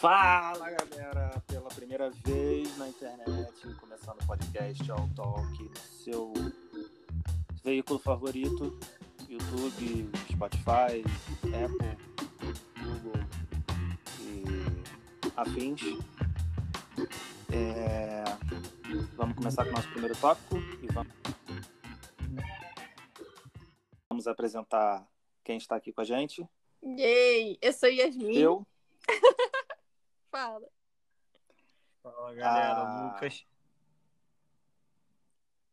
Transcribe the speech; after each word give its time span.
Fala 0.00 0.70
galera, 0.70 1.42
pela 1.48 1.68
primeira 1.70 2.08
vez 2.24 2.76
na 2.78 2.88
internet, 2.88 3.74
começando 3.80 4.22
o 4.22 4.26
podcast 4.26 4.90
All 4.92 5.08
Talk, 5.16 5.70
seu 6.04 6.32
veículo 7.64 7.98
favorito, 7.98 8.78
YouTube, 9.28 10.10
Spotify, 10.30 11.02
Apple, 11.42 11.98
Google 12.80 13.26
e 14.20 14.44
afins. 15.36 15.80
É, 17.52 18.22
Vamos 19.16 19.36
começar 19.36 19.64
com 19.64 19.70
o 19.70 19.74
nosso 19.74 19.90
primeiro 19.90 20.16
tópico 20.16 20.56
e 20.80 20.86
vamos, 20.92 21.12
vamos 24.08 24.26
apresentar 24.28 25.04
quem 25.42 25.56
está 25.56 25.74
aqui 25.74 25.92
com 25.92 26.02
a 26.02 26.04
gente. 26.04 26.48
Yay! 26.84 27.58
Eu 27.60 27.72
sou 27.72 27.88
Yasmin. 27.88 28.38
Eu, 28.38 28.66
Fala. 30.48 30.68
Fala 32.02 32.34
galera, 32.34 32.78
Ah. 32.80 33.12
Lucas. 33.12 33.44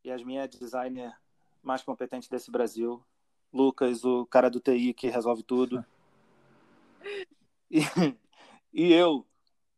Yasmin 0.05 0.37
é 0.37 0.41
a 0.41 0.47
designer 0.47 1.17
mais 1.63 1.81
competente 1.81 2.29
desse 2.29 2.51
Brasil. 2.51 3.01
Lucas, 3.53 4.03
o 4.03 4.25
cara 4.25 4.49
do 4.49 4.59
TI 4.59 4.93
que 4.93 5.07
resolve 5.09 5.43
tudo. 5.43 5.83
E, 7.71 7.81
e 8.71 8.93
eu, 8.93 9.25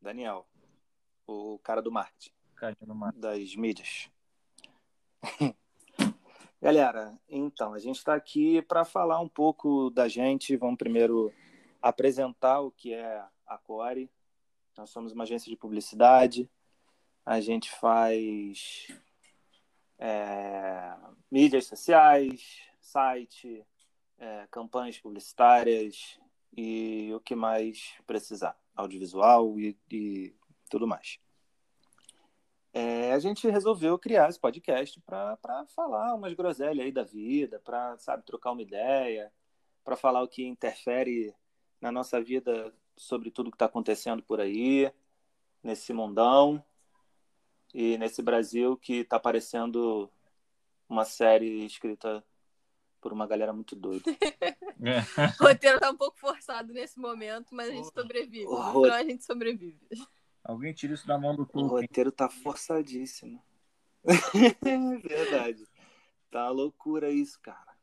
Daniel, 0.02 0.46
o 1.26 1.58
cara 1.60 1.82
do 1.82 1.90
marketing, 1.92 2.32
Caindo 2.56 2.86
no 2.86 2.94
mar. 2.94 3.14
das 3.14 3.56
mídias. 3.56 4.12
Galera, 6.62 7.18
então, 7.30 7.74
a 7.74 7.80
gente 7.80 7.96
está 7.98 8.14
aqui 8.14 8.62
para 8.62 8.84
falar 8.84 9.20
um 9.22 9.30
pouco 9.30 9.90
da 9.90 10.08
gente. 10.10 10.58
Vamos 10.58 10.78
primeiro 10.78 11.34
apresentar 11.82 12.60
o 12.60 12.72
que 12.72 12.94
é 12.94 13.24
a 13.48 13.58
Core. 13.58 14.12
Nós 14.78 14.92
somos 14.92 15.12
uma 15.12 15.24
agência 15.24 15.50
de 15.50 15.58
publicidade. 15.58 16.50
A 17.26 17.42
gente 17.42 17.72
faz 17.72 18.88
é, 19.98 20.96
mídias 21.32 21.66
sociais, 21.66 22.62
site, 22.80 23.66
é, 24.20 24.48
campanhas 24.52 25.00
publicitárias 25.00 26.20
e 26.56 27.12
o 27.14 27.20
que 27.20 27.36
mais 27.36 27.96
precisar, 28.06 28.58
audiovisual 28.76 29.60
e, 29.60 29.76
e 29.92 30.36
tudo 30.70 30.88
mais. 30.88 31.20
É, 32.72 33.12
a 33.14 33.20
gente 33.20 33.50
resolveu 33.50 33.98
criar 33.98 34.30
esse 34.30 34.40
podcast 34.40 35.02
para 35.02 35.66
falar 35.76 36.14
umas 36.14 36.34
groselhas 36.34 36.86
aí 36.86 36.92
da 36.92 37.04
vida, 37.04 37.60
para 37.60 37.98
sabe 37.98 38.24
trocar 38.24 38.52
uma 38.52 38.62
ideia, 38.62 39.34
para 39.84 39.96
falar 39.96 40.22
o 40.22 40.28
que 40.28 40.46
interfere 40.46 41.34
na 41.82 41.92
nossa 41.92 42.22
vida 42.22 42.72
sobre 42.98 43.32
tudo 43.32 43.52
que 43.52 43.56
está 43.56 43.66
acontecendo 43.66 44.22
por 44.24 44.42
aí, 44.42 44.92
nesse 45.64 45.94
mundão 45.94 46.64
e 47.74 47.98
nesse 47.98 48.22
Brasil 48.22 48.76
que 48.78 48.96
está 48.98 49.20
parecendo 49.20 50.12
uma 50.90 51.06
série 51.06 51.66
escrita 51.66 52.24
por 53.00 53.14
uma 53.14 53.28
galera 53.28 53.54
muito 53.54 53.76
doida. 53.76 54.04
O 55.42 55.44
roteiro 55.44 55.80
tá 55.80 55.90
um 55.90 55.98
pouco 55.98 56.20
forçado 56.20 56.72
nesse 56.72 57.00
momento, 57.00 57.56
mas 57.56 57.70
a 57.70 57.72
gente 57.72 57.92
sobrevive. 57.92 58.46
O 58.46 58.56
final 58.58 58.94
a 58.94 59.04
gente 59.04 59.26
sobrevive. 59.26 59.80
Alguém 60.44 60.72
tira 60.72 60.94
isso 60.94 61.08
da 61.08 61.18
mão 61.18 61.36
do 61.36 61.42
O 61.42 61.46
Tolkien. 61.46 61.82
roteiro 61.82 62.12
tá 62.12 62.30
forçadíssimo. 62.30 63.44
Verdade. 65.04 65.68
Tá 66.30 66.44
uma 66.44 66.52
loucura 66.52 67.10
isso, 67.10 67.40
cara. 67.42 67.77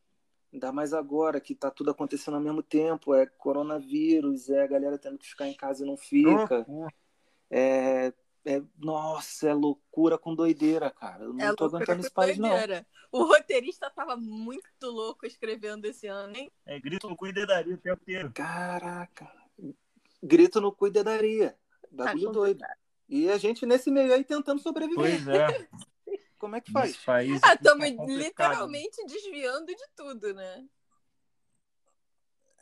Ainda 0.54 0.70
mais 0.70 0.94
agora 0.94 1.40
que 1.40 1.52
tá 1.52 1.68
tudo 1.68 1.90
acontecendo 1.90 2.34
ao 2.34 2.40
mesmo 2.40 2.62
tempo. 2.62 3.12
É 3.12 3.26
coronavírus, 3.26 4.48
é 4.48 4.62
a 4.62 4.66
galera 4.68 4.96
tendo 4.96 5.18
que 5.18 5.26
ficar 5.26 5.48
em 5.48 5.54
casa 5.54 5.82
e 5.82 5.86
não 5.86 5.96
fica. 5.96 6.64
É, 7.50 8.12
é- 8.44 8.62
nossa, 8.78 9.48
é 9.48 9.52
loucura 9.52 10.16
com 10.16 10.32
doideira, 10.32 10.92
cara. 10.92 11.24
Eu 11.24 11.32
não 11.32 11.44
É 11.44 11.56
tô 11.56 11.64
aguentando 11.64 12.00
esse 12.00 12.10
país, 12.10 12.38
não. 12.38 12.56
O 13.10 13.24
roteirista 13.24 13.90
tava 13.90 14.16
muito 14.16 14.64
louco 14.84 15.26
escrevendo 15.26 15.86
esse 15.86 16.06
ano, 16.06 16.36
hein? 16.36 16.52
É 16.64 16.78
grito 16.78 17.08
no 17.08 17.16
cuidaria 17.16 17.74
o 17.74 17.78
tempo 17.78 18.00
inteiro. 18.02 18.30
Caraca. 18.32 19.28
Grito 20.22 20.60
no 20.60 20.70
cuidadaria. 20.70 21.56
Bagulho 21.90 22.26
Tá 22.26 22.32
doido. 22.32 22.64
E 23.08 23.28
a 23.28 23.36
gente 23.38 23.66
nesse 23.66 23.90
meio 23.90 24.14
aí 24.14 24.22
tentando 24.22 24.60
sobreviver. 24.60 24.96
Pois 24.96 25.26
é. 25.26 25.68
Como 26.44 26.56
é 26.56 26.60
que 26.60 26.70
faz? 26.70 27.00
Ah, 27.42 27.48
tá 27.48 27.54
estamos 27.54 27.90
complicado. 27.92 28.18
literalmente 28.18 29.02
desviando 29.06 29.64
de 29.74 29.88
tudo, 29.96 30.34
né? 30.34 30.68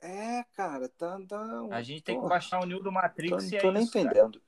É, 0.01 0.45
cara, 0.53 0.89
tá. 0.89 1.19
tá 1.29 1.67
A 1.73 1.83
gente 1.83 2.01
tem 2.05 2.21
que 2.21 2.29
baixar 2.29 2.61
o 2.61 2.65
Neo 2.65 2.79
do 2.79 2.85
Tô, 2.85 2.91
Matrix 2.93 3.51
e 3.51 3.59
tô 3.59 3.71
é 3.71 3.73
nem 3.73 3.83
isso, 3.83 3.93
cara. 3.93 4.05
entendendo. 4.07 4.41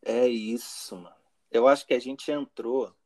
É 0.00 0.26
isso, 0.26 0.96
mano. 0.96 1.14
Eu 1.50 1.68
acho 1.68 1.86
que 1.86 1.92
a 1.92 1.98
gente 1.98 2.30
entrou. 2.32 2.96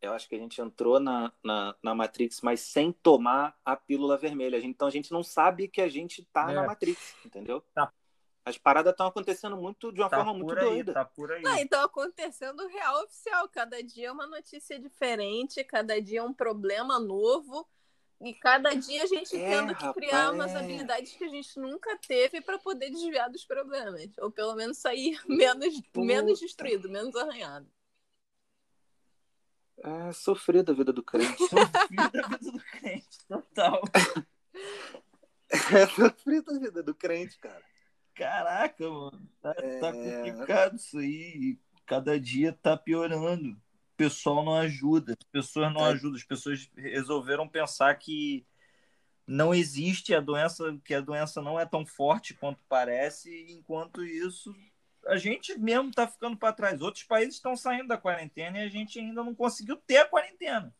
Eu 0.00 0.12
acho 0.12 0.28
que 0.28 0.36
a 0.36 0.38
gente 0.38 0.60
entrou 0.60 1.00
na, 1.00 1.32
na, 1.42 1.74
na 1.82 1.92
Matrix, 1.92 2.40
mas 2.40 2.60
sem 2.60 2.92
tomar 2.92 3.58
a 3.64 3.74
pílula 3.74 4.16
vermelha. 4.16 4.58
Então 4.58 4.86
a 4.86 4.92
gente 4.92 5.10
não 5.10 5.24
sabe 5.24 5.66
que 5.66 5.80
a 5.80 5.88
gente 5.88 6.24
tá 6.32 6.52
É. 6.52 6.54
na 6.54 6.66
Matrix, 6.68 7.16
entendeu? 7.26 7.60
Tá. 7.74 7.92
As 8.44 8.58
paradas 8.58 8.90
estão 8.92 9.06
acontecendo 9.06 9.56
muito 9.56 9.92
de 9.92 10.00
uma 10.00 10.10
Tá 10.10 10.16
forma 10.16 10.34
muito 10.34 10.58
aí, 10.58 10.82
doida. 10.82 10.92
tá 10.92 11.04
por 11.04 11.30
aí. 11.30 11.42
Não, 11.42 11.56
então 11.58 11.82
acontecendo 11.84 12.66
real 12.66 13.04
oficial. 13.04 13.48
Cada 13.48 13.80
dia 13.82 14.08
é 14.08 14.12
uma 14.12 14.26
notícia 14.26 14.78
diferente, 14.80 15.62
cada 15.64 16.00
dia 16.00 16.20
é 16.20 16.22
um 16.22 16.34
problema 16.34 16.98
novo. 16.98 17.68
E 18.20 18.34
cada 18.34 18.72
dia 18.74 19.02
a 19.02 19.06
gente 19.06 19.36
É, 19.36 19.48
tendo 19.50 19.74
que 19.74 19.92
criar 19.94 20.30
rapaz, 20.30 20.34
umas 20.34 20.52
é. 20.52 20.58
habilidades 20.58 21.12
que 21.16 21.24
a 21.24 21.28
gente 21.28 21.58
nunca 21.58 21.96
teve 21.98 22.40
para 22.40 22.58
poder 22.58 22.90
desviar 22.90 23.28
dos 23.30 23.44
problemas. 23.44 24.10
Ou 24.18 24.30
pelo 24.30 24.54
menos 24.54 24.78
sair 24.78 25.20
menos, 25.28 25.80
Puta. 25.92 26.06
menos 26.06 26.38
destruído, 26.40 26.88
menos 26.88 27.14
arranhado. 27.16 27.68
É 29.84 30.12
sofrer 30.12 30.62
da 30.62 30.72
vida 30.72 30.92
do 30.92 31.02
crente. 31.02 31.36
Filho 31.88 32.10
da 32.12 32.22
vida 32.28 32.52
do 32.52 32.60
crente, 32.60 33.18
total. 33.26 33.82
é 35.50 35.86
sofrer 35.86 36.42
da 36.42 36.58
vida 36.58 36.82
do 36.82 36.94
crente, 36.94 37.38
cara. 37.38 37.64
Caraca, 38.14 38.88
mano. 38.88 39.28
Tá, 39.40 39.54
É. 39.58 39.78
tá 39.78 39.92
complicado 39.92 40.76
isso 40.76 40.98
aí. 40.98 41.58
Cada 41.86 42.18
dia 42.20 42.52
tá 42.62 42.76
piorando. 42.76 43.50
O 43.52 43.96
pessoal 43.96 44.44
não 44.44 44.54
ajuda. 44.56 45.12
As 45.18 45.28
pessoas 45.30 45.72
não 45.72 45.80
Tá. 45.80 45.86
ajudam. 45.88 46.16
As 46.16 46.24
pessoas 46.24 46.70
resolveram 46.76 47.48
pensar 47.48 47.94
que 47.96 48.46
não 49.26 49.54
existe 49.54 50.14
a 50.14 50.20
doença, 50.20 50.78
que 50.84 50.94
a 50.94 51.00
doença 51.00 51.40
não 51.40 51.58
é 51.58 51.64
tão 51.64 51.86
forte 51.86 52.34
quanto 52.34 52.62
parece. 52.68 53.46
Enquanto 53.50 54.04
isso, 54.04 54.54
a 55.06 55.16
gente 55.16 55.58
mesmo 55.58 55.90
tá 55.90 56.06
ficando 56.06 56.36
para 56.36 56.52
trás. 56.52 56.80
Outros 56.82 57.04
países 57.04 57.34
estão 57.36 57.56
saindo 57.56 57.88
da 57.88 57.96
quarentena 57.98 58.58
e 58.58 58.62
a 58.62 58.68
gente 58.68 58.98
ainda 58.98 59.22
não 59.24 59.34
conseguiu 59.34 59.76
ter 59.76 59.98
a 59.98 60.08
quarentena. 60.08 60.74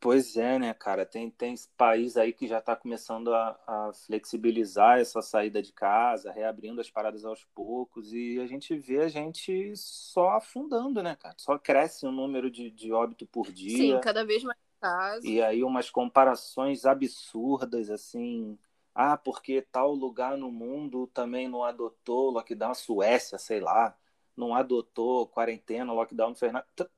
Pois 0.00 0.34
é, 0.38 0.58
né, 0.58 0.72
cara? 0.72 1.04
Tem, 1.04 1.30
tem 1.30 1.54
país 1.76 2.16
aí 2.16 2.32
que 2.32 2.46
já 2.48 2.58
está 2.58 2.74
começando 2.74 3.34
a, 3.34 3.60
a 3.66 3.92
flexibilizar 3.92 4.98
essa 4.98 5.20
saída 5.20 5.60
de 5.62 5.74
casa, 5.74 6.32
reabrindo 6.32 6.80
as 6.80 6.90
paradas 6.90 7.22
aos 7.22 7.44
poucos, 7.54 8.10
e 8.14 8.40
a 8.40 8.46
gente 8.46 8.74
vê 8.78 9.00
a 9.00 9.08
gente 9.08 9.76
só 9.76 10.30
afundando, 10.30 11.02
né, 11.02 11.16
cara? 11.16 11.34
Só 11.36 11.58
cresce 11.58 12.06
o 12.06 12.10
número 12.12 12.50
de, 12.50 12.70
de 12.70 12.90
óbito 12.92 13.26
por 13.26 13.52
dia. 13.52 13.76
Sim, 13.76 14.00
cada 14.00 14.24
vez 14.24 14.42
mais 14.42 14.58
casos. 14.80 15.30
E 15.30 15.42
aí 15.42 15.62
umas 15.62 15.90
comparações 15.90 16.86
absurdas, 16.86 17.90
assim. 17.90 18.58
Ah, 18.94 19.18
porque 19.18 19.60
tal 19.60 19.92
lugar 19.94 20.34
no 20.36 20.50
mundo 20.50 21.06
também 21.08 21.46
não 21.46 21.62
adotou 21.62 22.30
lockdown, 22.30 22.70
a 22.70 22.74
Suécia, 22.74 23.36
sei 23.38 23.60
lá, 23.60 23.94
não 24.34 24.54
adotou 24.54 25.26
quarentena, 25.28 25.92
lockdown, 25.92 26.30
não 26.30 26.36
fez 26.36 26.52
nada. 26.54 26.66
T- 26.74 26.88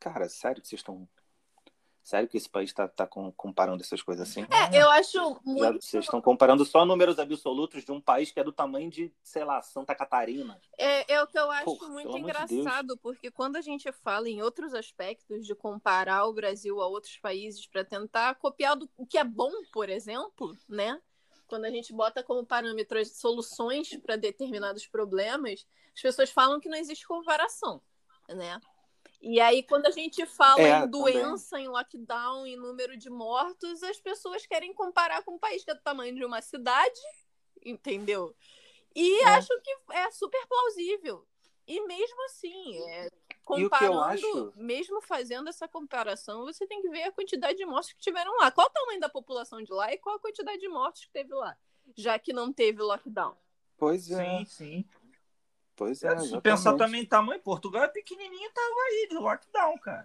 Cara, 0.00 0.28
sério 0.28 0.60
que 0.62 0.68
vocês 0.68 0.80
estão. 0.80 1.08
Sério 2.02 2.28
que 2.28 2.36
esse 2.36 2.48
país 2.48 2.70
está 2.70 2.88
tá 2.88 3.06
com- 3.06 3.30
comparando 3.32 3.82
essas 3.82 4.02
coisas 4.02 4.28
assim? 4.28 4.46
É, 4.50 4.82
eu 4.82 4.88
acho 4.90 5.40
muito. 5.44 5.82
vocês 5.82 6.04
estão 6.04 6.20
comparando 6.20 6.64
só 6.64 6.84
números 6.86 7.18
absolutos 7.18 7.84
de 7.84 7.92
um 7.92 8.00
país 8.00 8.30
que 8.30 8.40
é 8.40 8.44
do 8.44 8.52
tamanho 8.52 8.90
de, 8.90 9.12
sei 9.22 9.44
lá, 9.44 9.60
Santa 9.60 9.94
Catarina. 9.94 10.58
É, 10.78 11.12
é 11.14 11.22
o 11.22 11.26
que 11.26 11.38
eu 11.38 11.50
acho 11.50 11.64
Porra, 11.66 11.88
muito 11.88 12.08
amor 12.08 12.18
de 12.46 12.54
engraçado, 12.54 12.96
porque 12.98 13.30
quando 13.30 13.56
a 13.56 13.60
gente 13.60 13.92
fala 13.92 14.28
em 14.28 14.42
outros 14.42 14.72
aspectos 14.74 15.46
de 15.46 15.54
comparar 15.54 16.26
o 16.26 16.32
Brasil 16.32 16.80
a 16.80 16.86
outros 16.86 17.18
países 17.18 17.66
para 17.66 17.84
tentar 17.84 18.34
copiar 18.36 18.76
do, 18.76 18.88
o 18.96 19.06
que 19.06 19.18
é 19.18 19.24
bom, 19.24 19.52
por 19.72 19.88
exemplo, 19.90 20.56
né? 20.68 21.00
Quando 21.46 21.66
a 21.66 21.70
gente 21.70 21.92
bota 21.92 22.22
como 22.22 22.46
parâmetro 22.46 22.98
as 22.98 23.16
soluções 23.18 23.94
para 23.96 24.16
determinados 24.16 24.86
problemas, 24.86 25.66
as 25.94 26.00
pessoas 26.00 26.30
falam 26.30 26.60
que 26.60 26.68
não 26.68 26.78
existe 26.78 27.06
comparação, 27.06 27.82
né? 28.28 28.58
E 29.20 29.38
aí, 29.38 29.62
quando 29.62 29.86
a 29.86 29.90
gente 29.90 30.24
fala 30.26 30.60
É, 30.60 30.68
em 30.78 30.80
também. 30.90 30.90
doença, 30.90 31.58
em 31.60 31.68
lockdown, 31.68 32.46
em 32.46 32.56
número 32.56 32.96
de 32.96 33.10
mortos, 33.10 33.82
as 33.82 34.00
pessoas 34.00 34.46
querem 34.46 34.72
comparar 34.72 35.22
com 35.22 35.34
um 35.34 35.38
país 35.38 35.62
que 35.62 35.70
é 35.70 35.74
do 35.74 35.80
tamanho 35.82 36.14
de 36.14 36.24
uma 36.24 36.40
cidade, 36.40 37.00
entendeu? 37.64 38.34
E 38.94 39.22
É. 39.22 39.26
acho 39.36 39.48
que 39.60 39.76
é 39.92 40.10
super 40.10 40.46
plausível. 40.46 41.26
E 41.66 41.80
mesmo 41.86 42.24
assim, 42.24 42.88
é, 42.88 43.10
comparando, 43.44 44.02
acho- 44.04 44.52
mesmo 44.56 45.00
fazendo 45.02 45.48
essa 45.48 45.68
comparação, 45.68 46.44
você 46.44 46.66
tem 46.66 46.80
que 46.82 46.88
ver 46.88 47.04
a 47.04 47.12
quantidade 47.12 47.58
de 47.58 47.66
mortos 47.66 47.92
que 47.92 48.00
tiveram 48.00 48.36
lá. 48.38 48.50
Qual 48.50 48.66
o 48.66 48.70
tamanho 48.70 49.00
da 49.00 49.08
população 49.08 49.62
de 49.62 49.72
lá 49.72 49.92
e 49.92 49.98
qual 49.98 50.16
a 50.16 50.20
quantidade 50.20 50.58
de 50.58 50.68
mortos 50.68 51.04
que 51.04 51.10
teve 51.12 51.34
lá, 51.34 51.56
já 51.96 52.18
que 52.18 52.32
não 52.32 52.52
teve 52.52 52.82
lockdown. 52.82 53.36
Pois 53.76 54.10
é. 54.10 54.38
Sim, 54.38 54.44
sim. 54.46 54.84
Pois 55.80 56.02
é. 56.02 56.10
Se 56.10 56.14
exatamente. 56.24 56.42
pensar 56.42 56.76
também 56.76 57.00
em 57.00 57.06
tamanho, 57.06 57.40
Portugal 57.40 57.84
é 57.84 57.88
pequenininho, 57.88 58.50
tava 58.52 58.74
aí 58.90 59.08
de 59.08 59.14
lockdown, 59.16 59.78
cara. 59.78 60.04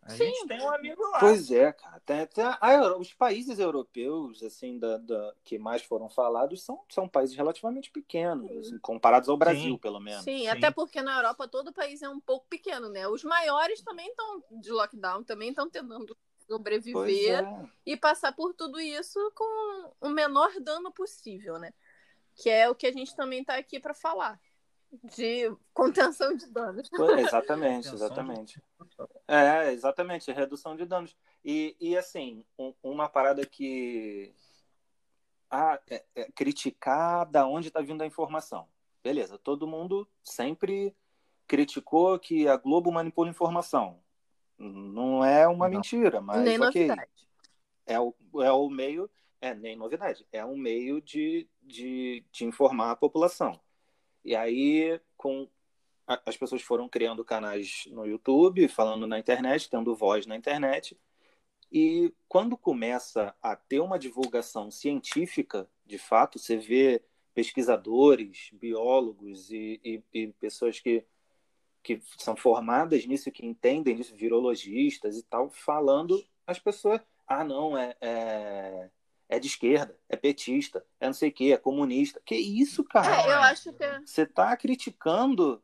A 0.00 0.10
Sim. 0.10 0.26
gente 0.26 0.46
tem 0.46 0.62
um 0.62 0.70
amigo 0.70 1.02
lá. 1.10 1.18
Pois 1.18 1.50
é, 1.50 1.72
cara. 1.72 1.98
Tem, 2.06 2.24
tem 2.28 2.44
a- 2.44 2.96
os 2.96 3.12
países 3.12 3.58
europeus, 3.58 4.44
assim, 4.44 4.78
da, 4.78 4.96
da- 4.98 5.34
que 5.42 5.58
mais 5.58 5.82
foram 5.82 6.08
falados, 6.08 6.62
são, 6.62 6.84
são 6.88 7.08
países 7.08 7.34
relativamente 7.34 7.90
pequenos, 7.90 8.48
assim, 8.58 8.78
comparados 8.78 9.28
ao 9.28 9.36
Brasil, 9.36 9.72
Sim. 9.72 9.78
pelo 9.78 9.98
menos. 9.98 10.22
Sim, 10.22 10.42
Sim. 10.42 10.48
até 10.48 10.70
porque 10.70 11.02
na 11.02 11.16
Europa 11.16 11.48
todo 11.48 11.72
país 11.72 12.00
é 12.00 12.08
um 12.08 12.20
pouco 12.20 12.46
pequeno, 12.48 12.88
né? 12.88 13.08
Os 13.08 13.24
maiores 13.24 13.82
também 13.82 14.06
estão 14.06 14.40
de 14.52 14.70
lockdown, 14.70 15.24
também 15.24 15.48
estão 15.48 15.68
tentando 15.68 16.16
sobreviver 16.46 17.44
é. 17.44 17.68
e 17.84 17.96
passar 17.96 18.32
por 18.32 18.54
tudo 18.54 18.78
isso 18.78 19.18
com 19.34 19.90
o 20.00 20.08
menor 20.10 20.52
dano 20.60 20.92
possível, 20.92 21.58
né? 21.58 21.74
Que 22.36 22.48
é 22.48 22.70
o 22.70 22.74
que 22.76 22.86
a 22.86 22.92
gente 22.92 23.16
também 23.16 23.40
está 23.40 23.56
aqui 23.56 23.80
para 23.80 23.92
falar. 23.92 24.40
De 25.16 25.54
contenção 25.74 26.34
de 26.36 26.46
danos. 26.46 26.88
Pois- 26.88 27.26
Exatamente, 27.26 27.88
exatamente. 27.88 28.62
É, 29.28 29.72
exatamente, 29.72 30.32
redução 30.32 30.76
de 30.76 30.86
danos. 30.86 31.16
E, 31.44 31.76
e 31.80 31.96
assim, 31.96 32.44
um- 32.58 32.72
uma 32.82 33.08
parada 33.08 33.44
que. 33.44 34.34
Ah, 35.50 35.78
é- 35.90 36.04
é 36.14 36.30
criticar 36.32 37.28
da 37.30 37.46
onde 37.46 37.68
está 37.68 37.80
vindo 37.80 38.02
a 38.02 38.06
informação. 38.06 38.68
Beleza, 39.02 39.38
todo 39.38 39.66
mundo 39.66 40.08
sempre 40.24 40.94
criticou 41.46 42.18
que 42.18 42.48
a 42.48 42.56
Globo 42.56 42.90
manipula 42.90 43.30
informação. 43.30 44.00
Não 44.58 45.24
é 45.24 45.46
uma 45.46 45.68
Não. 45.68 45.76
mentira, 45.76 46.20
mas 46.20 46.42
Nem 46.42 46.60
ok. 46.60 46.86
novidade. 46.88 47.10
É 47.86 48.00
o, 48.00 48.14
é 48.42 48.50
o 48.50 48.68
meio, 48.68 49.08
é 49.40 49.54
nem 49.54 49.76
novidade, 49.76 50.26
é 50.32 50.44
um 50.44 50.56
meio 50.56 51.00
de, 51.00 51.48
de, 51.62 52.24
de 52.32 52.44
informar 52.44 52.90
a 52.90 52.96
população. 52.96 53.60
E 54.26 54.34
aí, 54.34 55.00
com 55.16 55.48
as 56.04 56.36
pessoas 56.36 56.60
foram 56.60 56.88
criando 56.88 57.24
canais 57.24 57.84
no 57.92 58.04
YouTube, 58.04 58.66
falando 58.66 59.06
na 59.06 59.20
internet, 59.20 59.70
tendo 59.70 59.94
voz 59.94 60.26
na 60.26 60.34
internet. 60.34 60.98
E 61.70 62.12
quando 62.28 62.56
começa 62.58 63.32
a 63.40 63.54
ter 63.54 63.78
uma 63.78 64.00
divulgação 64.00 64.68
científica, 64.68 65.70
de 65.84 65.96
fato, 65.96 66.40
você 66.40 66.56
vê 66.56 67.04
pesquisadores, 67.34 68.50
biólogos 68.52 69.52
e, 69.52 69.80
e, 69.84 70.02
e 70.12 70.32
pessoas 70.40 70.80
que, 70.80 71.04
que 71.80 72.02
são 72.18 72.34
formadas 72.34 73.06
nisso, 73.06 73.30
que 73.30 73.46
entendem 73.46 73.94
disso, 73.94 74.16
virologistas 74.16 75.16
e 75.16 75.22
tal, 75.22 75.50
falando, 75.50 76.20
as 76.44 76.58
pessoas, 76.58 77.00
ah, 77.28 77.44
não, 77.44 77.78
é, 77.78 77.96
é, 78.00 78.90
é 79.28 79.38
de 79.38 79.48
esquerda, 79.48 79.98
é 80.08 80.16
petista, 80.16 80.84
é 81.00 81.06
não 81.06 81.12
sei 81.12 81.30
o 81.30 81.32
quê, 81.32 81.52
é 81.52 81.56
comunista. 81.56 82.20
Que 82.24 82.36
isso, 82.36 82.84
cara? 82.84 83.22
É, 83.22 83.32
eu 83.32 83.40
acho 83.40 83.72
que 83.72 83.84
é. 83.84 84.00
Você 84.00 84.24
tá 84.24 84.56
criticando. 84.56 85.62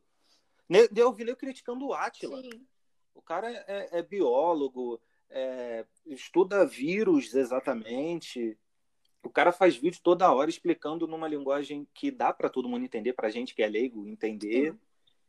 Eu 0.94 1.12
vi 1.12 1.22
ele 1.22 1.36
criticando 1.36 1.86
o 1.86 1.92
Átila. 1.92 2.40
Sim. 2.40 2.66
O 3.14 3.20
cara 3.20 3.50
é, 3.68 3.98
é 3.98 4.02
biólogo, 4.02 5.00
é, 5.30 5.84
estuda 6.06 6.66
vírus 6.66 7.34
exatamente. 7.34 8.58
O 9.22 9.30
cara 9.30 9.52
faz 9.52 9.76
vídeo 9.76 10.00
toda 10.02 10.32
hora 10.32 10.50
explicando 10.50 11.06
numa 11.06 11.28
linguagem 11.28 11.86
que 11.94 12.10
dá 12.10 12.32
para 12.32 12.48
todo 12.48 12.68
mundo 12.68 12.84
entender, 12.84 13.12
pra 13.12 13.30
gente 13.30 13.54
que 13.54 13.62
é 13.62 13.68
leigo 13.68 14.08
entender. 14.08 14.72
Sim. 14.72 14.78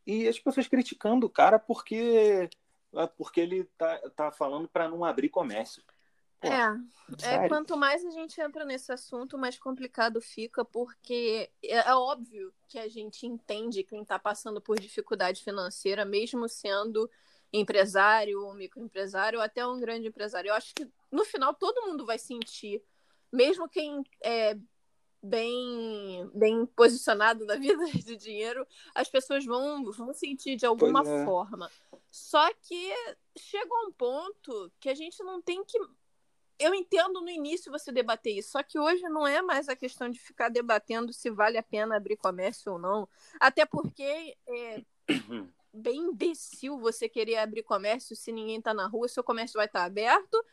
E 0.06 0.28
as 0.28 0.40
pessoas 0.40 0.68
criticando 0.68 1.28
o 1.28 1.30
cara 1.30 1.60
porque 1.60 2.50
porque 3.18 3.42
ele 3.42 3.64
tá, 3.76 3.98
tá 4.16 4.32
falando 4.32 4.68
para 4.68 4.88
não 4.88 5.04
abrir 5.04 5.30
comércio. 5.30 5.84
Pô, 6.44 6.50
É, 7.24 7.46
é, 7.46 7.48
quanto 7.48 7.78
mais 7.78 8.04
a 8.04 8.10
gente 8.10 8.40
entra 8.40 8.66
nesse 8.66 8.92
assunto, 8.92 9.38
mais 9.38 9.58
complicado 9.58 10.20
fica, 10.22 10.66
porque 10.66 11.50
é, 11.64 11.90
é 11.90 11.96
óbvio 11.96 12.54
que 12.68 12.78
a 12.78 12.90
gente 12.90 13.26
entende 13.26 13.84
quem 13.84 14.02
está 14.02 14.20
passando 14.20 14.60
por 14.60 14.80
dificuldade 14.80 15.44
financeira, 15.44 16.04
mesmo 16.04 16.48
sendo 16.50 17.10
empresário, 17.52 18.44
ou 18.44 18.54
microempresário, 18.54 19.40
ou 19.40 19.46
até 19.46 19.66
um 19.66 19.80
grande 19.80 20.08
empresário. 20.08 20.50
Eu 20.50 20.56
acho 20.56 20.74
que 20.74 20.90
no 21.12 21.24
final 21.24 21.54
todo 21.54 21.88
mundo 21.88 22.06
vai 22.06 22.18
sentir, 22.18 22.84
mesmo 23.32 23.70
quem 23.70 24.04
é 24.22 24.58
bem, 25.22 26.30
bem 26.34 26.66
posicionado 26.66 27.46
na 27.46 27.56
vida 27.56 27.86
de 28.04 28.18
dinheiro, 28.18 28.68
as 28.94 29.08
pessoas 29.08 29.46
vão, 29.46 29.90
vão 29.92 30.14
sentir 30.14 30.58
de 30.58 30.66
alguma 30.66 31.02
é. 31.02 31.26
forma. 31.26 31.72
Só 32.12 32.54
que 32.62 32.94
chega 33.38 33.74
um 33.88 33.92
ponto 33.92 34.72
que 34.80 34.90
a 34.90 34.96
gente 34.96 35.24
não 35.24 35.42
tem 35.42 35.64
que 35.64 35.80
eu 36.64 36.74
entendo 36.74 37.22
no 37.22 37.30
início 37.30 37.72
você 37.72 37.92
debater 37.92 38.38
isso, 38.38 38.52
só 38.52 38.64
que 38.64 38.80
hoje 38.80 39.02
não 39.04 39.28
é 39.28 39.42
mais 39.42 39.68
a 39.68 39.76
questão 39.76 40.10
de 40.10 40.20
ficar 40.20 40.50
debatendo 40.50 41.12
se 41.12 41.30
vale 41.30 41.58
a 41.58 41.64
pena 41.64 41.98
abrir 41.98 42.16
comércio 42.16 42.74
ou 42.74 42.80
não. 42.80 43.08
Até 43.40 43.66
porque 43.66 44.36
é 44.48 44.84
bem 45.74 45.98
imbecil 45.98 46.80
você 46.80 47.10
querer 47.10 47.38
abrir 47.38 47.64
comércio 47.64 48.16
se 48.16 48.32
ninguém 48.32 48.62
tá 48.62 48.74
na 48.74 48.88
rua, 48.88 49.08
seu 49.08 49.24
comércio 49.24 49.58
vai 49.58 49.66
estar 49.66 49.84
aberto 49.84 50.44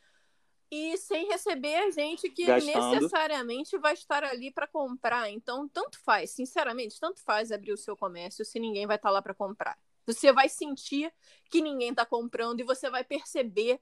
e 0.70 0.96
sem 0.96 1.26
receber 1.28 1.90
gente 1.90 2.30
que 2.30 2.46
Gastando. 2.46 2.94
necessariamente 2.94 3.76
vai 3.76 3.94
estar 3.94 4.22
ali 4.22 4.52
para 4.52 4.68
comprar. 4.68 5.28
Então, 5.28 5.68
tanto 5.68 5.98
faz, 6.00 6.30
sinceramente, 6.30 7.00
tanto 7.00 7.20
faz 7.22 7.50
abrir 7.50 7.72
o 7.72 7.76
seu 7.76 7.96
comércio 7.96 8.44
se 8.44 8.60
ninguém 8.60 8.86
vai 8.86 8.96
estar 8.96 9.10
lá 9.10 9.20
para 9.20 9.34
comprar. 9.34 9.76
Você 10.06 10.32
vai 10.32 10.48
sentir 10.48 11.12
que 11.50 11.60
ninguém 11.60 11.90
está 11.90 12.06
comprando 12.06 12.60
e 12.60 12.64
você 12.64 12.88
vai 12.88 13.04
perceber 13.04 13.80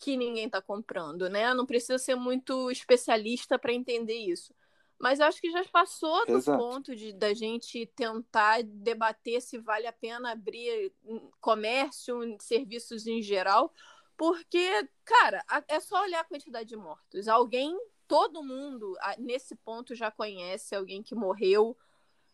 que 0.00 0.16
ninguém 0.16 0.46
está 0.46 0.60
comprando, 0.60 1.28
né? 1.28 1.52
Não 1.54 1.66
precisa 1.66 1.98
ser 1.98 2.14
muito 2.14 2.70
especialista 2.70 3.58
para 3.58 3.72
entender 3.72 4.16
isso. 4.16 4.54
Mas 4.98 5.20
acho 5.20 5.40
que 5.40 5.50
já 5.50 5.64
passou 5.64 6.24
do 6.26 6.36
Exato. 6.36 6.58
ponto 6.58 6.96
de 6.96 7.12
da 7.12 7.34
gente 7.34 7.86
tentar 7.96 8.62
debater 8.62 9.40
se 9.40 9.58
vale 9.58 9.86
a 9.86 9.92
pena 9.92 10.32
abrir 10.32 10.92
hum, 11.04 11.30
comércio, 11.40 12.18
serviços 12.40 13.06
em 13.06 13.20
geral, 13.20 13.72
porque, 14.16 14.88
cara, 15.04 15.44
é 15.68 15.80
só 15.80 16.02
olhar 16.02 16.20
a 16.20 16.24
quantidade 16.24 16.68
de 16.68 16.76
mortos. 16.76 17.26
Alguém, 17.26 17.76
todo 18.06 18.44
mundo 18.44 18.94
nesse 19.18 19.56
ponto 19.56 19.94
já 19.94 20.10
conhece 20.10 20.74
alguém 20.74 21.02
que 21.02 21.14
morreu, 21.14 21.76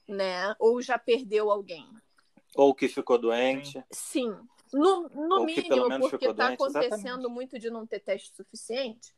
né? 0.07 0.55
Ou 0.59 0.83
já 0.83 0.99
perdeu 0.99 1.51
alguém. 1.51 1.89
Ou 2.55 2.75
que 2.75 2.89
ficou 2.89 3.17
doente. 3.19 3.83
Sim. 3.91 4.37
No, 4.73 5.09
no 5.09 5.45
mínimo, 5.45 5.99
porque 6.11 6.27
está 6.27 6.49
acontecendo 6.49 6.97
exatamente. 6.97 7.29
muito 7.29 7.59
de 7.59 7.71
não 7.71 7.87
ter 7.87 8.01
teste 8.01 8.35
suficiente. 8.37 9.15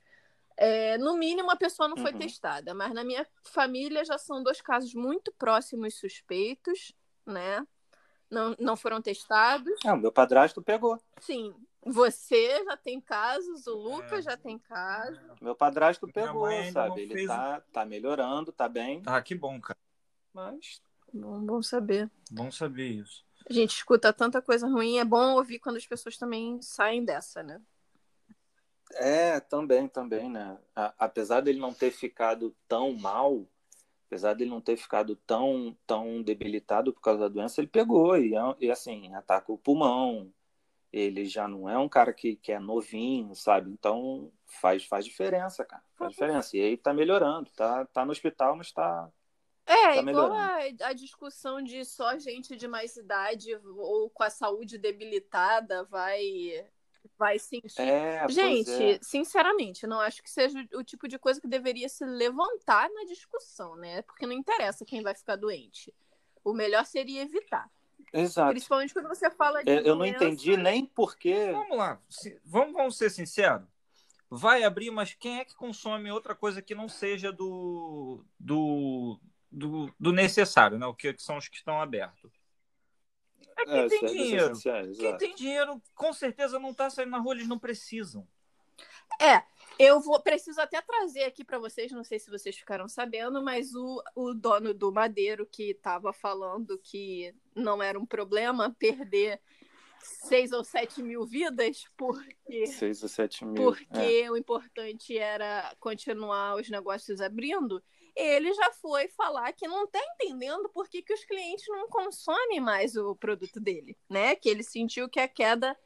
é, 0.56 0.98
no 0.98 1.16
mínimo, 1.16 1.50
a 1.50 1.56
pessoa 1.56 1.88
não 1.88 1.96
foi 1.96 2.12
Uhum. 2.12 2.18
testada. 2.18 2.74
Mas 2.74 2.92
na 2.94 3.02
minha 3.04 3.26
família 3.42 4.04
já 4.04 4.18
são 4.18 4.42
dois 4.42 4.60
casos 4.60 4.94
muito 4.94 5.32
próximos 5.32 5.98
suspeitos, 5.98 6.92
né? 7.26 7.66
Não, 8.30 8.54
não 8.58 8.76
foram 8.76 9.00
testados. 9.02 9.74
Ah, 9.84 9.94
o 9.94 9.98
meu 9.98 10.12
padrasto 10.12 10.62
pegou. 10.62 10.98
Sim, 11.20 11.54
você 11.84 12.64
já 12.64 12.76
tem 12.76 13.00
casos, 13.00 13.66
o 13.66 13.74
Lucas 13.74 14.20
É. 14.20 14.30
já 14.30 14.36
tem 14.36 14.58
caso. 14.58 15.20
Meu 15.40 15.54
padrasto 15.54 16.06
pegou, 16.08 16.48
sabe? 16.72 17.02
Ele 17.02 17.14
fez 17.14 17.26
tá, 17.28 17.60
tá 17.72 17.84
melhorando, 17.84 18.52
tá 18.52 18.68
bem, 18.68 19.02
Ah, 19.06 19.20
que 19.20 19.34
bom, 19.34 19.60
cara. 19.60 19.78
mas 20.32 20.80
Bom, 21.12 21.40
bom 21.44 21.62
saber. 21.62 22.10
Bom 22.30 22.50
saber 22.50 22.88
isso. 22.88 23.22
A 23.48 23.52
gente 23.52 23.70
escuta 23.76 24.12
tanta 24.12 24.42
coisa 24.42 24.66
ruim, 24.66 24.98
é 24.98 25.04
bom 25.04 25.34
ouvir 25.34 25.58
quando 25.60 25.76
as 25.76 25.86
pessoas 25.86 26.16
também 26.16 26.60
saem 26.62 27.04
dessa, 27.04 27.42
né? 27.42 27.60
É, 28.94 29.40
também, 29.40 29.88
também, 29.88 30.28
né? 30.30 30.58
A- 30.76 30.94
apesar 30.98 31.40
dele 31.40 31.58
não 31.58 31.72
ter 31.72 31.90
ficado 31.90 32.54
tão 32.68 32.92
mal, 32.92 33.46
apesar 34.08 34.34
dele 34.34 34.50
não 34.50 34.60
ter 34.60 34.76
ficado 34.76 35.16
tão, 35.16 35.76
tão 35.86 36.22
debilitado 36.22 36.92
por 36.94 37.00
causa 37.02 37.20
da 37.22 37.28
doença, 37.28 37.60
ele 37.60 37.68
pegou 37.68 38.16
e, 38.18 38.34
é- 38.36 38.56
e, 38.60 38.70
assim, 38.70 39.14
ataca 39.14 39.52
o 39.52 39.58
pulmão. 39.58 40.32
Ele 40.92 41.26
já 41.26 41.48
não 41.48 41.68
é 41.68 41.78
um 41.78 41.88
cara 41.88 42.12
que, 42.14 42.36
que 42.36 42.52
é 42.52 42.60
novinho, 42.60 43.34
sabe? 43.36 43.70
Então 43.70 44.32
faz, 44.46 44.84
faz 44.86 45.04
diferença, 45.06 45.64
cara. 45.64 45.84
Faz 45.96 46.12
diferença. 46.12 46.56
E 46.56 46.60
aí 46.62 46.76
tá 46.78 46.94
melhorando, 46.94 47.50
tá, 47.52 47.86
tá 47.86 48.04
no 48.06 48.12
hospital, 48.12 48.56
mas 48.56 48.72
tá. 48.72 49.10
É, 49.66 50.02
Tá 50.02 50.10
igual 50.10 50.32
a, 50.32 50.58
a 50.82 50.92
discussão 50.92 51.62
de 51.62 51.84
só 51.84 52.18
gente 52.18 52.56
de 52.56 52.66
mais 52.66 52.96
idade 52.96 53.54
ou 53.76 54.10
com 54.10 54.22
a 54.22 54.30
saúde 54.30 54.76
debilitada 54.76 55.84
vai, 55.84 56.66
vai 57.16 57.38
sentir. 57.38 57.80
É, 57.80 58.28
gente, 58.28 58.70
é. 58.70 58.98
sinceramente, 59.02 59.86
não 59.86 60.00
acho 60.00 60.22
que 60.22 60.30
seja 60.30 60.66
o 60.74 60.82
tipo 60.82 61.06
de 61.06 61.18
coisa 61.18 61.40
que 61.40 61.46
deveria 61.46 61.88
se 61.88 62.04
levantar 62.04 62.88
na 62.90 63.04
discussão, 63.04 63.76
né? 63.76 64.02
Porque 64.02 64.26
não 64.26 64.32
interessa 64.32 64.84
quem 64.84 65.02
vai 65.02 65.14
ficar 65.14 65.36
doente. 65.36 65.94
O 66.44 66.52
melhor 66.52 66.84
seria 66.84 67.22
evitar. 67.22 67.70
Exato. 68.12 68.50
Principalmente 68.50 68.92
quando 68.92 69.08
você 69.08 69.30
fala 69.30 69.62
de. 69.62 69.70
Eu, 69.70 69.80
eu 69.82 69.94
não 69.94 70.04
entendi 70.04 70.56
nem 70.56 70.84
porque. 70.84 71.50
Vamos 71.52 71.76
lá, 71.78 72.00
se- 72.08 72.38
vamos, 72.44 72.74
vamos 72.74 72.96
ser 72.96 73.10
sinceros. 73.10 73.66
Vai 74.28 74.64
abrir, 74.64 74.90
mas 74.90 75.14
quem 75.14 75.40
é 75.40 75.44
que 75.44 75.54
consome 75.54 76.10
outra 76.10 76.34
coisa 76.34 76.62
que 76.62 76.74
não 76.74 76.88
seja 76.88 77.30
do, 77.30 78.24
do, 78.38 79.20
do, 79.52 79.94
do 80.00 80.12
necessário, 80.12 80.78
né? 80.78 80.86
O 80.86 80.94
que, 80.94 81.12
que 81.12 81.22
são 81.22 81.36
os 81.36 81.48
que 81.48 81.56
estão 81.56 81.80
abertos? 81.80 82.32
É 83.58 83.64
quem 83.64 83.78
É, 83.78 83.88
tem 83.88 84.00
serviços 84.00 84.62
dinheiro. 84.62 84.96
Quem 84.96 85.16
tem 85.18 85.34
dinheiro, 85.34 85.82
com 85.94 86.12
certeza 86.12 86.58
não 86.58 86.70
está 86.70 86.88
saindo 86.88 87.10
na 87.10 87.18
rua, 87.18 87.34
eles 87.34 87.46
não 87.46 87.58
precisam. 87.58 88.26
É, 89.20 89.42
Eu 89.78 90.00
vou 90.00 90.20
preciso 90.20 90.60
até 90.60 90.80
trazer 90.80 91.24
aqui 91.24 91.44
para 91.44 91.58
vocês, 91.58 91.90
não 91.92 92.04
sei 92.04 92.18
se 92.18 92.30
vocês 92.30 92.56
ficaram 92.56 92.88
sabendo, 92.88 93.42
mas 93.42 93.74
o, 93.74 94.02
o 94.14 94.34
dono 94.34 94.74
do 94.74 94.92
Madeiro 94.92 95.46
que 95.46 95.70
estava 95.70 96.12
falando 96.12 96.78
que 96.78 97.34
não 97.54 97.82
era 97.82 97.98
um 97.98 98.06
problema 98.06 98.74
perder 98.78 99.40
seis 99.98 100.52
ou 100.52 100.64
sete 100.64 101.02
mil 101.02 101.24
vidas, 101.24 101.84
porque. 101.96 102.66
Seis 102.66 103.02
ou 103.02 103.08
sete 103.08 103.44
mil. 103.44 103.54
Porque 103.54 104.22
é. 104.24 104.30
o 104.30 104.36
importante 104.36 105.16
era 105.16 105.74
continuar 105.78 106.56
os 106.56 106.68
negócios 106.68 107.20
abrindo. 107.20 107.82
Ele 108.14 108.52
já 108.52 108.72
foi 108.72 109.08
falar 109.08 109.52
que 109.52 109.66
não 109.66 109.84
está 109.84 109.98
entendendo 109.98 110.68
por 110.68 110.88
que, 110.88 111.02
que 111.02 111.14
os 111.14 111.24
clientes 111.24 111.64
não 111.68 111.88
consomem 111.88 112.60
mais 112.60 112.94
o 112.96 113.16
produto 113.16 113.58
dele, 113.58 113.96
né? 114.08 114.34
Que 114.34 114.48
ele 114.48 114.62
sentiu 114.62 115.08
que 115.08 115.20
a 115.20 115.28
queda 115.28 115.76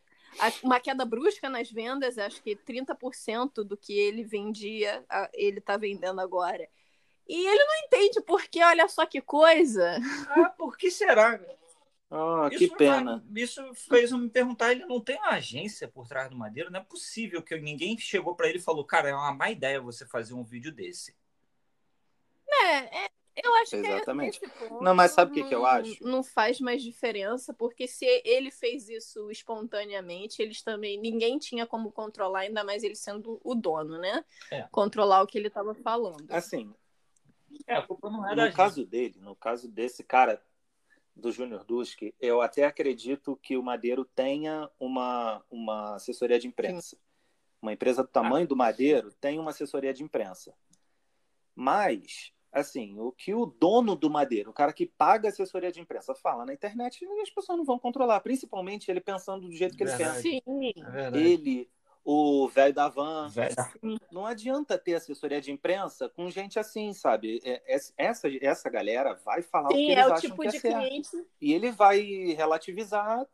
uma 0.63 0.81
queda 0.81 1.05
brusca 1.05 1.49
nas 1.49 1.71
vendas, 1.71 2.19
acho 2.19 2.43
que 2.43 2.57
30% 2.57 3.65
do 3.65 3.77
que 3.77 3.99
ele 3.99 4.25
vendia, 4.25 5.05
ele 5.33 5.59
está 5.59 5.77
vendendo 5.77 6.21
agora. 6.21 6.69
E 7.29 7.47
ele 7.47 7.65
não 7.65 7.87
entende 7.87 8.21
porque, 8.21 8.63
olha 8.63 8.87
só 8.89 9.05
que 9.05 9.21
coisa. 9.21 9.97
Ah, 10.31 10.51
por 10.51 10.77
que 10.77 10.91
será? 10.91 11.41
Oh, 12.09 12.49
que 12.49 12.71
pena. 12.71 13.25
isso 13.35 13.63
fez 13.75 14.13
eu 14.13 14.19
me 14.19 14.31
perguntar, 14.31 14.71
ele 14.71 14.87
não 14.87 15.01
tem 15.01 15.17
uma 15.17 15.31
agência 15.31 15.89
por 15.89 16.07
trás 16.07 16.31
do 16.31 16.37
Madeiro? 16.37 16.71
Não 16.71 16.79
é 16.79 16.85
possível 16.85 17.43
que 17.43 17.59
ninguém 17.59 17.99
chegou 17.99 18.37
para 18.37 18.49
ele 18.49 18.59
e 18.59 18.63
falou, 18.63 18.85
cara, 18.85 19.09
é 19.09 19.15
uma 19.15 19.33
má 19.33 19.51
ideia 19.51 19.81
você 19.81 20.07
fazer 20.07 20.35
um 20.35 20.45
vídeo 20.45 20.71
desse. 20.71 21.17
É, 22.67 23.05
é 23.05 23.11
eu 23.37 23.55
acho 23.57 23.77
Exatamente. 23.77 24.41
que 24.41 24.49
ponto, 24.49 24.83
não, 24.83 24.95
mas 24.95 25.11
sabe 25.11 25.31
o 25.31 25.35
que, 25.35 25.45
que 25.45 25.55
eu 25.55 25.67
acho? 25.67 26.03
Não 26.03 26.23
faz 26.23 26.59
mais 26.59 26.83
diferença, 26.83 27.53
porque 27.53 27.87
se 27.87 28.07
ele 28.25 28.51
fez 28.51 28.89
isso 28.89 29.31
espontaneamente, 29.31 30.41
eles 30.41 30.63
também. 30.63 30.99
Ninguém 30.99 31.39
tinha 31.39 31.67
como 31.67 31.93
controlar, 31.93 32.41
ainda 32.41 32.65
mais 32.65 32.83
ele 32.83 32.97
sendo 32.97 33.39
o 33.45 33.55
dono, 33.55 33.99
né? 33.99 34.25
É. 34.51 34.63
Controlar 34.71 35.23
o 35.23 35.27
que 35.27 35.37
ele 35.37 35.49
estava 35.49 35.75
falando. 35.75 36.27
Assim. 36.31 36.75
É, 37.67 37.75
a 37.75 37.83
culpa 37.83 38.09
não 38.09 38.27
é 38.27 38.35
no 38.35 38.53
caso 38.55 38.77
gente. 38.77 38.89
dele, 38.89 39.19
no 39.21 39.37
caso 39.37 39.69
desse 39.69 40.03
cara 40.03 40.43
do 41.15 41.31
Júnior 41.31 41.65
Duski, 41.65 42.15
eu 42.19 42.41
até 42.41 42.65
acredito 42.65 43.37
que 43.37 43.57
o 43.57 43.63
Madeiro 43.63 44.05
tenha 44.05 44.71
uma, 44.79 45.45
uma 45.51 45.97
assessoria 45.97 46.39
de 46.39 46.47
imprensa. 46.47 46.97
Sim. 46.97 47.03
Uma 47.61 47.73
empresa 47.73 48.03
do 48.03 48.09
tamanho 48.09 48.45
ah. 48.45 48.49
do 48.49 48.57
Madeiro 48.57 49.13
tem 49.13 49.39
uma 49.39 49.51
assessoria 49.51 49.93
de 49.93 50.03
imprensa. 50.03 50.55
Mas, 51.55 52.33
assim, 52.61 52.99
o 52.99 53.13
que 53.13 53.35
o 53.35 53.47
dono 53.47 53.95
do 53.95 54.11
Madeiro, 54.11 54.51
o 54.51 54.55
cara 54.55 54.73
que 54.73 54.87
paga 54.87 55.29
a 55.29 55.31
assessoria 55.31 55.71
de 55.71 55.81
imprensa, 55.81 56.15
fala 56.15 56.45
na 56.45 56.55
internet, 56.55 57.07
as 57.23 57.31
pessoas 57.31 57.59
não 57.59 57.65
vão 57.65 57.79
controlar, 57.79 58.21
principalmente 58.21 58.91
ele 58.91 59.01
pensando 59.01 59.47
do 59.47 59.53
jeito 59.53 59.77
que 59.77 59.85
ele 59.85 59.97
quer. 59.97 60.15
Sim. 60.15 60.41
É 60.95 61.19
ele 61.19 61.69
o 62.07 62.47
velho 62.49 62.73
da 62.73 62.89
van. 62.89 63.29
Não 64.13 64.25
adianta 64.25 64.79
ter 64.79 64.95
assessoria 64.95 65.41
de 65.41 65.51
imprensa 65.51 66.09
com 66.09 66.31
gente 66.31 66.57
assim, 66.57 66.93
sabe? 66.93 67.41
É, 67.45 67.75
é, 67.75 67.81
essa, 67.97 68.29
essa 68.41 68.71
galera 68.71 69.15
vai 69.25 69.43
falar 69.43 69.71
Sim, 69.71 69.75
o 69.75 69.77
que 69.77 69.91
eles 69.91 70.05
é 70.05 70.09
o 70.09 70.13
acham 70.13 70.31
tipo 70.31 70.43
que 70.43 70.49
é 70.49 70.51
de 70.53 70.61
certo. 70.61 70.79
cliente. 70.79 71.27
E 71.41 71.53
ele 71.53 71.73
vai 71.73 72.01
relativizar 72.37 73.27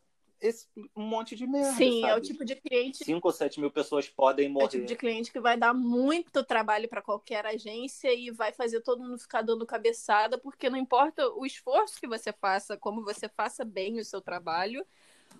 esse, 0.47 0.67
um 0.95 1.03
monte 1.07 1.35
de 1.35 1.47
merda. 1.47 1.73
Sim, 1.73 2.01
sabe? 2.01 2.13
é 2.13 2.15
o 2.15 2.21
tipo 2.21 2.45
de 2.45 2.55
cliente. 2.55 3.03
5 3.03 3.27
ou 3.27 3.31
7 3.31 3.59
mil 3.59 3.71
pessoas 3.71 4.07
podem 4.09 4.49
morrer. 4.49 4.63
É 4.63 4.67
o 4.67 4.69
tipo 4.69 4.85
de 4.85 4.95
cliente 4.95 5.31
que 5.31 5.39
vai 5.39 5.57
dar 5.57 5.73
muito 5.73 6.43
trabalho 6.43 6.87
para 6.87 7.01
qualquer 7.01 7.45
agência 7.45 8.13
e 8.13 8.29
vai 8.29 8.53
fazer 8.53 8.81
todo 8.81 9.03
mundo 9.03 9.17
ficar 9.17 9.41
dando 9.41 9.65
cabeçada, 9.65 10.37
porque 10.37 10.69
não 10.69 10.77
importa 10.77 11.27
o 11.29 11.45
esforço 11.45 11.99
que 11.99 12.07
você 12.07 12.31
faça, 12.31 12.77
como 12.77 13.03
você 13.03 13.27
faça 13.29 13.65
bem 13.65 13.99
o 13.99 14.05
seu 14.05 14.21
trabalho, 14.21 14.85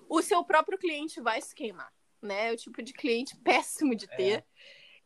o 0.09 0.21
seu 0.21 0.43
próprio 0.43 0.77
cliente 0.77 1.21
vai 1.21 1.41
se 1.41 1.53
queimar 1.53 1.91
né? 2.23 2.49
É 2.49 2.53
o 2.53 2.57
tipo 2.57 2.81
de 2.81 2.93
cliente 2.93 3.35
péssimo 3.43 3.93
de 3.93 4.07
ter. 4.07 4.39
É. 4.39 4.43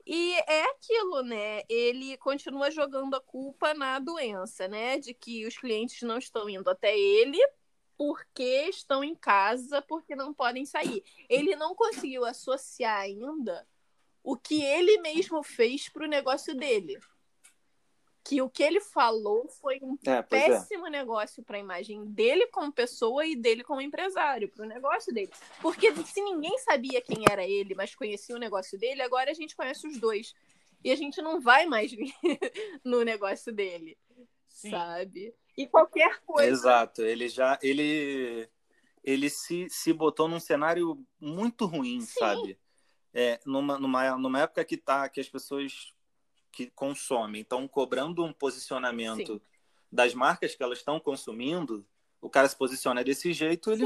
E 0.10 0.34
é 0.48 0.64
aquilo, 0.72 1.22
né? 1.24 1.64
Ele 1.68 2.16
continua 2.18 2.72
jogando 2.72 3.16
a 3.16 3.20
culpa 3.20 3.74
na 3.74 4.00
doença, 4.00 4.68
né? 4.68 5.00
De 5.00 5.14
que 5.14 5.46
os 5.46 5.58
clientes 5.58 6.02
não 6.04 6.18
estão 6.18 6.50
indo 6.50 6.70
até 6.70 6.98
ele 6.98 7.40
porque 7.98 8.68
estão 8.70 9.04
em 9.04 9.16
casa, 9.16 9.82
porque 9.82 10.16
não 10.16 10.34
podem 10.34 10.66
sair. 10.66 11.04
Ele 11.28 11.56
não 11.56 11.74
conseguiu 11.76 12.24
associar 12.24 13.00
ainda 13.00 13.68
o 14.24 14.38
que 14.38 14.62
ele 14.64 15.00
mesmo 15.00 15.42
fez 15.42 15.90
para 15.90 16.06
o 16.06 16.08
negócio 16.08 16.56
dele 16.56 17.00
que 18.28 18.42
o 18.42 18.50
que 18.50 18.62
ele 18.62 18.82
falou 18.82 19.48
foi 19.48 19.80
um 19.82 19.98
é, 20.06 20.12
é. 20.12 20.22
péssimo 20.22 20.88
é. 20.88 20.90
negócio 20.90 21.42
para 21.42 21.56
a 21.56 21.62
imagem 21.62 22.04
dele 22.08 22.46
como 22.48 22.74
pessoa 22.74 23.26
e 23.26 23.38
dele 23.38 23.64
como 23.64 23.80
empresário, 23.80 24.50
para 24.50 24.66
o 24.66 24.68
negócio 24.68 25.14
dele. 25.14 25.32
Porque 25.62 25.96
se 26.04 26.22
ninguém 26.22 26.58
sabia 26.60 27.02
quem 27.02 27.24
era 27.30 27.48
ele, 27.48 27.74
mas 27.74 27.96
conhecia 27.96 28.36
o 28.36 28.40
negócio 28.40 28.78
dele, 28.78 29.02
agora 29.02 29.32
a 29.32 29.34
gente 29.34 29.56
conhece 29.56 29.88
os 29.88 29.98
dois. 29.98 30.34
E 30.84 30.92
a 30.92 30.96
gente 30.98 31.22
não 31.22 31.40
vai 31.40 31.66
mais 31.66 31.90
no 32.84 33.02
negócio 33.02 33.54
dele, 33.54 33.98
Sim. 34.50 34.72
sabe? 34.72 35.34
E 35.58 35.66
qualquer 35.68 36.22
coisa. 36.26 36.50
Exato, 36.50 37.02
ele 37.02 37.28
já 37.28 37.58
ele 37.62 38.48
ele 39.04 39.30
se, 39.30 39.68
se 39.70 39.94
botou 39.94 40.28
num 40.28 40.40
cenário 40.40 41.04
muito 41.20 41.66
ruim, 41.66 42.02
Sim. 42.02 42.20
sabe? 42.20 42.60
É, 43.14 43.40
numa, 43.46 43.80
numa, 43.80 44.18
numa 44.18 44.42
época 44.42 44.64
que 44.64 44.78
tá 44.78 45.10
que 45.10 45.20
as 45.20 45.30
pessoas 45.30 45.94
que 46.52 46.70
consomem 46.72 47.42
estão 47.42 47.68
cobrando 47.68 48.24
um 48.24 48.34
posicionamento 48.34 49.34
Sim. 49.34 49.42
das 49.92 50.14
marcas 50.14 50.56
que 50.56 50.62
elas 50.62 50.80
estão 50.80 51.00
consumindo, 51.00 51.88
o 52.22 52.30
cara 52.30 52.48
se 52.48 52.56
posiciona 52.56 53.04
desse 53.04 53.32
jeito, 53.32 53.72
ele 53.72 53.86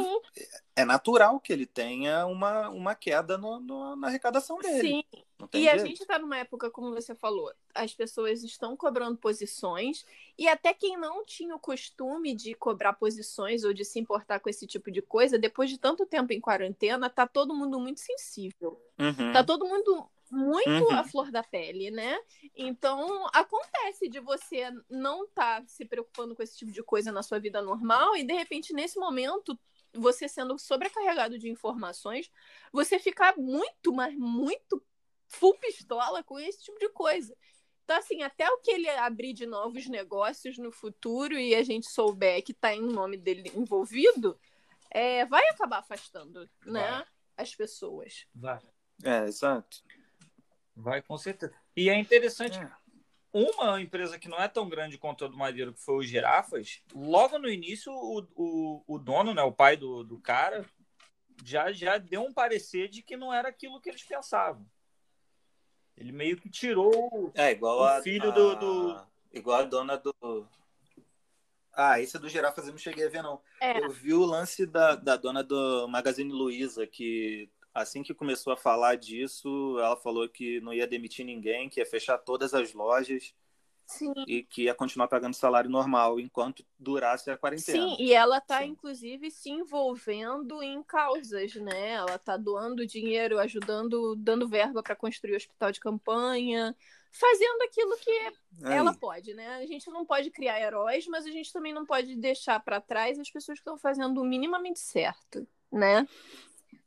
é 0.75 0.85
natural 0.85 1.39
que 1.39 1.51
ele 1.51 1.65
tenha 1.65 2.25
uma, 2.25 2.69
uma 2.69 2.95
queda 2.95 3.38
no, 3.38 3.59
no 3.59 3.95
na 3.95 4.07
arrecadação 4.07 4.57
dele. 4.59 4.81
Sim. 4.81 5.03
E 5.53 5.63
jeito. 5.63 5.75
a 5.75 5.85
gente 5.85 6.01
está 6.01 6.19
numa 6.19 6.38
época, 6.38 6.69
como 6.69 6.93
você 6.93 7.15
falou, 7.15 7.51
as 7.73 7.93
pessoas 7.93 8.43
estão 8.43 8.77
cobrando 8.77 9.17
posições 9.17 10.05
e 10.38 10.47
até 10.47 10.73
quem 10.73 10.97
não 10.97 11.25
tinha 11.25 11.55
o 11.55 11.59
costume 11.59 12.35
de 12.35 12.53
cobrar 12.53 12.93
posições 12.93 13.63
ou 13.63 13.73
de 13.73 13.83
se 13.83 14.00
importar 14.00 14.39
com 14.39 14.50
esse 14.50 14.65
tipo 14.65 14.91
de 14.91 15.01
coisa, 15.01 15.38
depois 15.38 15.69
de 15.69 15.77
tanto 15.77 16.05
tempo 16.05 16.31
em 16.31 16.39
quarentena, 16.39 17.09
tá 17.09 17.27
todo 17.27 17.55
mundo 17.55 17.79
muito 17.79 18.00
sensível. 18.00 18.79
Uhum. 19.00 19.33
Tá 19.33 19.43
todo 19.43 19.67
mundo 19.67 20.09
muito 20.31 20.69
uhum. 20.69 20.95
a 20.95 21.03
flor 21.03 21.29
da 21.29 21.43
pele, 21.43 21.91
né? 21.91 22.17
Então, 22.55 23.27
acontece 23.33 24.07
de 24.07 24.19
você 24.19 24.71
não 24.89 25.25
estar 25.25 25.61
tá 25.61 25.67
se 25.67 25.85
preocupando 25.85 26.35
com 26.35 26.41
esse 26.41 26.57
tipo 26.57 26.71
de 26.71 26.81
coisa 26.81 27.11
na 27.11 27.21
sua 27.21 27.38
vida 27.38 27.61
normal 27.61 28.15
e, 28.15 28.23
de 28.23 28.33
repente, 28.33 28.73
nesse 28.73 28.97
momento, 28.97 29.59
você 29.93 30.29
sendo 30.29 30.57
sobrecarregado 30.57 31.38
de 31.38 31.50
informações, 31.50 32.31
você 32.71 32.97
ficar 32.97 33.38
muito, 33.38 33.91
mas 33.91 34.15
muito 34.15 34.81
full 35.27 35.57
pistola 35.57 36.23
com 36.23 36.39
esse 36.39 36.63
tipo 36.63 36.79
de 36.79 36.89
coisa. 36.89 37.35
Então, 37.83 37.97
assim, 37.97 38.23
até 38.23 38.50
o 38.50 38.59
que 38.59 38.71
ele 38.71 38.89
abrir 38.89 39.33
de 39.33 39.45
novos 39.45 39.88
negócios 39.88 40.57
no 40.57 40.71
futuro 40.71 41.38
e 41.38 41.53
a 41.53 41.63
gente 41.63 41.89
souber 41.89 42.41
que 42.41 42.53
está 42.53 42.73
em 42.73 42.81
nome 42.81 43.17
dele 43.17 43.51
envolvido, 43.53 44.39
é, 44.89 45.25
vai 45.25 45.45
acabar 45.50 45.79
afastando, 45.79 46.50
né? 46.65 46.89
Vai. 46.89 47.05
As 47.35 47.55
pessoas. 47.55 48.25
Vai. 48.33 48.61
É, 49.03 49.25
exato. 49.25 49.83
Vai, 50.81 51.01
com 51.01 51.17
certeza. 51.17 51.53
E 51.75 51.89
é 51.89 51.95
interessante, 51.95 52.57
é. 52.57 52.71
uma 53.31 53.79
empresa 53.79 54.17
que 54.17 54.27
não 54.27 54.38
é 54.38 54.47
tão 54.47 54.67
grande 54.67 54.97
quanto 54.97 55.25
a 55.25 55.27
do 55.27 55.38
Madeiro, 55.38 55.73
que 55.73 55.81
foi 55.81 55.95
o 55.95 56.03
Girafas, 56.03 56.81
logo 56.93 57.38
no 57.38 57.47
início, 57.47 57.91
o, 57.93 58.27
o, 58.35 58.83
o 58.88 59.00
dono, 59.00 59.33
né, 59.33 59.43
o 59.43 59.51
pai 59.51 59.77
do, 59.77 60.03
do 60.03 60.19
cara, 60.19 60.65
já, 61.43 61.71
já 61.71 61.97
deu 61.97 62.23
um 62.23 62.33
parecer 62.33 62.89
de 62.89 63.03
que 63.03 63.15
não 63.15 63.33
era 63.33 63.50
aquilo 63.50 63.79
que 63.79 63.89
eles 63.89 64.03
pensavam. 64.03 64.65
Ele 65.95 66.11
meio 66.11 66.35
que 66.38 66.50
tirou 66.50 67.31
é, 67.35 67.51
igual 67.51 67.79
o 67.79 67.83
a, 67.83 68.01
filho 68.01 68.31
do, 68.31 68.55
do, 68.55 69.07
Igual 69.31 69.61
a 69.61 69.63
dona 69.63 69.97
do. 69.97 70.47
Ah, 71.73 72.00
esse 72.01 72.17
é 72.17 72.19
do 72.19 72.27
Girafas 72.27 72.65
eu 72.65 72.71
não 72.71 72.77
cheguei 72.77 73.05
a 73.05 73.09
ver, 73.09 73.21
não. 73.21 73.39
É. 73.61 73.83
Eu 73.83 73.89
vi 73.91 74.13
o 74.13 74.25
lance 74.25 74.65
da, 74.65 74.95
da 74.95 75.15
dona 75.15 75.43
do 75.43 75.88
Magazine 75.88 76.31
Luiza, 76.31 76.88
que 76.88 77.50
assim 77.74 78.04
que 78.04 78.13
começou 78.13 78.54
a 78.54 78.58
falar 78.58 78.96
disso, 78.96 79.78
ela 79.80 79.96
falou 79.96 80.28
que 80.28 80.60
não 80.62 80.74
ia 80.74 80.88
demitir 80.88 81.25
ninguém, 81.25 81.70
que 81.70 81.80
ia 81.80 81.86
fechar 81.86 82.18
todas 82.18 82.54
as 82.54 82.74
lojas. 82.74 83.34
Sim. 83.86 84.13
E 84.25 84.42
que 84.42 84.63
ia 84.63 84.74
continuar 84.74 85.10
pagando 85.10 85.34
salário 85.34 85.70
normal 85.70 86.18
enquanto 86.18 86.66
durasse 86.80 87.30
a 87.30 87.38
quarentena. 87.38 87.90
Sim, 87.90 87.98
e 88.00 88.13
ela 88.13 88.38
está, 88.38 88.66
inclusive, 88.66 89.30
se 89.30 89.50
envolvendo 89.50 90.63
em 90.63 90.82
causas, 90.82 91.56
né? 91.56 91.90
Ela 91.90 92.16
está 92.16 92.38
doando 92.38 92.88
dinheiro, 92.88 93.38
ajudando, 93.38 94.16
dando 94.16 94.48
verba 94.48 94.82
para 94.82 94.96
construir 94.96 95.34
o 95.34 95.36
hospital 95.36 95.74
de 95.74 95.82
campanha, 95.82 96.74
fazendo 97.12 97.62
aquilo 97.63 97.98
que 97.98 98.12
Aí. 98.63 98.74
ela 98.74 98.94
pode, 98.94 99.34
né? 99.34 99.56
A 99.56 99.66
gente 99.66 99.90
não 99.90 100.06
pode 100.06 100.32
criar 100.32 100.62
heróis, 100.62 101.06
mas 101.08 101.25
a 101.25 101.30
gente 101.30 101.51
também 101.51 101.74
não 101.74 101.86
pode 101.86 102.16
deixar 102.16 102.63
para 102.63 102.80
trás 102.80 103.20
as 103.20 103.30
pessoas 103.30 103.58
que 103.58 103.62
estão 103.62 103.78
fazendo 103.78 104.22
o 104.22 104.25
minimamente 104.25 104.80
certo, 104.80 105.46
né? 105.70 106.08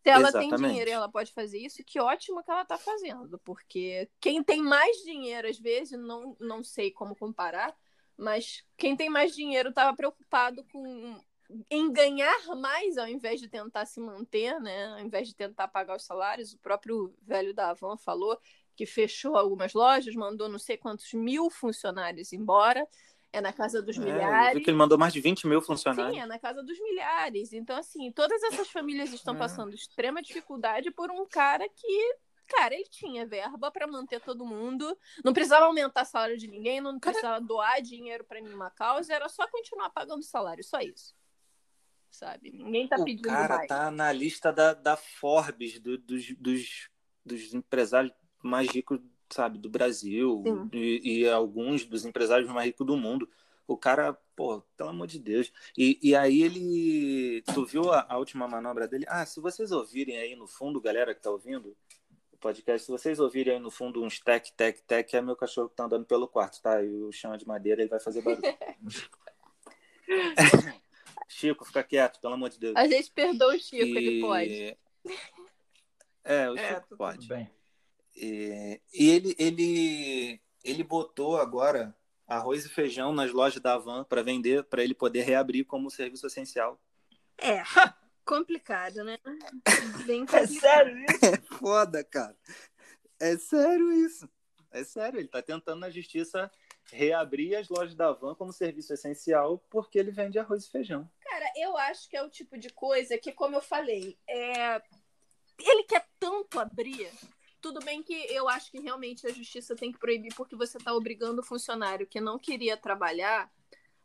Se 0.05 0.11
ela 0.11 0.29
Exatamente. 0.29 0.51
tem 0.51 0.69
dinheiro 0.69 0.91
e 0.91 0.93
ela 0.93 1.09
pode 1.09 1.33
fazer 1.33 1.59
isso, 1.59 1.83
que 1.83 1.99
ótimo 1.99 2.45
que 2.45 2.51
ela 2.51 2.61
está 2.61 2.77
fazendo, 2.77 3.39
porque 3.39 4.07
quem 4.21 4.45
tem 4.45 4.63
mais 4.63 4.99
dinheiro, 4.99 5.49
às 5.49 5.59
vezes, 5.59 5.99
não, 5.99 6.37
não 6.39 6.63
sei 6.63 6.91
como 6.91 7.17
comparar, 7.17 7.75
mas 8.15 8.63
quem 8.77 8.95
tem 8.95 9.09
mais 9.09 9.35
dinheiro 9.35 9.71
estava 9.71 9.97
preocupado 9.97 10.63
com 10.65 11.19
em 11.71 11.93
ganhar 11.93 12.39
mais 12.57 12.97
ao 12.97 13.07
invés 13.07 13.41
de 13.41 13.49
tentar 13.49 13.87
se 13.87 14.01
manter, 14.01 14.59
né? 14.61 14.87
Ao 14.89 15.01
invés 15.01 15.29
de 15.29 15.35
tentar 15.35 15.69
pagar 15.69 15.97
os 15.97 16.05
salários, 16.05 16.53
o 16.53 16.59
próprio 16.59 17.15
velho 17.23 17.55
da 17.55 17.71
Avan 17.71 17.97
falou 17.97 18.39
que 18.77 18.87
fechou 18.87 19.37
algumas 19.37 19.73
lojas, 19.73 20.15
mandou 20.15 20.49
não 20.49 20.59
sei 20.59 20.77
quantos 20.77 21.13
mil 21.13 21.49
funcionários 21.51 22.33
embora. 22.33 22.87
É 23.37 23.41
na 23.41 23.53
casa 23.53 23.83
dos 23.83 23.97
É, 23.97 24.01
milhares. 24.01 24.63
que 24.63 24.71
ele 24.71 24.77
mandou 24.77 24.97
mais 24.97 25.13
de 25.13 25.21
20 25.21 25.47
mil 25.49 25.61
funcionários. 25.61 26.15
Sim, 26.15 26.21
é 26.21 26.27
na 26.27 26.39
casa 26.39 26.63
dos 26.63 26.79
milhares. 26.79 27.53
Então, 27.53 27.77
assim, 27.77 28.13
todas 28.13 28.41
essas 28.45 28.69
famílias 28.71 29.13
estão 29.13 29.35
É. 29.35 29.39
passando 29.39 29.75
extrema 29.75 30.23
dificuldade 30.23 30.93
por 30.93 31.11
um 31.11 31.27
cara 31.27 31.69
que, 31.69 32.17
cara, 32.47 32.75
ele 32.75 32.85
tinha 32.89 33.27
verba 33.27 33.73
para 33.73 33.89
manter 33.89 34.21
todo 34.21 34.47
mundo. 34.47 34.97
Não 35.25 35.33
precisava 35.33 35.65
aumentar 35.67 36.03
o 36.03 36.07
salário 36.07 36.39
de 36.39 36.47
ninguém, 36.47 36.81
não 36.81 37.01
precisava 37.01 37.41
doar 37.41 37.83
dinheiro 37.83 38.23
para 38.23 38.41
nenhuma 38.41 38.71
causa, 38.71 39.13
era 39.13 39.29
só 39.29 39.49
continuar 39.49 39.91
pagando 39.91 40.23
salário, 40.23 40.63
só 40.63 40.79
isso. 40.79 41.13
Sabe? 42.09 42.53
Ninguém 42.53 42.87
tá 42.87 42.95
o 43.01 43.05
pedindo 43.05 43.27
cara 43.29 43.57
mais. 43.57 43.69
tá 43.69 43.91
na 43.91 44.13
lista 44.13 44.53
da, 44.53 44.73
da 44.75 44.97
Forbes, 44.97 45.81
do- 45.81 45.99
dos, 45.99 46.31
dos, 46.39 46.89
dos 47.27 47.53
empresários 47.53 48.13
mais 48.41 48.69
ricos, 48.71 49.01
sabe, 49.35 49.59
do 49.59 49.69
Brasil 49.69 50.43
e, 50.73 51.21
e 51.21 51.29
alguns 51.29 51.85
dos 51.85 52.05
empresários 52.05 52.49
mais 52.51 52.67
ricos 52.67 52.87
do 52.87 52.97
mundo. 52.97 53.29
O 53.67 53.77
cara, 53.79 54.13
pô, 54.37 54.61
pelo 54.77 54.91
amor 54.91 55.07
de 55.07 55.19
Deus. 55.19 55.51
E, 55.77 55.99
e 56.03 56.15
aí 56.15 56.43
ele. 56.43 57.43
Tu 57.55 57.65
viu 57.65 57.91
a, 57.93 58.05
a 58.09 58.19
última 58.19 58.47
manobra 58.47 58.87
dele? 58.87 59.07
Ah, 59.09 59.25
se 59.25 59.41
vocês 59.41 59.73
ouvirem 59.73 60.19
aí 60.19 60.37
no 60.37 60.47
fundo, 60.47 60.81
galera 60.81 61.15
que 61.15 61.23
tá 61.23 61.31
ouvindo 61.31 61.75
o 62.31 62.37
podcast, 62.37 62.85
se 62.85 62.93
vocês 62.93 63.19
ouvirem 63.19 63.55
aí 63.55 63.61
no 63.61 63.71
fundo 63.71 64.05
uns 64.05 64.21
tec, 64.21 64.51
tec, 64.55 64.81
tec, 64.87 65.15
é 65.15 65.23
meu 65.23 65.35
cachorro 65.35 65.71
que 65.71 65.77
tá 65.77 65.85
andando 65.85 66.05
pelo 66.05 66.29
quarto, 66.29 66.61
tá? 66.61 66.83
E 66.83 66.91
o 66.91 67.11
chão 67.11 67.33
é 67.33 67.39
de 67.39 67.47
madeira, 67.49 67.81
ele 67.81 67.89
vai 67.89 68.01
fazer 68.01 68.21
barulho. 68.21 68.43
Chico, 71.29 71.65
fica 71.65 71.83
quieto, 71.83 72.21
pelo 72.21 72.35
amor 72.35 72.51
de 72.51 72.59
Deus. 72.59 72.77
A 72.77 72.87
gente 72.87 73.11
perdoa 73.11 73.55
o 73.55 73.59
Chico, 73.59 73.83
E- 73.83 73.97
ele 73.97 74.21
pode. 74.21 74.77
É, 76.23 76.51
o 76.51 76.57
É, 76.57 76.69
Chico 76.75 76.87
tudo 76.89 76.99
pode. 76.99 77.27
bem. 77.29 77.51
E, 78.17 78.81
e 78.93 79.11
ele, 79.11 79.35
ele, 79.39 80.41
ele 80.63 80.85
botou 80.85 81.37
agora 81.37 81.95
arroz 82.27 82.65
e 82.65 82.69
feijão 82.69 83.13
nas 83.13 83.33
lojas 83.33 83.61
da 83.61 83.75
Avan 83.75 84.05
para 84.05 84.23
vender, 84.23 84.65
para 84.65 84.83
ele 84.83 84.95
poder 84.95 85.23
reabrir 85.23 85.65
como 85.65 85.91
serviço 85.91 86.27
essencial. 86.27 86.81
É, 87.39 87.63
complicado, 88.25 89.05
né? 89.05 89.19
Bem 90.07 90.23
É 90.23 90.27
complicado. 90.27 90.61
sério 90.61 91.05
isso? 91.05 91.25
É 91.27 91.37
foda, 91.59 92.05
cara. 92.05 92.37
É 93.21 93.37
sério 93.37 93.93
isso. 93.93 94.29
É 94.71 94.83
sério, 94.83 95.21
ele 95.21 95.29
tá 95.29 95.41
tentando 95.41 95.81
na 95.81 95.91
justiça 95.91 96.51
reabrir 96.93 97.57
as 97.57 97.69
lojas 97.69 97.95
da 97.95 98.09
Avan 98.09 98.35
como 98.35 98.53
serviço 98.53 98.93
essencial 98.93 99.59
porque 99.71 99.99
ele 99.99 100.11
vende 100.11 100.39
arroz 100.39 100.65
e 100.65 100.71
feijão. 100.71 101.09
Cara, 101.21 101.47
eu 101.57 101.77
acho 101.77 102.09
que 102.09 102.17
é 102.17 102.23
o 102.23 102.31
tipo 102.31 102.59
de 102.59 102.71
coisa 102.71 103.17
que, 103.19 103.33
como 103.33 103.57
eu 103.57 103.63
falei, 103.63 104.19
é... 104.29 104.83
ele 105.59 105.85
quer 105.85 106.07
tanto 106.19 106.59
abrir. 106.59 107.11
Tudo 107.65 107.81
bem 107.81 108.03
que 108.03 108.13
eu 108.29 108.47
acho 108.47 108.71
que 108.71 108.79
realmente 108.79 109.27
a 109.27 109.33
justiça 109.33 109.75
tem 109.75 109.91
que 109.91 109.99
proibir 109.99 110.35
porque 110.35 110.55
você 110.55 110.77
está 110.77 110.93
obrigando 110.93 111.41
o 111.41 111.43
funcionário 111.43 112.07
que 112.07 112.21
não 112.21 112.39
queria 112.39 112.77
trabalhar 112.77 113.51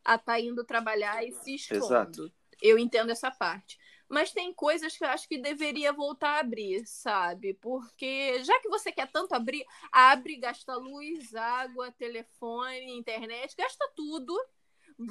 a 0.02 0.14
estar 0.14 0.32
tá 0.32 0.40
indo 0.40 0.64
trabalhar 0.64 1.22
e 1.22 1.30
se 1.30 1.56
expondo. 1.56 1.84
Exato. 1.84 2.32
Eu 2.62 2.78
entendo 2.78 3.12
essa 3.12 3.30
parte. 3.30 3.78
Mas 4.08 4.32
tem 4.32 4.50
coisas 4.54 4.96
que 4.96 5.04
eu 5.04 5.08
acho 5.08 5.28
que 5.28 5.36
deveria 5.36 5.92
voltar 5.92 6.36
a 6.36 6.40
abrir, 6.40 6.86
sabe? 6.86 7.52
Porque 7.52 8.42
já 8.44 8.58
que 8.60 8.68
você 8.70 8.90
quer 8.90 9.12
tanto 9.12 9.34
abrir, 9.34 9.66
abre, 9.92 10.36
gasta 10.36 10.74
luz, 10.76 11.34
água, 11.34 11.92
telefone, 11.92 12.96
internet, 12.96 13.54
gasta 13.58 13.92
tudo 13.94 14.34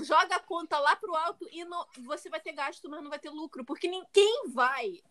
joga 0.02 0.36
a 0.36 0.40
conta 0.40 0.78
lá 0.80 0.96
pro 0.96 1.16
alto 1.16 1.48
e 1.52 1.64
não, 1.66 1.86
você 2.00 2.30
vai 2.30 2.40
ter 2.40 2.54
gasto, 2.54 2.90
mas 2.90 3.02
não 3.02 3.10
vai 3.10 3.20
ter 3.20 3.30
lucro, 3.30 3.66
porque 3.66 3.88
ninguém 3.88 4.44
vai. 4.50 5.02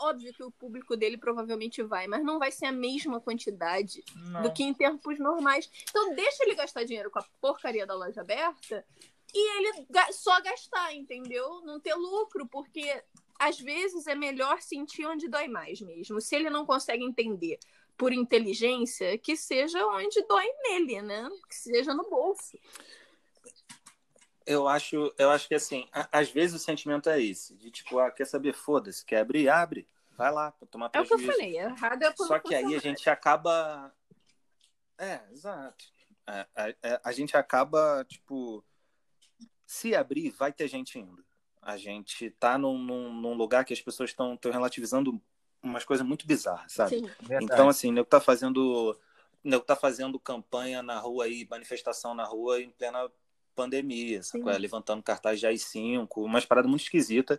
Óbvio 0.00 0.32
que 0.32 0.42
o 0.42 0.50
público 0.50 0.96
dele 0.96 1.18
provavelmente 1.18 1.82
vai, 1.82 2.06
mas 2.06 2.24
não 2.24 2.38
vai 2.38 2.50
ser 2.50 2.66
a 2.66 2.72
mesma 2.72 3.20
quantidade 3.20 4.02
Não. 4.16 4.42
do 4.42 4.52
que 4.52 4.62
em 4.62 4.72
tempos 4.72 5.18
normais. 5.18 5.70
Então 5.88 6.14
deixa 6.14 6.44
ele 6.44 6.54
gastar 6.54 6.84
dinheiro 6.84 7.10
com 7.10 7.18
a 7.18 7.24
porcaria 7.40 7.86
da 7.86 7.94
loja 7.94 8.20
aberta 8.20 8.84
e 9.34 9.58
ele 9.58 9.86
só 10.12 10.40
gastar, 10.40 10.94
entendeu? 10.94 11.62
Não 11.62 11.80
ter 11.80 11.94
lucro, 11.94 12.46
porque 12.46 13.02
às 13.38 13.58
vezes 13.58 14.06
é 14.06 14.14
melhor 14.14 14.60
sentir 14.60 15.06
onde 15.06 15.28
dói 15.28 15.48
mais 15.48 15.80
mesmo. 15.80 16.20
Se 16.20 16.36
ele 16.36 16.50
não 16.50 16.64
consegue 16.64 17.02
entender 17.04 17.58
por 17.96 18.12
inteligência, 18.12 19.18
que 19.18 19.36
seja 19.36 19.84
onde 19.86 20.22
dói 20.26 20.46
nele, 20.62 21.02
né? 21.02 21.28
Que 21.48 21.54
seja 21.54 21.94
no 21.94 22.08
bolso. 22.08 22.58
Eu 24.46 24.68
acho, 24.68 25.12
eu 25.18 25.30
acho 25.30 25.48
que 25.48 25.54
assim, 25.54 25.88
a- 25.92 26.08
às 26.12 26.30
vezes 26.30 26.60
o 26.60 26.64
sentimento 26.64 27.08
é 27.08 27.20
esse, 27.20 27.54
de 27.56 27.70
tipo, 27.70 27.98
ah, 27.98 28.10
quer 28.10 28.26
saber, 28.26 28.52
foda-se, 28.54 29.04
quer 29.04 29.18
abrir, 29.20 29.48
abre, 29.48 29.88
vai 30.16 30.30
lá, 30.32 30.52
pra 30.52 30.66
tomar 30.66 30.90
É 30.92 31.00
o 31.00 31.04
que 31.04 31.12
eu 31.14 31.18
prejuízo. 31.18 31.32
falei, 31.38 31.58
errado 31.58 32.02
é 32.02 32.10
por 32.12 32.26
Só 32.26 32.38
que 32.38 32.54
aí 32.54 32.74
a 32.74 32.78
gente 32.78 33.08
acaba. 33.08 33.92
É, 34.98 35.20
exato. 35.32 35.84
É, 36.26 36.46
é, 36.54 36.76
é, 36.82 37.00
a 37.02 37.12
gente 37.12 37.36
acaba, 37.36 38.04
tipo, 38.08 38.64
se 39.66 39.94
abrir, 39.94 40.30
vai 40.30 40.52
ter 40.52 40.68
gente 40.68 40.98
indo. 40.98 41.24
A 41.60 41.76
gente 41.76 42.30
tá 42.30 42.58
num, 42.58 42.76
num, 42.78 43.12
num 43.12 43.34
lugar 43.34 43.64
que 43.64 43.72
as 43.72 43.80
pessoas 43.80 44.10
estão 44.10 44.38
relativizando 44.44 45.20
umas 45.62 45.84
coisas 45.84 46.06
muito 46.06 46.26
bizarras, 46.26 46.72
sabe? 46.72 46.98
Sim. 46.98 47.10
Então, 47.40 47.68
assim, 47.68 47.88
o 47.90 47.92
nego 47.92 48.06
tá 48.08 48.20
fazendo. 48.20 48.96
O 49.44 49.48
nego 49.48 49.64
tá 49.64 49.74
fazendo 49.76 50.18
campanha 50.20 50.82
na 50.82 50.98
rua 50.98 51.24
aí, 51.24 51.46
manifestação 51.48 52.14
na 52.14 52.24
rua 52.24 52.60
em 52.60 52.70
plena 52.70 53.10
pandemia, 53.54 54.22
sacou? 54.22 54.50
É, 54.50 54.58
levantando 54.58 55.02
cartaz 55.02 55.38
de 55.40 55.46
AI-5, 55.46 56.08
umas 56.24 56.44
paradas 56.44 56.68
muito 56.70 56.82
esquisitas. 56.82 57.38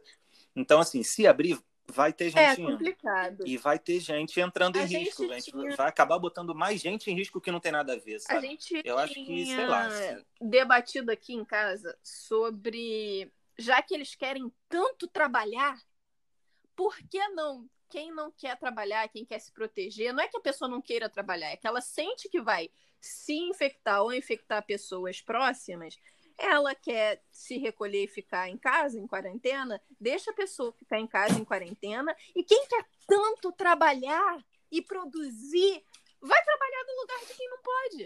Então, 0.56 0.80
assim, 0.80 1.04
se 1.04 1.26
abrir, 1.28 1.60
vai 1.88 2.14
ter 2.14 2.26
É 2.28 2.50
gente 2.50 2.62
indo. 2.62 2.72
complicado. 2.72 3.44
E 3.46 3.58
vai 3.58 3.78
ter 3.78 4.00
gente 4.00 4.40
entrando 4.40 4.78
A 4.78 4.84
em 4.84 4.88
gente 4.88 5.06
risco. 5.06 5.24
A 5.32 5.36
gente 5.40 5.52
tinha- 5.52 5.76
vai 5.76 5.88
acabar 5.90 6.18
botando 6.20 6.56
mais 6.56 6.80
gente 6.80 7.12
em 7.12 7.16
risco 7.16 7.42
que 7.42 7.52
não 7.52 7.60
tem 7.60 7.72
nada 7.72 7.94
a 7.94 7.98
ver, 7.98 8.16
A 8.16 8.20
sabe? 8.20 8.48
gente 8.48 8.82
Eu 8.86 8.98
acho 8.98 9.14
que, 9.14 9.46
sei 9.46 9.66
lá. 9.66 9.90
se- 9.90 10.26
debatido 10.40 11.12
aqui 11.12 11.34
em 11.34 11.44
casa 11.44 11.98
sobre 12.02 13.32
já 13.58 13.82
que 13.82 13.94
eles 13.94 14.16
querem 14.16 14.52
tanto 14.70 15.08
trabalhar, 15.08 15.78
por 16.76 16.96
que 16.98 17.28
não? 17.30 17.70
Quem 17.90 18.12
não 18.12 18.32
quer 18.32 18.58
trabalhar, 18.58 19.08
quem 19.10 19.24
quer 19.24 19.38
se 19.40 19.52
proteger, 19.52 20.12
não 20.14 20.24
é 20.24 20.28
que 20.28 20.38
a 20.38 20.42
pessoa 20.42 20.68
não 20.70 20.82
queira 20.82 21.08
trabalhar, 21.08 21.50
é 21.52 21.58
que 21.58 21.68
ela 21.68 21.82
sente 21.82 22.28
que 22.28 22.42
vai 22.42 22.70
se 23.04 23.34
infectar 23.34 24.02
ou 24.02 24.14
infectar 24.14 24.66
pessoas 24.66 25.22
próximas. 25.22 26.00
Ela 26.38 26.74
quer 26.74 27.22
se 27.30 27.58
recolher 27.58 28.06
e 28.06 28.08
ficar 28.08 28.50
em 28.50 28.58
casa, 28.58 28.98
em 28.98 29.06
quarentena, 29.06 29.82
deixa 30.00 30.32
a 30.32 30.34
pessoa 30.34 30.72
ficar 30.72 31.00
em 31.00 31.06
casa 31.06 31.38
em 31.38 31.44
quarentena. 31.44 32.16
E 32.34 32.44
quem 32.44 32.66
quer 32.66 32.86
tanto 33.06 33.52
trabalhar 33.52 34.44
e 34.72 34.82
produzir, 34.82 35.84
vai 36.22 36.44
trabalhar 36.44 36.84
no 36.88 37.02
lugar 37.02 37.20
de 37.28 37.34
quem 37.34 37.50
não 37.50 37.60
pode. 37.62 38.04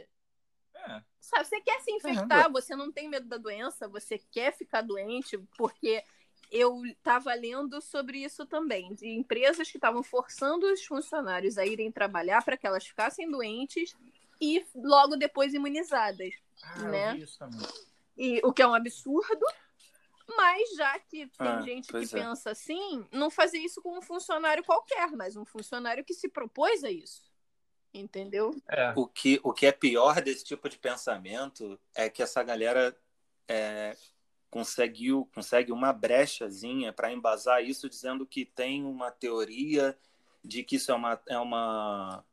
É. 0.75 1.03
Sabe, 1.19 1.45
você 1.45 1.62
quer 1.62 1.79
se 1.81 1.91
infectar, 1.91 2.51
você 2.51 2.75
não 2.75 2.91
tem 2.91 3.07
medo 3.07 3.27
da 3.27 3.38
doença, 3.38 3.88
você 3.88 4.17
quer 4.17 4.51
ficar 4.51 4.81
doente, 4.81 5.38
porque 5.57 6.03
eu 6.51 6.83
estava 6.86 7.33
lendo 7.36 7.81
sobre 7.81 8.23
isso 8.23 8.45
também, 8.45 8.95
de 8.95 9.07
empresas 9.07 9.69
que 9.69 9.77
estavam 9.77 10.01
forçando 10.01 10.65
os 10.71 10.83
funcionários 10.83 11.57
a 11.57 11.65
irem 11.65 11.91
trabalhar 11.91 12.43
para 12.43 12.57
que 12.57 12.65
elas 12.65 12.88
ficassem 12.88 13.29
doentes 13.29 13.95
e 14.39 14.65
logo 14.76 15.15
depois 15.15 15.54
imunizadas. 15.54 16.34
Ah, 16.63 16.84
né? 16.84 17.17
isso 17.17 17.38
também. 17.38 17.67
E, 18.17 18.41
o 18.43 18.52
que 18.52 18.62
é 18.62 18.67
um 18.67 18.73
absurdo, 18.73 19.45
mas 20.36 20.76
já 20.76 21.00
que 21.00 21.28
tem 21.28 21.47
Ah, 21.47 21.62
gente 21.62 21.88
que 21.88 21.97
é. 21.97 22.08
pensa 22.08 22.52
assim, 22.52 23.06
não 23.12 23.30
fazer 23.30 23.60
isso 23.60 23.82
com 23.82 23.97
um 23.97 24.02
funcionário 24.02 24.63
qualquer, 24.63 25.12
mas 25.12 25.36
um 25.36 25.45
funcionário 25.45 26.04
que 26.04 26.13
se 26.13 26.28
propôs 26.28 26.84
a 26.84 26.91
isso. 26.91 27.28
Entendeu? 27.93 28.56
É. 28.67 28.93
O 28.95 29.08
que, 29.08 29.39
o 29.43 29.54
que 29.54 29.65
é 29.65 29.71
pior 29.71 30.21
desse 30.21 30.43
tipo 30.43 30.67
de 30.67 30.78
pensamento 30.78 31.80
é 31.95 32.10
que 32.10 32.21
essa 32.21 32.43
galera 32.43 32.95
é, 33.47 33.95
conseguiu 34.50 35.30
consegue 35.34 35.71
uma 35.71 35.93
brechazinha 35.93 36.91
para 36.91 37.12
embasar 37.12 37.63
isso, 37.63 37.89
dizendo 37.89 38.26
que 38.26 38.45
tem 38.45 38.84
uma 38.84 39.10
teoria 39.10 39.97
de 40.43 40.63
que 40.63 40.76
isso 40.76 40.91
é 40.91 40.95
uma 40.95 41.21
é 41.28 41.38
uma 41.38 42.23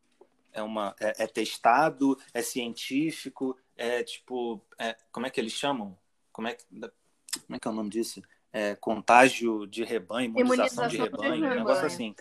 é, 0.54 0.62
uma, 0.62 0.94
é, 1.00 1.24
é 1.24 1.26
testado, 1.26 2.18
é 2.32 2.40
científico, 2.42 3.58
é 3.76 4.02
tipo, 4.02 4.64
é, 4.78 4.96
como 5.12 5.26
é 5.26 5.30
que 5.30 5.40
eles 5.40 5.52
chamam? 5.52 5.98
Como 6.32 6.48
é 6.48 6.54
que, 6.54 6.64
como 6.70 7.56
é 7.56 7.58
que 7.58 7.68
é 7.68 7.70
o 7.70 7.74
nome 7.74 7.90
disso? 7.90 8.22
É, 8.52 8.74
contágio 8.76 9.66
de 9.66 9.84
rebanho, 9.84 10.30
imunização, 10.30 10.88
de 10.88 10.96
Imunização 10.96 11.06
de 11.06 11.16
rebanho, 11.16 11.30
um 11.32 11.48
rebanho. 11.48 11.58
negócio 11.58 11.86
assim. 11.86 12.14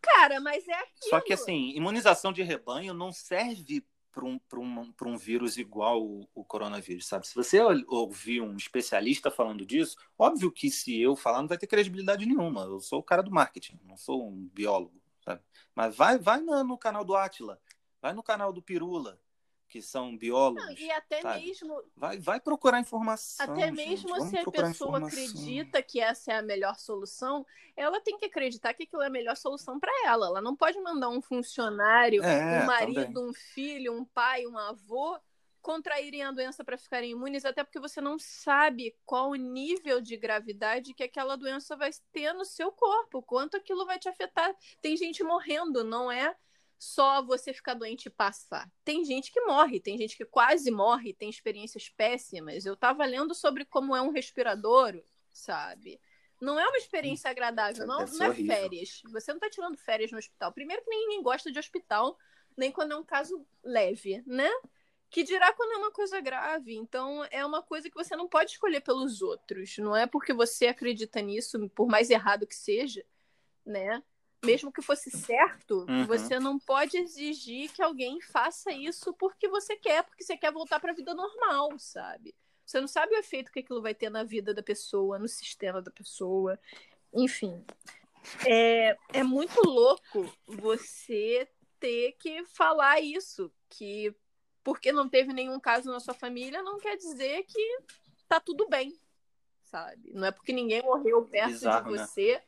Cara, 0.00 0.40
mas 0.40 0.66
é 0.66 0.74
aquilo. 0.74 1.10
Só 1.10 1.20
que 1.20 1.32
assim, 1.32 1.70
imunização 1.76 2.32
de 2.32 2.42
rebanho 2.42 2.92
não 2.92 3.12
serve 3.12 3.86
para 4.12 4.24
um, 4.26 4.38
pra 4.38 4.60
um, 4.60 4.92
pra 4.92 5.08
um 5.08 5.16
vírus 5.16 5.56
igual 5.56 6.02
o, 6.04 6.28
o 6.34 6.44
coronavírus, 6.44 7.06
sabe? 7.06 7.26
Se 7.26 7.34
você 7.34 7.60
ou- 7.60 7.82
ouvir 7.88 8.42
um 8.42 8.56
especialista 8.56 9.30
falando 9.30 9.64
disso, 9.64 9.96
óbvio 10.18 10.52
que 10.52 10.70
se 10.70 11.00
eu 11.00 11.16
falar 11.16 11.40
não 11.40 11.48
vai 11.48 11.56
ter 11.56 11.66
credibilidade 11.66 12.26
nenhuma. 12.26 12.64
Eu 12.64 12.80
sou 12.80 12.98
o 12.98 13.02
cara 13.02 13.22
do 13.22 13.30
marketing, 13.30 13.78
não 13.84 13.96
sou 13.96 14.28
um 14.28 14.48
biólogo, 14.52 15.00
sabe? 15.24 15.42
Mas 15.74 15.96
vai, 15.96 16.18
vai 16.18 16.40
no, 16.40 16.62
no 16.64 16.78
canal 16.78 17.04
do 17.04 17.16
Atila, 17.16 17.60
vai 18.00 18.12
no 18.12 18.22
canal 18.22 18.52
do 18.52 18.62
Pirula, 18.62 19.20
que 19.68 19.80
são 19.80 20.16
biólogos. 20.18 20.62
Não, 20.62 20.72
e 20.72 20.90
até 20.90 21.22
sabe? 21.22 21.46
mesmo. 21.46 21.82
Vai, 21.96 22.18
vai 22.18 22.38
procurar 22.38 22.78
informação. 22.78 23.50
Até 23.50 23.70
mesmo 23.70 24.20
se 24.26 24.36
a 24.36 24.44
pessoa 24.44 24.98
acredita 24.98 25.82
que 25.82 25.98
essa 25.98 26.32
é 26.32 26.36
a 26.36 26.42
melhor 26.42 26.78
solução, 26.78 27.46
ela 27.74 27.98
tem 28.00 28.18
que 28.18 28.26
acreditar 28.26 28.74
que 28.74 28.82
aquilo 28.82 29.00
é 29.00 29.06
a 29.06 29.10
melhor 29.10 29.34
solução 29.34 29.80
para 29.80 29.90
ela. 30.04 30.26
Ela 30.26 30.42
não 30.42 30.54
pode 30.54 30.78
mandar 30.80 31.08
um 31.08 31.22
funcionário, 31.22 32.22
é, 32.22 32.62
um 32.62 32.66
marido, 32.66 33.14
também. 33.14 33.30
um 33.30 33.32
filho, 33.32 33.94
um 33.94 34.04
pai, 34.04 34.46
um 34.46 34.58
avô 34.58 35.18
contraírem 35.62 36.22
a 36.22 36.32
doença 36.32 36.64
para 36.64 36.76
ficarem 36.76 37.12
imunes, 37.12 37.44
até 37.44 37.62
porque 37.62 37.78
você 37.78 38.00
não 38.00 38.18
sabe 38.18 38.94
qual 39.06 39.30
o 39.30 39.36
nível 39.36 40.00
de 40.00 40.16
gravidade 40.16 40.92
que 40.92 41.04
aquela 41.04 41.36
doença 41.36 41.76
vai 41.76 41.90
ter 42.12 42.34
no 42.34 42.44
seu 42.44 42.72
corpo, 42.72 43.22
quanto 43.22 43.56
aquilo 43.56 43.86
vai 43.86 43.98
te 43.98 44.08
afetar. 44.08 44.54
Tem 44.80 44.96
gente 44.96 45.22
morrendo, 45.22 45.84
não 45.84 46.10
é 46.10 46.36
só 46.78 47.22
você 47.22 47.52
ficar 47.52 47.74
doente 47.74 48.06
e 48.06 48.10
passar. 48.10 48.68
Tem 48.84 49.04
gente 49.04 49.30
que 49.30 49.40
morre, 49.42 49.78
tem 49.78 49.96
gente 49.96 50.16
que 50.16 50.24
quase 50.24 50.68
morre, 50.68 51.14
tem 51.14 51.30
experiências 51.30 51.88
péssimas. 51.88 52.66
Eu 52.66 52.74
estava 52.74 53.04
lendo 53.04 53.34
sobre 53.34 53.64
como 53.64 53.94
é 53.94 54.02
um 54.02 54.10
respirador, 54.10 55.00
sabe? 55.32 56.00
Não 56.40 56.58
é 56.58 56.66
uma 56.66 56.76
experiência 56.76 57.30
agradável, 57.30 57.86
não, 57.86 58.04
não 58.04 58.26
é 58.26 58.34
férias. 58.34 59.00
Você 59.12 59.30
não 59.30 59.38
está 59.38 59.48
tirando 59.48 59.78
férias 59.78 60.10
no 60.10 60.18
hospital. 60.18 60.52
Primeiro 60.52 60.82
que 60.82 60.90
ninguém 60.90 61.22
gosta 61.22 61.52
de 61.52 61.58
hospital, 61.58 62.18
nem 62.56 62.72
quando 62.72 62.92
é 62.92 62.96
um 62.96 63.04
caso 63.04 63.46
leve, 63.62 64.20
né? 64.26 64.50
Que 65.12 65.22
dirá 65.22 65.52
quando 65.52 65.72
é 65.72 65.76
uma 65.76 65.92
coisa 65.92 66.20
grave. 66.20 66.74
Então, 66.74 67.24
é 67.30 67.46
uma 67.46 67.62
coisa 67.62 67.88
que 67.88 67.94
você 67.94 68.16
não 68.16 68.26
pode 68.26 68.52
escolher 68.52 68.80
pelos 68.80 69.22
outros. 69.22 69.78
Não 69.78 69.94
é 69.94 70.06
porque 70.06 70.32
você 70.32 70.66
acredita 70.66 71.20
nisso, 71.20 71.68
por 71.70 71.86
mais 71.86 72.10
errado 72.10 72.46
que 72.46 72.56
seja, 72.56 73.04
né? 73.64 74.02
mesmo 74.44 74.72
que 74.72 74.82
fosse 74.82 75.10
certo, 75.10 75.86
uhum. 75.88 76.04
você 76.04 76.38
não 76.40 76.58
pode 76.58 76.96
exigir 76.96 77.70
que 77.72 77.80
alguém 77.80 78.20
faça 78.20 78.72
isso 78.72 79.14
porque 79.14 79.48
você 79.48 79.76
quer, 79.76 80.02
porque 80.02 80.24
você 80.24 80.36
quer 80.36 80.52
voltar 80.52 80.80
para 80.80 80.90
a 80.90 80.94
vida 80.94 81.14
normal, 81.14 81.78
sabe? 81.78 82.34
Você 82.66 82.80
não 82.80 82.88
sabe 82.88 83.14
o 83.14 83.18
efeito 83.18 83.52
que 83.52 83.60
aquilo 83.60 83.80
vai 83.80 83.94
ter 83.94 84.10
na 84.10 84.24
vida 84.24 84.52
da 84.52 84.62
pessoa, 84.62 85.18
no 85.18 85.28
sistema 85.28 85.80
da 85.80 85.90
pessoa, 85.90 86.58
enfim. 87.12 87.64
É, 88.46 88.96
é 89.12 89.22
muito 89.22 89.60
louco 89.64 90.32
você 90.46 91.48
ter 91.78 92.12
que 92.18 92.44
falar 92.46 93.00
isso, 93.00 93.52
que 93.68 94.14
porque 94.64 94.92
não 94.92 95.08
teve 95.08 95.32
nenhum 95.32 95.58
caso 95.58 95.90
na 95.90 96.00
sua 96.00 96.14
família 96.14 96.62
não 96.62 96.78
quer 96.78 96.96
dizer 96.96 97.44
que 97.44 97.78
tá 98.28 98.40
tudo 98.40 98.68
bem, 98.68 98.98
sabe? 99.64 100.12
Não 100.12 100.26
é 100.26 100.30
porque 100.30 100.52
ninguém 100.52 100.82
morreu 100.82 101.24
perto 101.24 101.50
Bizarro, 101.50 101.90
de 101.92 101.98
né? 101.98 102.06
você. 102.06 102.32
Né? 102.34 102.42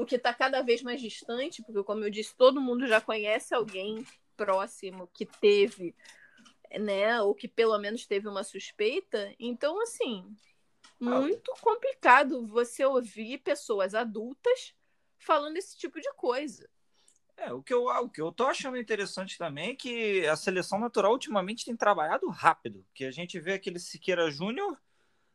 o 0.00 0.06
que 0.06 0.16
está 0.16 0.32
cada 0.32 0.62
vez 0.62 0.82
mais 0.82 1.00
distante, 1.00 1.62
porque, 1.62 1.82
como 1.82 2.04
eu 2.04 2.10
disse, 2.10 2.34
todo 2.34 2.60
mundo 2.60 2.86
já 2.86 3.00
conhece 3.00 3.54
alguém 3.54 4.04
próximo 4.36 5.08
que 5.12 5.26
teve, 5.26 5.94
né, 6.78 7.20
ou 7.20 7.34
que 7.34 7.46
pelo 7.46 7.78
menos 7.78 8.06
teve 8.06 8.26
uma 8.28 8.42
suspeita. 8.42 9.34
Então, 9.38 9.80
assim, 9.82 10.24
muito 10.98 11.52
complicado 11.60 12.46
você 12.46 12.84
ouvir 12.84 13.38
pessoas 13.38 13.94
adultas 13.94 14.74
falando 15.18 15.56
esse 15.56 15.76
tipo 15.76 16.00
de 16.00 16.10
coisa. 16.14 16.68
É, 17.40 17.52
o 17.54 17.62
que, 17.62 17.72
eu, 17.72 17.86
o 17.86 18.08
que 18.08 18.20
eu 18.20 18.30
tô 18.30 18.44
achando 18.44 18.76
interessante 18.76 19.38
também 19.38 19.70
é 19.70 19.74
que 19.74 20.26
a 20.26 20.36
seleção 20.36 20.78
natural 20.78 21.12
ultimamente 21.12 21.64
tem 21.64 21.74
trabalhado 21.74 22.28
rápido. 22.28 22.84
Que 22.94 23.06
a 23.06 23.10
gente 23.10 23.40
vê 23.40 23.54
aquele 23.54 23.78
Siqueira 23.78 24.30
Júnior 24.30 24.78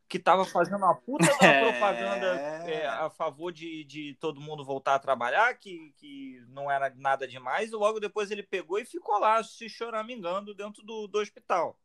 que 0.07 0.17
estava 0.17 0.45
fazendo 0.45 0.77
uma 0.77 0.93
puta 0.93 1.25
da 1.25 1.45
é. 1.47 1.61
propaganda 1.71 2.25
é, 2.69 2.85
a 2.85 3.09
favor 3.09 3.51
de, 3.51 3.83
de 3.85 4.13
todo 4.19 4.39
mundo 4.39 4.63
voltar 4.63 4.93
a 4.93 4.99
trabalhar, 4.99 5.55
que, 5.55 5.91
que 5.97 6.43
não 6.49 6.69
era 6.69 6.93
nada 6.95 7.27
demais, 7.27 7.71
e 7.71 7.75
logo 7.75 7.99
depois 7.99 8.29
ele 8.29 8.43
pegou 8.43 8.77
e 8.77 8.85
ficou 8.85 9.19
lá 9.19 9.43
se 9.43 9.67
choramingando 9.67 10.53
dentro 10.53 10.83
do, 10.83 11.07
do 11.07 11.17
hospital. 11.17 11.75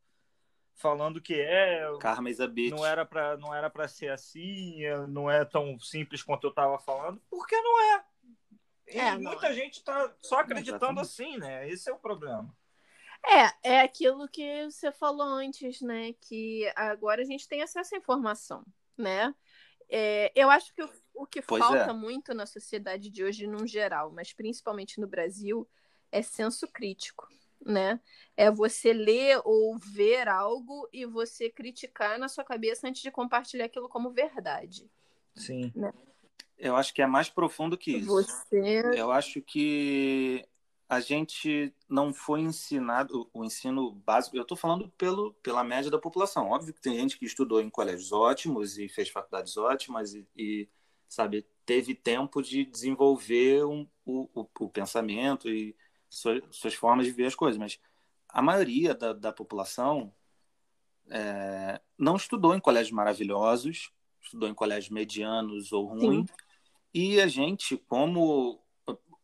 Falando 0.75 1.19
que 1.19 1.33
é. 1.33 1.83
Karma 1.99 2.29
is 2.29 2.39
a 2.39 2.47
bitch. 2.47 2.71
Não 2.71 2.85
era 2.85 3.05
para 3.05 3.37
não 3.37 3.53
era 3.53 3.69
para 3.69 3.87
ser 3.87 4.11
assim, 4.11 4.81
não 5.09 5.29
é 5.29 5.43
tão 5.43 5.79
simples 5.79 6.23
quanto 6.23 6.45
eu 6.45 6.49
estava 6.51 6.77
falando, 6.79 7.19
porque 7.29 7.59
não 7.59 7.95
é. 7.95 8.10
E 8.87 8.97
é, 8.97 9.17
muita 9.17 9.49
não. 9.49 9.55
gente 9.55 9.77
está 9.77 10.13
só 10.21 10.39
acreditando 10.39 10.99
assim, 10.99 11.37
né? 11.37 11.69
Esse 11.69 11.89
é 11.89 11.93
o 11.93 11.99
problema. 11.99 12.53
É, 13.23 13.75
é 13.75 13.81
aquilo 13.81 14.27
que 14.27 14.65
você 14.65 14.91
falou 14.91 15.27
antes, 15.27 15.81
né? 15.81 16.13
Que 16.21 16.71
agora 16.75 17.21
a 17.21 17.25
gente 17.25 17.47
tem 17.47 17.61
acesso 17.61 17.95
à 17.95 17.97
informação, 17.97 18.65
né? 18.97 19.33
É, 19.87 20.31
eu 20.35 20.49
acho 20.49 20.73
que 20.73 20.81
o, 20.81 20.89
o 21.13 21.27
que 21.27 21.41
pois 21.41 21.61
falta 21.61 21.91
é. 21.91 21.93
muito 21.93 22.33
na 22.33 22.45
sociedade 22.45 23.09
de 23.09 23.23
hoje, 23.23 23.45
num 23.45 23.67
geral, 23.67 24.11
mas 24.11 24.33
principalmente 24.33 24.99
no 24.99 25.07
Brasil, 25.07 25.67
é 26.11 26.21
senso 26.21 26.67
crítico, 26.67 27.27
né? 27.63 27.99
É 28.35 28.49
você 28.49 28.93
ler 28.93 29.41
ou 29.43 29.77
ver 29.77 30.27
algo 30.27 30.87
e 30.91 31.05
você 31.05 31.49
criticar 31.49 32.17
na 32.17 32.27
sua 32.27 32.43
cabeça 32.43 32.87
antes 32.87 33.01
de 33.01 33.11
compartilhar 33.11 33.65
aquilo 33.65 33.89
como 33.89 34.11
verdade. 34.11 34.89
Sim. 35.35 35.71
Né? 35.75 35.93
Eu 36.61 36.75
acho 36.75 36.93
que 36.93 37.01
é 37.01 37.07
mais 37.07 37.27
profundo 37.27 37.75
que 37.75 37.97
isso. 37.97 38.05
Você... 38.05 38.83
Eu 38.95 39.11
acho 39.11 39.41
que 39.41 40.47
a 40.87 40.99
gente 40.99 41.73
não 41.89 42.13
foi 42.13 42.41
ensinado 42.41 43.27
o 43.33 43.43
ensino 43.43 43.91
básico. 43.91 44.37
Eu 44.37 44.43
estou 44.43 44.55
falando 44.55 44.87
pelo, 44.89 45.33
pela 45.35 45.63
média 45.63 45.89
da 45.89 45.97
população. 45.97 46.51
Óbvio 46.51 46.73
que 46.73 46.81
tem 46.81 46.95
gente 46.95 47.17
que 47.17 47.25
estudou 47.25 47.61
em 47.61 47.69
colégios 47.69 48.11
ótimos 48.11 48.77
e 48.77 48.87
fez 48.87 49.09
faculdades 49.09 49.57
ótimas 49.57 50.13
e, 50.13 50.27
e 50.37 50.69
sabe, 51.09 51.47
teve 51.65 51.95
tempo 51.95 52.43
de 52.43 52.63
desenvolver 52.63 53.65
um, 53.65 53.87
o, 54.05 54.29
o, 54.35 54.47
o, 54.59 54.69
pensamento 54.69 55.49
e 55.49 55.75
suas, 56.07 56.43
suas, 56.51 56.73
formas 56.75 57.07
de 57.07 57.11
ver 57.11 57.25
as 57.25 57.35
coisas. 57.35 57.57
Mas 57.57 57.79
a 58.29 58.41
maioria 58.41 58.93
da, 58.93 59.13
da 59.13 59.33
população 59.33 60.13
é, 61.09 61.81
não 61.97 62.17
estudou 62.17 62.53
em 62.53 62.59
colégios 62.59 62.91
maravilhosos, 62.91 63.91
estudou 64.21 64.47
em 64.47 64.53
colégios 64.53 64.91
medianos 64.91 65.71
ou 65.71 65.85
ruins. 65.85 66.29
E 66.93 67.21
a 67.21 67.27
gente, 67.27 67.77
como 67.77 68.61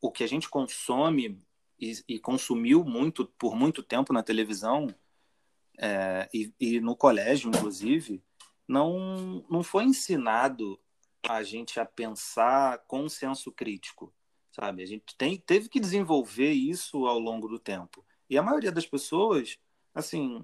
o 0.02 0.12
que 0.12 0.24
a 0.24 0.28
gente 0.28 0.50
consome 0.50 1.42
e, 1.80 1.94
e 2.08 2.20
consumiu 2.20 2.84
muito 2.84 3.26
por 3.38 3.56
muito 3.56 3.84
tempo 3.84 4.14
na 4.14 4.24
televisão 4.24 4.88
é, 5.78 6.30
e, 6.34 6.52
e, 6.60 6.80
no 6.80 6.96
colégio, 6.96 7.50
inclusive, 7.50 8.24
não, 8.68 9.46
não 9.50 9.64
foi 9.64 9.84
ensinado 9.84 10.80
a 11.28 11.44
gente 11.44 11.80
a 11.80 11.86
pensar 11.86 12.80
com 12.88 13.08
senso 13.10 13.52
crítico, 13.52 14.14
sabe? 14.52 14.82
A 14.82 14.86
gente 14.86 15.16
tem, 15.18 15.38
teve 15.38 15.70
que 15.70 15.80
desenvolver 15.80 16.52
isso 16.52 17.06
ao 17.06 17.20
longo 17.20 17.48
do 17.48 17.60
tempo. 17.60 18.04
E 18.30 18.38
a 18.38 18.44
maioria 18.44 18.72
das 18.72 18.86
pessoas, 18.86 19.58
assim, 19.94 20.44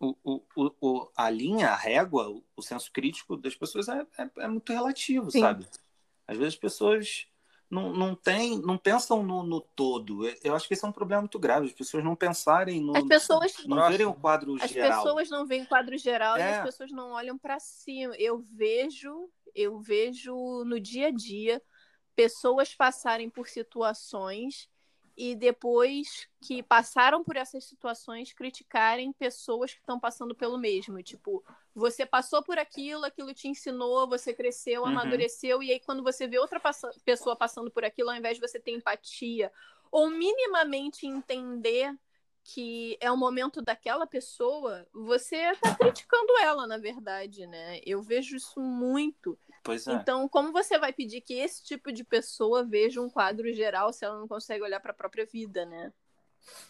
o, 0.00 0.16
o, 0.24 0.42
o, 0.80 1.10
a 1.16 1.30
linha, 1.30 1.68
a 1.68 1.76
régua, 1.76 2.28
o, 2.56 2.62
senso 2.62 2.90
crítico 2.92 3.36
das 3.36 3.54
pessoas 3.54 3.88
é, 3.88 4.06
é, 4.18 4.30
é 4.38 4.48
muito 4.48 4.72
relativo, 4.72 5.30
Sim. 5.30 5.40
sabe? 5.40 5.66
Às 6.26 6.36
vezes 6.36 6.54
as 6.54 6.60
pessoas 6.60 7.26
não, 7.70 7.92
não, 7.92 8.14
tem, 8.14 8.60
não 8.60 8.76
pensam 8.76 9.22
no, 9.22 9.42
no, 9.42 9.60
todo. 9.60 10.28
Eu 10.44 10.54
acho 10.54 10.68
que 10.68 10.74
esse 10.74 10.84
é 10.84 10.88
um 10.88 10.92
problema 10.92 11.22
muito 11.22 11.38
grave. 11.38 11.66
As 11.66 11.72
pessoas 11.72 12.04
não 12.04 12.14
pensarem 12.14 12.82
no. 12.82 12.96
As 12.96 13.04
pessoas 13.04 13.54
não 13.66 13.88
verem 13.88 14.06
o 14.06 14.14
quadro 14.14 14.56
as 14.62 14.70
geral. 14.70 14.90
As 14.90 15.02
pessoas 15.02 15.30
não 15.30 15.46
veem 15.46 15.62
o 15.62 15.66
quadro 15.66 15.96
geral 15.96 16.36
é. 16.36 16.40
e 16.40 16.54
as 16.54 16.64
pessoas 16.64 16.92
não 16.92 17.12
olham 17.12 17.38
para 17.38 17.58
cima. 17.58 18.14
Eu 18.18 18.38
vejo, 18.38 19.30
eu 19.54 19.80
vejo 19.80 20.34
no 20.64 20.78
dia 20.78 21.08
a 21.08 21.10
dia 21.10 21.62
pessoas 22.14 22.74
passarem 22.74 23.30
por 23.30 23.48
situações 23.48 24.68
e 25.16 25.34
depois 25.34 26.26
que 26.40 26.62
passaram 26.62 27.22
por 27.22 27.36
essas 27.36 27.64
situações 27.64 28.32
criticarem 28.32 29.12
pessoas 29.12 29.72
que 29.72 29.80
estão 29.80 30.00
passando 30.00 30.34
pelo 30.34 30.58
mesmo. 30.58 31.02
Tipo, 31.02 31.44
você 31.74 32.06
passou 32.06 32.42
por 32.42 32.58
aquilo, 32.58 33.04
aquilo 33.04 33.34
te 33.34 33.48
ensinou, 33.48 34.08
você 34.08 34.32
cresceu, 34.32 34.82
uhum. 34.82 34.88
amadureceu, 34.88 35.62
e 35.62 35.70
aí 35.70 35.80
quando 35.80 36.02
você 36.02 36.26
vê 36.26 36.38
outra 36.38 36.60
pessoa 37.04 37.36
passando 37.36 37.70
por 37.70 37.84
aquilo, 37.84 38.10
ao 38.10 38.16
invés 38.16 38.36
de 38.36 38.46
você 38.46 38.58
ter 38.58 38.72
empatia 38.72 39.52
ou 39.90 40.08
minimamente 40.08 41.06
entender 41.06 41.94
que 42.44 42.96
é 43.00 43.10
o 43.10 43.16
momento 43.16 43.62
daquela 43.62 44.06
pessoa, 44.06 44.86
você 44.92 45.36
está 45.36 45.74
criticando 45.76 46.38
ela, 46.42 46.66
na 46.66 46.78
verdade, 46.78 47.46
né? 47.46 47.80
Eu 47.84 48.02
vejo 48.02 48.36
isso 48.36 48.60
muito. 48.60 49.38
Pois 49.62 49.86
é. 49.86 49.92
Então, 49.92 50.28
como 50.28 50.52
você 50.52 50.78
vai 50.78 50.92
pedir 50.92 51.20
que 51.20 51.34
esse 51.34 51.62
tipo 51.64 51.92
de 51.92 52.02
pessoa 52.04 52.64
veja 52.64 53.00
um 53.00 53.08
quadro 53.08 53.52
geral 53.52 53.92
se 53.92 54.04
ela 54.04 54.18
não 54.18 54.26
consegue 54.26 54.62
olhar 54.62 54.80
para 54.80 54.90
a 54.90 54.94
própria 54.94 55.24
vida, 55.24 55.64
né? 55.64 55.92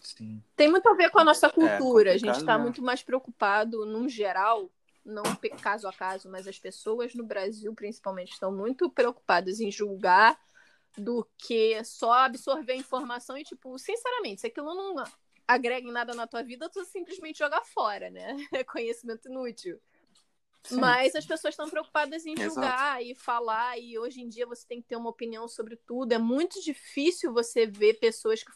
Sim. 0.01 0.43
Tem 0.55 0.69
muito 0.69 0.87
a 0.87 0.93
ver 0.93 1.09
com 1.09 1.19
a 1.19 1.23
nossa 1.23 1.47
é, 1.47 1.49
cultura. 1.49 2.11
É 2.11 2.13
a 2.13 2.17
gente 2.17 2.37
está 2.37 2.57
né? 2.57 2.63
muito 2.63 2.81
mais 2.81 3.01
preocupado, 3.01 3.85
num 3.85 4.07
geral, 4.07 4.69
não 5.03 5.23
caso 5.61 5.87
a 5.87 5.93
caso, 5.93 6.29
mas 6.29 6.47
as 6.47 6.59
pessoas 6.59 7.15
no 7.15 7.25
Brasil, 7.25 7.73
principalmente, 7.73 8.33
estão 8.33 8.51
muito 8.51 8.89
preocupadas 8.89 9.59
em 9.59 9.71
julgar 9.71 10.39
do 10.95 11.27
que 11.37 11.83
só 11.83 12.13
absorver 12.13 12.75
informação 12.75 13.35
e, 13.35 13.43
tipo, 13.43 13.77
sinceramente, 13.79 14.41
se 14.41 14.47
aquilo 14.47 14.75
não 14.75 15.03
agrega 15.47 15.87
em 15.87 15.91
nada 15.91 16.13
na 16.13 16.27
tua 16.27 16.43
vida, 16.43 16.69
tu 16.69 16.85
simplesmente 16.85 17.39
joga 17.39 17.61
fora, 17.63 18.09
né? 18.09 18.35
É 18.53 18.63
conhecimento 18.63 19.27
inútil. 19.27 19.79
Sim. 20.65 20.79
Mas 20.79 21.13
as 21.13 21.25
pessoas 21.25 21.53
estão 21.53 21.69
preocupadas 21.69 22.25
em 22.25 22.37
julgar 22.37 23.01
Exato. 23.01 23.03
e 23.03 23.15
falar, 23.15 23.77
e 23.77 23.99
hoje 23.99 24.21
em 24.21 24.29
dia 24.29 24.45
você 24.45 24.65
tem 24.65 24.81
que 24.81 24.87
ter 24.87 24.95
uma 24.95 25.09
opinião 25.09 25.47
sobre 25.47 25.75
tudo. 25.75 26.13
É 26.13 26.17
muito 26.17 26.61
difícil 26.61 27.33
você 27.33 27.67
ver 27.67 27.95
pessoas 27.95 28.41
que 28.41 28.51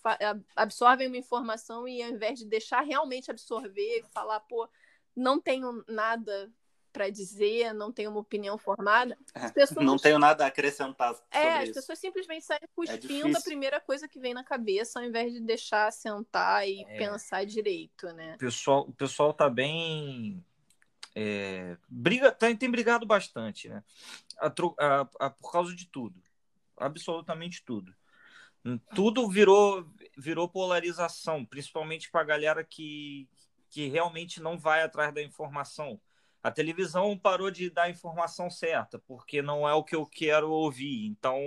absorvem 0.55 1.07
uma 1.07 1.17
informação 1.17 1.87
e 1.87 2.01
ao 2.01 2.09
invés 2.09 2.39
de 2.39 2.45
deixar 2.45 2.81
realmente 2.81 3.29
absorver 3.29 3.99
e 3.99 4.03
falar, 4.13 4.39
pô, 4.41 4.69
não 5.13 5.39
tenho 5.39 5.83
nada 5.87 6.49
para 6.93 7.09
dizer, 7.09 7.73
não 7.73 7.91
tenho 7.91 8.09
uma 8.09 8.21
opinião 8.21 8.57
formada. 8.57 9.15
É, 9.35 9.49
pessoas... 9.49 9.85
Não 9.85 9.97
tenho 9.97 10.17
nada 10.17 10.45
a 10.45 10.47
acrescentar. 10.47 11.13
é, 11.29 11.57
as 11.57 11.63
isso. 11.65 11.73
pessoas 11.73 11.99
simplesmente 11.99 12.45
saem 12.45 12.61
é 12.63 12.67
cuspindo 12.73 13.35
é 13.35 13.37
a 13.37 13.41
primeira 13.41 13.79
coisa 13.79 14.07
que 14.07 14.17
vem 14.17 14.33
na 14.33 14.43
cabeça, 14.43 14.99
ao 14.99 15.05
invés 15.05 15.31
de 15.31 15.41
deixar 15.41 15.91
sentar 15.91 16.67
e 16.67 16.83
é... 16.87 16.97
pensar 16.97 17.45
direito, 17.45 18.07
né? 18.13 18.33
O 18.35 18.37
pessoal, 18.37 18.81
o 18.87 18.93
pessoal 18.93 19.33
tá 19.33 19.47
bem 19.47 20.43
é, 21.19 21.75
briga, 21.89 22.31
tem, 22.31 22.55
tem, 22.55 22.69
brigado 22.69 23.03
bastante, 23.03 23.67
né? 23.67 23.83
A, 24.39 24.53
a, 24.79 25.09
a, 25.19 25.29
por 25.31 25.51
causa 25.51 25.75
de 25.75 25.87
tudo. 25.87 26.21
Absolutamente 26.77 27.63
tudo. 27.65 27.91
Tudo 28.93 29.27
virou, 29.27 29.89
virou 30.15 30.47
polarização, 30.47 31.43
principalmente 31.43 32.11
para 32.11 32.21
a 32.21 32.25
galera 32.25 32.63
que, 32.63 33.27
que 33.67 33.87
realmente 33.87 34.39
não 34.39 34.59
vai 34.59 34.83
atrás 34.83 35.11
da 35.11 35.23
informação. 35.23 35.99
A 36.43 36.51
televisão 36.51 37.17
parou 37.17 37.49
de 37.49 37.71
dar 37.71 37.83
a 37.83 37.89
informação 37.89 38.47
certa, 38.51 38.99
porque 38.99 39.41
não 39.41 39.67
é 39.67 39.73
o 39.73 39.83
que 39.83 39.95
eu 39.95 40.05
quero 40.05 40.51
ouvir. 40.51 41.07
Então, 41.07 41.41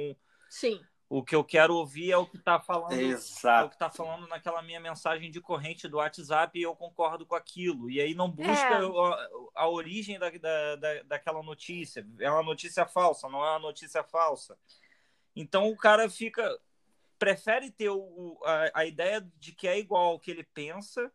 Sim 0.49 0.85
o 1.13 1.25
que 1.25 1.35
eu 1.35 1.43
quero 1.43 1.75
ouvir 1.75 2.13
é 2.13 2.17
o 2.17 2.25
que 2.25 2.37
está 2.37 2.61
falando, 2.61 2.93
Exato. 2.93 3.65
é 3.65 3.67
o 3.67 3.69
que 3.69 3.75
está 3.75 3.91
falando 3.91 4.29
naquela 4.29 4.63
minha 4.63 4.79
mensagem 4.79 5.29
de 5.29 5.41
corrente 5.41 5.89
do 5.89 5.97
WhatsApp 5.97 6.57
e 6.57 6.63
eu 6.63 6.77
concordo 6.77 7.27
com 7.27 7.35
aquilo. 7.35 7.91
E 7.91 8.01
aí 8.01 8.15
não 8.15 8.31
busca 8.31 8.53
é. 8.53 8.77
a, 8.77 9.29
a, 9.57 9.69
origem 9.69 10.21
da, 10.21 10.31
da, 10.31 10.77
da, 10.77 11.03
daquela 11.03 11.43
notícia. 11.43 12.07
É 12.21 12.31
uma 12.31 12.45
notícia 12.45 12.87
falsa, 12.87 13.29
não 13.29 13.45
é 13.45 13.51
uma 13.51 13.59
notícia 13.59 14.05
falsa. 14.05 14.57
Então 15.35 15.69
o 15.69 15.77
cara 15.77 16.09
fica 16.09 16.49
prefere 17.19 17.73
ter 17.73 17.91
o, 17.91 18.41
a, 18.45 18.81
a 18.81 18.87
ideia 18.87 19.21
de 19.37 19.53
que 19.53 19.67
é 19.67 19.81
igual 19.81 20.13
ao 20.13 20.21
que 20.21 20.31
ele 20.31 20.45
pensa 20.55 21.13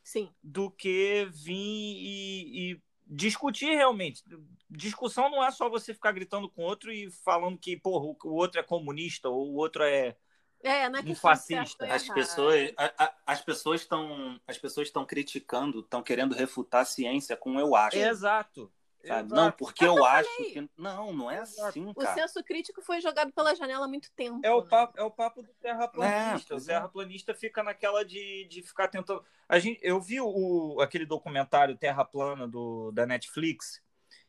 Sim. 0.00 0.32
do 0.40 0.70
que 0.70 1.28
vir 1.32 1.52
e, 1.52 2.70
e 2.70 2.82
discutir 3.06 3.74
realmente. 3.74 4.22
Discussão 4.70 5.30
não 5.30 5.44
é 5.44 5.50
só 5.50 5.68
você 5.68 5.92
ficar 5.94 6.12
gritando 6.12 6.48
com 6.48 6.62
o 6.62 6.64
outro 6.64 6.92
e 6.92 7.10
falando 7.10 7.58
que 7.58 7.76
porra, 7.76 8.16
o 8.24 8.34
outro 8.34 8.60
é 8.60 8.62
comunista 8.62 9.28
ou 9.28 9.50
o 9.50 9.56
outro 9.56 9.82
é, 9.82 10.16
é, 10.64 10.88
não 10.88 10.98
é 10.98 11.02
um 11.02 11.14
fascista. 11.14 11.86
As 11.86 12.08
pessoas, 12.08 12.72
a, 12.78 13.04
a, 13.04 13.14
as 13.26 13.42
pessoas 13.42 13.82
estão, 13.82 14.40
as 14.48 14.56
pessoas 14.56 14.88
estão 14.88 15.04
criticando, 15.04 15.80
estão 15.80 16.02
querendo 16.02 16.34
refutar 16.34 16.80
a 16.80 16.86
ciência 16.86 17.36
com 17.36 17.60
eu 17.60 17.76
acho. 17.76 17.98
Exato. 17.98 18.72
Sabe? 19.06 19.32
Não, 19.32 19.52
porque 19.52 19.84
eu, 19.84 19.96
eu 19.96 20.04
acho 20.04 20.36
que. 20.36 20.68
Não, 20.76 21.12
não 21.12 21.30
é 21.30 21.38
assim, 21.38 21.92
cara. 21.92 22.10
O 22.10 22.14
senso 22.14 22.42
crítico 22.42 22.80
foi 22.80 23.00
jogado 23.00 23.32
pela 23.32 23.54
janela 23.54 23.84
há 23.84 23.88
muito 23.88 24.10
tempo. 24.12 24.40
É 24.42 24.50
o 24.50 24.62
né? 24.62 24.68
papo, 24.68 24.98
é 24.98 25.02
o 25.02 25.10
papo 25.10 25.42
do 25.42 25.52
terraplanista. 25.60 26.54
É, 26.54 26.56
o 26.56 26.64
terraplanista 26.64 27.34
fica 27.34 27.62
naquela 27.62 28.04
de, 28.04 28.46
de 28.48 28.62
ficar 28.62 28.88
tentando. 28.88 29.22
A 29.48 29.58
gente, 29.58 29.78
eu 29.82 30.00
vi 30.00 30.20
o, 30.20 30.80
aquele 30.80 31.04
documentário 31.04 31.76
Terra 31.76 32.04
Plana 32.04 32.48
do, 32.48 32.90
da 32.92 33.04
Netflix. 33.04 33.82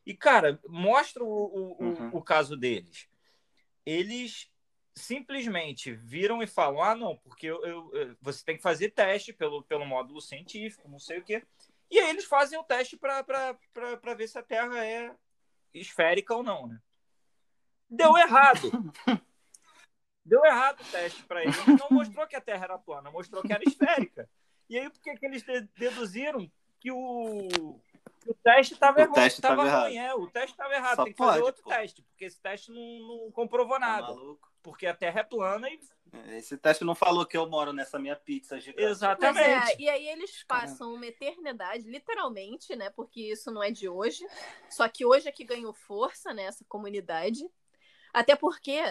E, 0.06 0.14
cara, 0.14 0.60
mostra 0.68 1.24
o, 1.24 1.28
o, 1.28 1.84
uhum. 1.84 2.10
o, 2.12 2.18
o 2.18 2.22
caso 2.22 2.58
deles. 2.58 3.08
Eles 3.86 4.52
simplesmente 4.94 5.94
viram 5.94 6.44
e 6.44 6.48
falam: 6.48 6.84
ah, 6.84 6.96
não, 6.96 7.16
porque 7.18 7.48
eu, 7.48 7.64
eu, 7.66 8.18
você 8.22 8.44
tem 8.44 8.58
que 8.58 8.64
fazer 8.64 8.92
teste 8.92 9.32
pelo, 9.32 9.64
pelo 9.64 9.86
módulo 9.86 10.22
científico, 10.22 10.90
não 10.90 11.00
sei 11.00 11.20
o 11.20 11.24
quê. 11.24 11.44
E 11.90 12.00
aí 12.00 12.10
eles 12.10 12.26
fazem 12.26 12.58
o 12.58 12.64
teste 12.64 12.98
para 12.98 14.14
ver 14.16 14.28
se 14.28 14.38
a 14.38 14.44
Terra 14.44 14.86
é 14.86 15.16
esférica 15.74 16.36
ou 16.36 16.44
não, 16.44 16.68
né? 16.68 16.80
Deu 17.90 18.18
errado. 18.18 18.72
Deu 20.24 20.44
errado 20.44 20.82
o 20.82 20.92
teste 20.92 21.24
para 21.24 21.44
eles. 21.44 21.56
Não 21.68 21.90
mostrou 21.92 22.28
que 22.28 22.36
a 22.36 22.42
Terra 22.42 22.66
era 22.66 22.80
plana, 22.80 23.12
mostrou 23.12 23.44
que 23.44 23.54
era 23.54 23.64
esférica. 23.64 24.28
E 24.68 24.78
aí, 24.78 24.90
por 24.90 25.00
que, 25.00 25.16
que 25.16 25.26
eles 25.26 25.44
deduziram 25.78 26.52
que 26.80 26.92
o, 26.92 27.80
o 28.26 28.34
teste 28.34 28.74
estava 28.74 29.02
errado? 29.02 29.14
Teste 29.14 29.42
tava 29.42 29.64
ruim, 29.64 29.98
é, 29.98 30.14
o 30.14 30.28
teste 30.28 30.52
estava 30.52 30.74
errado. 30.74 30.96
Só 30.96 31.04
Tem 31.04 31.14
que 31.14 31.18
pode, 31.18 31.32
fazer 31.32 31.44
outro 31.44 31.64
pô. 31.64 31.70
teste, 31.70 32.02
porque 32.02 32.26
esse 32.26 32.42
teste 32.42 32.72
não, 32.72 33.00
não 33.08 33.32
comprovou 33.32 33.80
tá 33.80 33.80
nada. 33.80 34.08
Tá 34.14 34.22
porque 34.64 34.88
a 34.88 34.96
Terra 34.96 35.20
é 35.20 35.24
plana 35.24 35.70
e 35.70 35.80
esse 36.30 36.58
teste 36.58 36.84
não 36.84 36.96
falou 36.96 37.26
que 37.26 37.38
eu 37.38 37.48
moro 37.48 37.74
nessa 37.74 38.00
minha 38.00 38.16
pizza 38.16 38.60
gigante. 38.60 38.84
Exatamente. 38.84 39.74
É, 39.74 39.82
e 39.82 39.90
aí 39.90 40.08
eles 40.08 40.44
passam 40.44 40.94
uma 40.94 41.06
eternidade, 41.06 41.90
literalmente, 41.90 42.76
né? 42.76 42.90
Porque 42.90 43.22
isso 43.32 43.52
não 43.52 43.62
é 43.62 43.70
de 43.70 43.88
hoje. 43.88 44.26
Só 44.70 44.88
que 44.88 45.06
hoje 45.06 45.28
é 45.28 45.32
que 45.32 45.44
ganhou 45.44 45.74
força 45.74 46.34
nessa 46.34 46.64
né, 46.64 46.68
comunidade. 46.68 47.44
Até 48.14 48.36
porque 48.36 48.82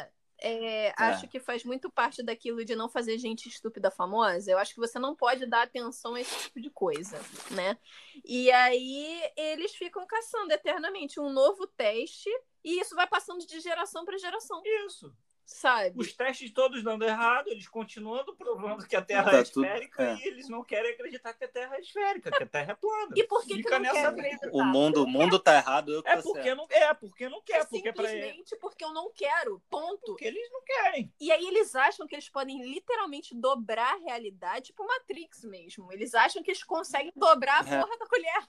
é, 0.47 0.87
é. 0.89 0.95
acho 0.99 1.27
que 1.27 1.41
faz 1.41 1.65
muito 1.65 1.91
parte 1.91 2.23
daquilo 2.23 2.65
de 2.65 2.77
não 2.77 2.89
fazer 2.89 3.17
gente 3.19 3.49
estúpida 3.49 3.91
famosa. 3.91 4.51
Eu 4.51 4.59
acho 4.59 4.75
que 4.75 4.81
você 4.81 4.99
não 4.99 5.17
pode 5.17 5.47
dar 5.47 5.63
atenção 5.63 6.15
a 6.15 6.21
esse 6.21 6.39
tipo 6.45 6.61
de 6.61 6.69
coisa, 6.71 7.19
né? 7.51 7.79
E 8.25 8.51
aí 8.53 9.23
eles 9.37 9.75
ficam 9.75 10.07
caçando 10.07 10.53
eternamente 10.53 11.19
um 11.19 11.31
novo 11.31 11.67
teste 11.67 12.29
e 12.63 12.79
isso 12.79 12.95
vai 12.95 13.07
passando 13.07 13.47
de 13.47 13.61
geração 13.61 14.05
para 14.05 14.19
geração. 14.19 14.61
Isso 14.87 15.11
sabe? 15.45 15.99
Os 15.99 16.13
testes 16.13 16.51
todos 16.53 16.83
dando 16.83 17.05
errado, 17.05 17.49
eles 17.49 17.69
continuando 17.69 18.35
provando 18.37 18.87
que 18.87 18.97
a 18.97 19.03
Terra 19.03 19.31
tá 19.31 19.39
é 19.39 19.43
esférica 19.43 20.07
tudo, 20.07 20.21
é. 20.21 20.25
e 20.25 20.29
eles 20.29 20.49
não 20.49 20.65
querem 20.65 20.93
acreditar 20.93 21.35
que 21.35 21.45
a 21.45 21.49
Terra 21.49 21.77
é 21.77 21.81
esférica, 21.81 22.31
que 22.31 22.43
a 22.43 22.47
Terra 22.47 22.73
é 22.73 22.75
plana. 22.75 23.13
E 23.15 23.25
por 23.25 23.43
que, 23.45 23.55
Fica 23.57 23.71
que 23.71 23.87
não 23.87 23.95
nessa 23.95 24.13
quer 24.13 24.51
O 24.53 24.65
mundo, 24.65 25.05
o 25.05 25.07
mundo 25.07 25.39
tá 25.39 25.57
errado, 25.57 25.93
eu 25.93 26.03
é 26.05 26.21
porque 26.21 26.43
certo. 26.43 26.57
não 26.57 26.67
é 26.71 26.95
porque 26.95 27.29
não 27.29 27.43
quer, 27.43 27.61
é 27.61 27.65
porque 27.65 27.89
simplesmente 27.89 28.57
porque 28.57 28.85
eu 28.85 28.93
não 28.93 29.13
quero, 29.13 29.63
ponto. 29.71 30.07
Porque 30.07 30.25
eles 30.25 30.51
não 30.51 30.63
querem. 30.63 31.13
E 31.21 31.31
aí 31.31 31.47
eles 31.47 31.75
acham 31.75 32.07
que 32.07 32.15
eles 32.15 32.29
podem 32.29 32.63
literalmente 32.63 33.35
dobrar 33.35 33.95
a 33.95 33.99
realidade, 33.99 34.67
tipo 34.67 34.87
Matrix 34.87 35.45
mesmo. 35.45 35.93
Eles 35.93 36.15
acham 36.15 36.43
que 36.43 36.51
eles 36.51 36.63
conseguem 36.63 37.13
dobrar 37.15 37.65
a 37.65 37.75
é. 37.75 37.81
porra 37.81 37.99
da 37.99 38.07
colher. 38.07 38.49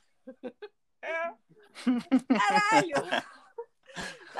É. 1.01 1.33
Caralho. 2.37 2.95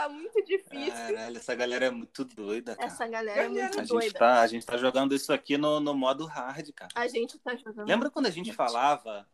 Tá 0.06 0.10
muito 0.10 0.40
difícil. 0.46 0.92
Caralho, 0.92 1.38
essa 1.38 1.56
galera 1.56 1.86
é 1.86 1.90
muito 1.90 2.24
doida, 2.24 2.76
cara. 2.76 2.88
Essa 2.88 3.08
galera 3.08 3.42
é 3.42 3.50
muito 3.50 3.80
a 3.80 3.84
doida. 3.84 4.04
Gente 4.04 4.14
tá, 4.14 4.42
a 4.42 4.48
gente 4.48 4.64
tá 4.64 4.78
jogando 4.78 5.16
isso 5.16 5.34
aqui 5.34 5.58
no, 5.58 5.80
no 5.80 5.96
modo 5.96 6.28
hard, 6.28 6.70
cara. 6.74 6.92
A 6.94 7.08
gente 7.08 7.40
tá 7.40 7.56
jogando. 7.56 7.88
Lembra 7.88 8.12
quando 8.12 8.28
a 8.28 8.30
gente 8.30 8.54
falava. 8.54 9.28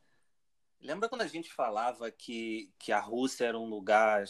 Lembra 0.79 1.09
quando 1.09 1.23
a 1.23 1.27
gente 1.27 1.51
falava 1.51 2.09
que, 2.09 2.71
que 2.79 2.93
a 2.93 3.01
Rússia 3.01 3.45
era 3.45 3.59
um 3.59 3.69
lugar 3.69 4.23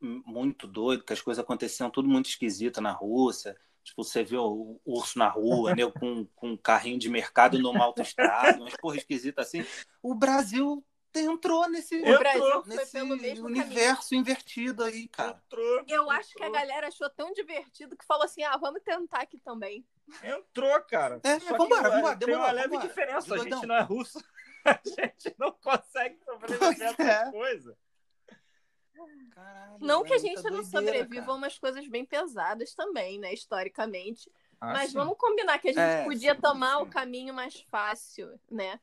muito 0.00 0.66
doido, 0.66 1.04
que 1.04 1.12
as 1.12 1.22
coisas 1.22 1.42
aconteciam 1.42 1.88
tudo 1.88 2.08
muito 2.08 2.28
esquisito 2.28 2.80
na 2.80 2.90
Rússia? 2.90 3.56
Tipo, 3.84 4.02
você 4.02 4.24
vê 4.24 4.36
o 4.36 4.80
urso 4.84 5.16
na 5.16 5.28
rua, 5.28 5.76
né, 5.76 5.86
com, 6.00 6.26
com 6.34 6.50
um 6.50 6.56
carrinho 6.56 6.98
de 6.98 7.08
mercado 7.08 7.58
numa 7.58 7.84
autoestrada, 7.84 8.58
umas 8.58 8.76
porra 8.76 8.96
esquisita 8.96 9.42
assim. 9.42 9.64
O 10.02 10.14
Brasil 10.14 10.84
entrou 11.20 11.68
nesse, 11.68 12.00
Brasil 12.00 12.64
nesse 12.66 13.00
universo 13.40 14.10
caminho. 14.10 14.20
invertido 14.20 14.84
aí, 14.84 15.08
cara. 15.08 15.40
Entrou, 15.46 15.84
Eu 15.86 16.10
acho 16.10 16.34
que 16.34 16.42
a 16.42 16.50
galera 16.50 16.88
achou 16.88 17.08
tão 17.10 17.32
divertido 17.32 17.96
que 17.96 18.04
falou 18.04 18.24
assim: 18.24 18.42
ah, 18.42 18.56
vamos 18.56 18.82
tentar 18.82 19.20
aqui 19.20 19.38
também. 19.38 19.86
Entrou, 20.22 20.80
cara. 20.82 21.20
É, 21.22 21.38
Só 21.40 21.56
vambora, 21.56 21.90
vambora. 21.90 22.16
Tem 22.16 22.34
uma 22.34 22.50
leve 22.50 22.68
vambora. 22.68 22.88
diferença. 22.88 23.34
A 23.34 23.38
gente 23.38 23.66
não 23.66 23.76
é 23.76 23.82
russo. 23.82 24.22
A 24.64 24.80
gente 24.82 25.34
não 25.38 25.52
consegue 25.52 26.18
sobreviver 26.24 26.94
a 26.98 27.04
é. 27.04 27.30
coisa. 27.30 27.76
Caralho, 29.30 29.76
não 29.78 30.02
que 30.02 30.14
a 30.14 30.18
gente 30.18 30.42
não 30.44 30.62
doideira, 30.62 30.70
sobreviva 30.70 31.32
a 31.32 31.34
umas 31.34 31.58
coisas 31.58 31.86
bem 31.86 32.02
pesadas 32.02 32.74
também, 32.74 33.18
né, 33.18 33.34
historicamente. 33.34 34.32
Ah, 34.58 34.72
Mas 34.72 34.90
sim. 34.90 34.96
vamos 34.96 35.18
combinar 35.18 35.58
que 35.58 35.68
a 35.68 35.72
gente 35.72 35.82
é, 35.82 36.04
podia 36.04 36.34
sim, 36.34 36.40
tomar 36.40 36.76
sim. 36.76 36.82
o 36.82 36.86
caminho 36.86 37.34
mais 37.34 37.60
fácil, 37.70 38.40
né? 38.50 38.80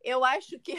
Eu 0.00 0.24
acho 0.24 0.58
que 0.60 0.76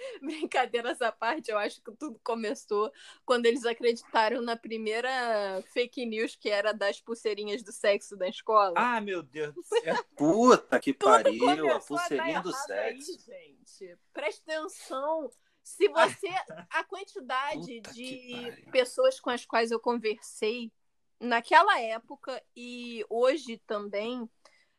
Brincadeiras 0.22 1.00
à 1.02 1.12
parte, 1.12 1.50
eu 1.50 1.58
acho 1.58 1.82
que 1.82 1.92
tudo 1.92 2.20
começou 2.22 2.92
quando 3.24 3.46
eles 3.46 3.64
acreditaram 3.64 4.40
na 4.42 4.56
primeira 4.56 5.62
fake 5.72 6.06
news 6.06 6.36
que 6.36 6.48
era 6.48 6.72
das 6.72 7.00
pulseirinhas 7.00 7.62
do 7.62 7.72
sexo 7.72 8.16
da 8.16 8.28
escola. 8.28 8.74
Ah, 8.76 9.00
meu 9.00 9.22
Deus 9.22 9.54
do 9.54 9.62
céu. 9.62 10.04
Puta 10.16 10.78
que 10.80 10.92
pariu, 10.92 11.72
a 11.72 11.80
pulseirinha 11.80 12.40
do 12.40 12.52
sexo. 12.52 13.10
Aí, 13.32 13.56
gente. 13.78 13.98
Presta 14.12 14.52
atenção. 14.52 15.30
Se 15.62 15.88
você. 15.88 16.28
A 16.70 16.84
quantidade 16.84 17.80
Puta 17.82 17.92
de 17.92 18.66
pessoas 18.72 19.20
com 19.20 19.30
as 19.30 19.44
quais 19.44 19.70
eu 19.70 19.78
conversei 19.78 20.72
naquela 21.20 21.78
época 21.80 22.42
e 22.56 23.04
hoje 23.08 23.58
também, 23.66 24.28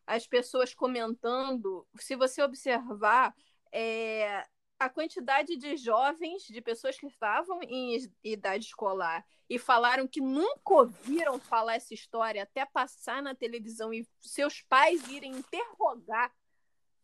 as 0.08 0.26
pessoas 0.26 0.74
comentando, 0.74 1.88
se 2.00 2.16
você 2.16 2.42
observar, 2.42 3.36
é, 3.72 4.46
a 4.82 4.90
quantidade 4.90 5.56
de 5.58 5.78
jovens, 5.78 6.48
de 6.48 6.60
pessoas 6.60 6.98
que 6.98 7.06
estavam 7.06 7.62
em 7.62 7.96
idade 8.24 8.66
escolar 8.66 9.24
e 9.48 9.60
falaram 9.60 10.08
que 10.08 10.20
nunca 10.20 10.74
ouviram 10.74 11.40
falar 11.40 11.76
essa 11.76 11.94
história 11.94 12.42
até 12.42 12.66
passar 12.66 13.22
na 13.22 13.36
televisão 13.36 13.94
e 13.94 14.08
seus 14.20 14.64
pais 14.64 15.08
irem 15.08 15.34
interrogar 15.34 16.34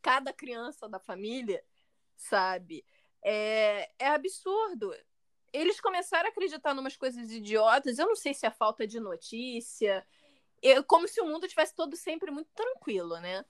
cada 0.01 0.33
criança 0.33 0.89
da 0.89 0.97
família, 0.97 1.63
sabe? 2.15 2.83
É, 3.23 3.91
é 3.99 4.07
absurdo. 4.07 4.91
eles 5.53 5.79
começaram 5.79 6.29
a 6.29 6.31
acreditar 6.31 6.75
em 6.75 6.79
umas 6.79 6.97
coisas 6.97 7.29
idiotas. 7.29 7.99
Eu 7.99 8.07
não 8.07 8.15
sei 8.15 8.33
se 8.33 8.47
é 8.47 8.49
falta 8.49 8.87
de 8.87 8.99
notícia, 8.99 10.03
eu, 10.61 10.83
como 10.83 11.07
se 11.07 11.21
o 11.21 11.25
mundo 11.25 11.47
tivesse 11.47 11.75
todo 11.75 11.95
sempre 11.95 12.31
muito 12.31 12.49
tranquilo, 12.55 13.17
né? 13.19 13.45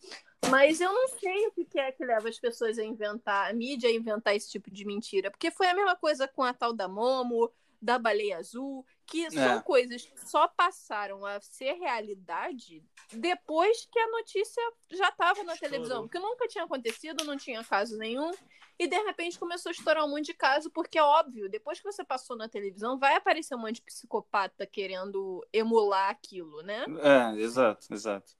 Mas 0.50 0.80
eu 0.80 0.92
não 0.94 1.08
sei 1.08 1.48
o 1.48 1.52
que 1.52 1.80
é 1.80 1.92
que 1.92 2.06
leva 2.06 2.30
as 2.30 2.40
pessoas 2.40 2.78
a 2.78 2.84
inventar, 2.84 3.50
a 3.50 3.54
mídia 3.54 3.90
a 3.90 3.94
inventar 3.94 4.36
esse 4.36 4.50
tipo 4.50 4.72
de 4.72 4.86
mentira. 4.86 5.32
Porque 5.32 5.52
foi 5.52 5.68
a 5.68 5.74
mesma 5.74 5.96
coisa 5.96 6.28
com 6.28 6.44
a 6.44 6.54
tal 6.54 6.74
da 6.74 6.88
Momo, 6.88 7.52
da 7.82 7.98
baleia 8.00 8.38
azul, 8.38 8.86
que 9.06 9.26
é. 9.26 9.30
são 9.30 9.62
coisas 9.62 10.04
que 10.04 10.30
só 10.30 10.48
passaram 10.48 11.26
a 11.26 11.40
ser 11.40 11.74
realidade 11.74 12.84
depois 13.12 13.88
que 13.92 14.00
a 14.00 14.12
notícia 14.12 14.62
já 14.92 15.10
estava 15.10 15.44
na 15.44 15.56
televisão. 15.56 16.04
Porque 16.04 16.20
nunca 16.20 16.48
tinha 16.48 16.66
acontecido, 16.66 17.24
não 17.24 17.38
tinha 17.38 17.64
caso 17.64 17.98
nenhum. 17.98 18.32
E 18.80 18.88
de 18.88 18.98
repente 19.04 19.40
começou 19.40 19.70
a 19.70 19.74
estourar 19.74 20.06
um 20.06 20.10
monte 20.10 20.28
de 20.28 20.34
caso, 20.34 20.70
porque 20.70 21.00
é 21.00 21.04
óbvio, 21.04 21.50
depois 21.50 21.80
que 21.80 21.86
você 21.86 22.04
passou 22.04 22.36
na 22.36 22.48
televisão, 22.48 23.00
vai 23.00 23.16
aparecer 23.16 23.56
um 23.56 23.60
monte 23.60 23.76
de 23.76 23.82
psicopata 23.82 24.68
querendo 24.68 25.46
emular 25.52 26.10
aquilo, 26.10 26.62
né? 26.62 26.86
É, 27.02 27.40
exato, 27.40 27.92
exato. 27.92 28.34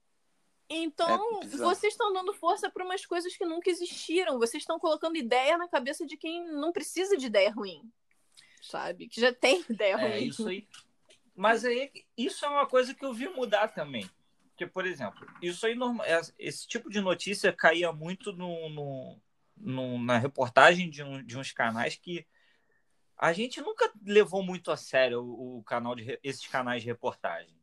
Então, 0.70 1.40
é 1.42 1.48
vocês 1.58 1.94
estão 1.94 2.12
dando 2.12 2.34
força 2.34 2.70
para 2.70 2.84
umas 2.84 3.06
coisas 3.06 3.36
que 3.36 3.46
nunca 3.46 3.70
existiram. 3.70 4.38
Vocês 4.38 4.62
estão 4.62 4.78
colocando 4.78 5.16
ideia 5.16 5.58
na 5.58 5.68
cabeça 5.68 6.06
de 6.06 6.18
quem 6.18 6.46
não 6.46 6.74
precisa 6.74 7.16
de 7.16 7.26
ideia 7.26 7.52
ruim 7.52 7.90
sabe? 8.68 9.08
Que 9.08 9.22
já 9.22 9.34
tem 9.34 9.64
ideia 9.70 9.94
é, 9.94 9.96
ruim. 9.96 10.12
É 10.12 10.20
isso 10.20 10.48
aí. 10.48 10.68
Mas 11.36 11.64
aí, 11.64 11.92
isso 12.18 12.46
é 12.46 12.50
uma 12.50 12.66
coisa 12.66 12.94
que 12.94 13.06
eu 13.06 13.14
vi 13.14 13.30
mudar 13.30 13.68
também. 13.68 14.10
Porque, 14.50 14.66
por 14.66 14.88
exemplo, 14.88 15.28
isso 15.42 15.66
aí, 15.68 15.78
é, 16.06 16.22
esse 16.40 16.68
tipo 16.68 16.90
de 16.90 17.00
notícia 17.00 17.54
caía 17.54 17.92
muito 17.92 18.34
no, 18.34 18.70
no, 18.70 19.22
no, 19.56 20.04
na 20.04 20.18
reportagem 20.18 20.90
de, 20.90 21.04
um, 21.04 21.24
de 21.24 21.38
uns 21.38 21.52
canais 21.52 21.96
que 21.96 22.26
a 23.16 23.34
gente 23.34 23.62
nunca 23.62 23.92
levou 24.04 24.44
muito 24.44 24.72
a 24.72 24.78
sério 24.78 25.22
o, 25.22 25.60
o 25.60 25.64
canal 25.64 25.96
de 25.96 26.20
esses 26.24 26.48
canais 26.48 26.82
de 26.82 26.88
reportagem. 26.88 27.56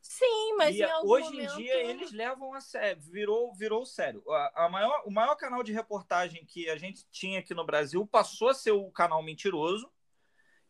Sim, 0.00 0.56
mas 0.56 0.76
e, 0.76 0.84
hoje 1.04 1.30
momento... 1.30 1.52
em 1.52 1.56
dia 1.56 1.76
eles 1.84 2.10
levam 2.10 2.54
a 2.54 2.60
sério, 2.60 3.02
virou, 3.02 3.54
virou 3.54 3.84
sério. 3.84 4.22
A, 4.28 4.64
a, 4.64 4.68
maior, 4.68 5.02
o 5.04 5.10
maior 5.10 5.36
canal 5.36 5.62
de 5.62 5.72
reportagem 5.72 6.44
que 6.44 6.70
a 6.70 6.76
gente 6.76 7.06
tinha 7.10 7.40
aqui 7.40 7.54
no 7.54 7.66
Brasil 7.66 8.06
passou 8.06 8.48
a 8.48 8.54
ser 8.54 8.72
o 8.72 8.90
canal 8.90 9.22
mentiroso, 9.22 9.90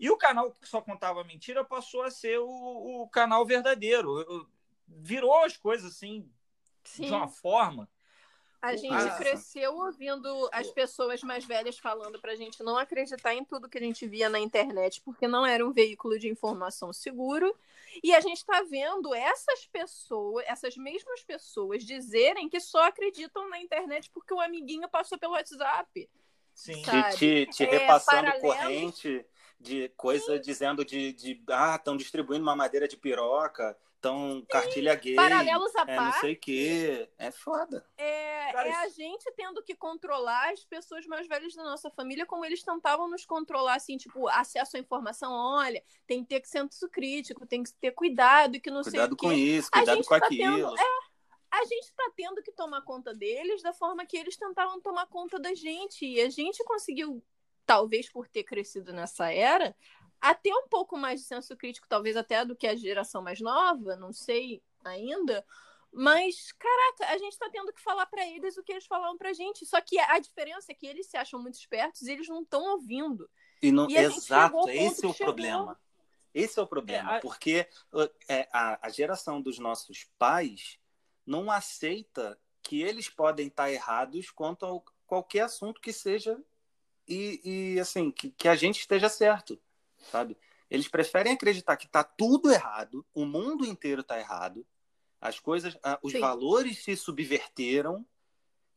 e 0.00 0.08
o 0.08 0.16
canal 0.16 0.50
que 0.50 0.66
só 0.66 0.80
contava 0.80 1.22
mentira 1.22 1.62
passou 1.62 2.02
a 2.02 2.10
ser 2.10 2.38
o, 2.38 3.02
o 3.02 3.08
canal 3.10 3.44
verdadeiro. 3.44 4.48
Virou 4.88 5.44
as 5.44 5.58
coisas 5.58 5.92
assim 5.92 6.26
Sim. 6.82 7.04
de 7.04 7.12
uma 7.12 7.28
forma. 7.28 7.86
A 8.62 8.74
gente 8.76 8.94
ah, 8.94 9.16
cresceu 9.16 9.74
ouvindo 9.74 10.48
as 10.52 10.70
pessoas 10.70 11.22
mais 11.22 11.44
velhas 11.44 11.78
falando 11.78 12.18
para 12.18 12.32
a 12.32 12.34
gente 12.34 12.62
não 12.62 12.78
acreditar 12.78 13.34
em 13.34 13.44
tudo 13.44 13.68
que 13.68 13.76
a 13.76 13.80
gente 13.80 14.06
via 14.06 14.30
na 14.30 14.40
internet, 14.40 15.02
porque 15.02 15.28
não 15.28 15.44
era 15.44 15.66
um 15.66 15.72
veículo 15.72 16.18
de 16.18 16.28
informação 16.28 16.94
seguro. 16.94 17.54
E 18.02 18.14
a 18.14 18.20
gente 18.20 18.38
está 18.38 18.62
vendo 18.62 19.14
essas 19.14 19.66
pessoas, 19.66 20.44
essas 20.46 20.76
mesmas 20.78 21.22
pessoas, 21.22 21.84
dizerem 21.84 22.48
que 22.48 22.60
só 22.60 22.86
acreditam 22.86 23.48
na 23.50 23.60
internet 23.60 24.10
porque 24.10 24.32
o 24.32 24.40
amiguinho 24.40 24.88
passou 24.88 25.18
pelo 25.18 25.34
WhatsApp. 25.34 26.08
Sim, 26.54 26.82
te, 26.82 27.16
te, 27.16 27.46
te 27.46 27.64
é, 27.64 27.70
repassando 27.70 28.32
corrente 28.40 29.26
de 29.60 29.90
coisa 29.90 30.36
Sim. 30.36 30.40
dizendo 30.40 30.84
de, 30.84 31.12
de 31.12 31.42
ah, 31.48 31.76
estão 31.76 31.96
distribuindo 31.96 32.42
uma 32.42 32.56
madeira 32.56 32.88
de 32.88 32.96
piroca, 32.96 33.76
estão 33.96 34.44
cartilha 34.48 34.94
gay, 34.94 35.14
paralelos 35.14 35.76
a 35.76 35.84
é, 35.86 35.96
não 35.96 36.12
sei 36.14 36.32
o 36.32 36.40
quê. 36.40 37.08
É 37.18 37.30
foda. 37.30 37.86
É, 37.98 38.50
Cara, 38.52 38.68
é 38.68 38.72
a 38.72 38.88
gente 38.88 39.30
tendo 39.36 39.62
que 39.62 39.74
controlar 39.74 40.50
as 40.50 40.64
pessoas 40.64 41.06
mais 41.06 41.28
velhas 41.28 41.54
da 41.54 41.62
nossa 41.62 41.90
família, 41.90 42.24
como 42.24 42.44
eles 42.44 42.62
tentavam 42.62 43.08
nos 43.08 43.26
controlar, 43.26 43.74
assim, 43.74 43.98
tipo, 43.98 44.26
acesso 44.28 44.78
à 44.78 44.80
informação, 44.80 45.30
olha, 45.32 45.82
tem 46.06 46.24
que 46.24 46.28
ter 46.30 46.46
senso 46.46 46.88
crítico, 46.88 47.46
tem 47.46 47.62
que 47.62 47.72
ter 47.74 47.92
cuidado 47.92 48.56
e 48.56 48.60
que 48.60 48.70
não 48.70 48.82
cuidado 48.82 48.90
sei 48.90 49.00
o 49.00 49.16
quê. 49.16 49.16
Cuidado 49.16 49.16
com 49.16 49.32
isso, 49.32 49.70
cuidado 49.70 50.02
com 50.02 50.18
tá 50.18 50.26
aquilo. 50.26 50.56
Tendo, 50.56 50.78
é, 50.78 51.10
a 51.50 51.64
gente 51.64 51.84
está 51.84 52.10
tendo 52.16 52.42
que 52.42 52.52
tomar 52.52 52.80
conta 52.82 53.12
deles 53.12 53.62
da 53.62 53.74
forma 53.74 54.06
que 54.06 54.16
eles 54.16 54.36
tentavam 54.36 54.80
tomar 54.80 55.06
conta 55.06 55.38
da 55.38 55.52
gente. 55.52 56.06
E 56.06 56.20
a 56.20 56.30
gente 56.30 56.64
conseguiu 56.64 57.22
talvez 57.66 58.10
por 58.10 58.28
ter 58.28 58.44
crescido 58.44 58.92
nessa 58.92 59.32
era, 59.32 59.74
a 60.20 60.34
ter 60.34 60.52
um 60.52 60.68
pouco 60.68 60.96
mais 60.96 61.20
de 61.20 61.26
senso 61.26 61.56
crítico, 61.56 61.88
talvez 61.88 62.16
até 62.16 62.44
do 62.44 62.56
que 62.56 62.66
a 62.66 62.76
geração 62.76 63.22
mais 63.22 63.40
nova, 63.40 63.96
não 63.96 64.12
sei 64.12 64.62
ainda. 64.84 65.44
Mas, 65.92 66.52
caraca, 66.52 67.12
a 67.12 67.18
gente 67.18 67.32
está 67.32 67.48
tendo 67.50 67.72
que 67.72 67.80
falar 67.80 68.06
para 68.06 68.24
eles 68.26 68.56
o 68.56 68.62
que 68.62 68.72
eles 68.72 68.86
falaram 68.86 69.16
pra 69.16 69.32
gente. 69.32 69.66
Só 69.66 69.80
que 69.80 69.98
a 69.98 70.18
diferença 70.18 70.70
é 70.70 70.74
que 70.74 70.86
eles 70.86 71.06
se 71.06 71.16
acham 71.16 71.40
muito 71.40 71.58
espertos 71.58 72.02
e 72.02 72.12
eles 72.12 72.28
não 72.28 72.42
estão 72.42 72.62
ouvindo. 72.72 73.28
E 73.60 73.72
não, 73.72 73.90
e 73.90 73.96
exato, 73.96 74.68
esse 74.68 75.04
é 75.04 75.08
o 75.08 75.14
problema. 75.14 75.80
Esse 76.32 76.60
é 76.60 76.62
o 76.62 76.66
problema, 76.66 77.14
é, 77.14 77.16
a... 77.16 77.20
porque 77.20 77.68
é, 78.28 78.48
a, 78.52 78.86
a 78.86 78.88
geração 78.88 79.42
dos 79.42 79.58
nossos 79.58 80.08
pais 80.16 80.78
não 81.26 81.50
aceita 81.50 82.38
que 82.62 82.80
eles 82.82 83.08
podem 83.08 83.48
estar 83.48 83.70
errados 83.70 84.30
quanto 84.30 84.64
a 84.64 84.80
qualquer 85.06 85.40
assunto 85.40 85.80
que 85.80 85.92
seja 85.92 86.40
e, 87.10 87.40
e 87.74 87.80
assim, 87.80 88.12
que, 88.12 88.30
que 88.30 88.48
a 88.48 88.54
gente 88.54 88.78
esteja 88.78 89.08
certo, 89.08 89.60
sabe? 90.10 90.36
Eles 90.70 90.86
preferem 90.86 91.32
acreditar 91.32 91.76
que 91.76 91.86
está 91.86 92.04
tudo 92.04 92.52
errado, 92.52 93.04
o 93.12 93.24
mundo 93.24 93.66
inteiro 93.66 94.02
está 94.02 94.18
errado, 94.18 94.64
as 95.20 95.40
coisas, 95.40 95.76
os 96.02 96.12
Sim. 96.12 96.20
valores 96.20 96.84
se 96.84 96.96
subverteram 96.96 98.06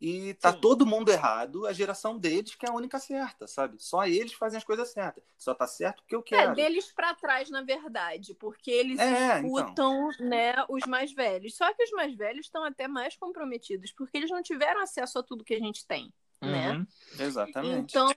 e 0.01 0.31
está 0.31 0.51
todo 0.51 0.85
mundo 0.85 1.11
errado, 1.11 1.65
a 1.65 1.71
geração 1.71 2.17
deles 2.17 2.55
que 2.55 2.65
é 2.65 2.69
a 2.69 2.73
única 2.73 2.99
certa, 2.99 3.47
sabe? 3.47 3.81
Só 3.81 4.05
eles 4.05 4.33
fazem 4.33 4.57
as 4.57 4.63
coisas 4.63 4.91
certas. 4.91 5.23
Só 5.37 5.53
tá 5.53 5.65
certo 5.67 6.01
o 6.01 6.05
que 6.05 6.15
eu 6.15 6.19
é, 6.19 6.23
quero. 6.23 6.51
É, 6.51 6.55
deles 6.55 6.91
para 6.91 7.13
trás, 7.13 7.49
na 7.49 7.61
verdade, 7.61 8.33
porque 8.33 8.71
eles 8.71 8.99
é, 8.99 9.39
então. 9.39 9.45
escutam, 9.45 10.11
então. 10.11 10.27
né, 10.27 10.55
os 10.67 10.85
mais 10.87 11.13
velhos. 11.13 11.55
Só 11.55 11.71
que 11.73 11.83
os 11.83 11.91
mais 11.91 12.13
velhos 12.15 12.47
estão 12.47 12.65
até 12.65 12.87
mais 12.87 13.15
comprometidos, 13.15 13.93
porque 13.93 14.17
eles 14.17 14.31
não 14.31 14.41
tiveram 14.41 14.81
acesso 14.81 15.19
a 15.19 15.23
tudo 15.23 15.45
que 15.45 15.53
a 15.53 15.59
gente 15.59 15.85
tem 15.85 16.11
né? 16.45 16.77
Uhum, 16.77 16.88
exatamente. 17.19 17.91
Então, 17.91 18.10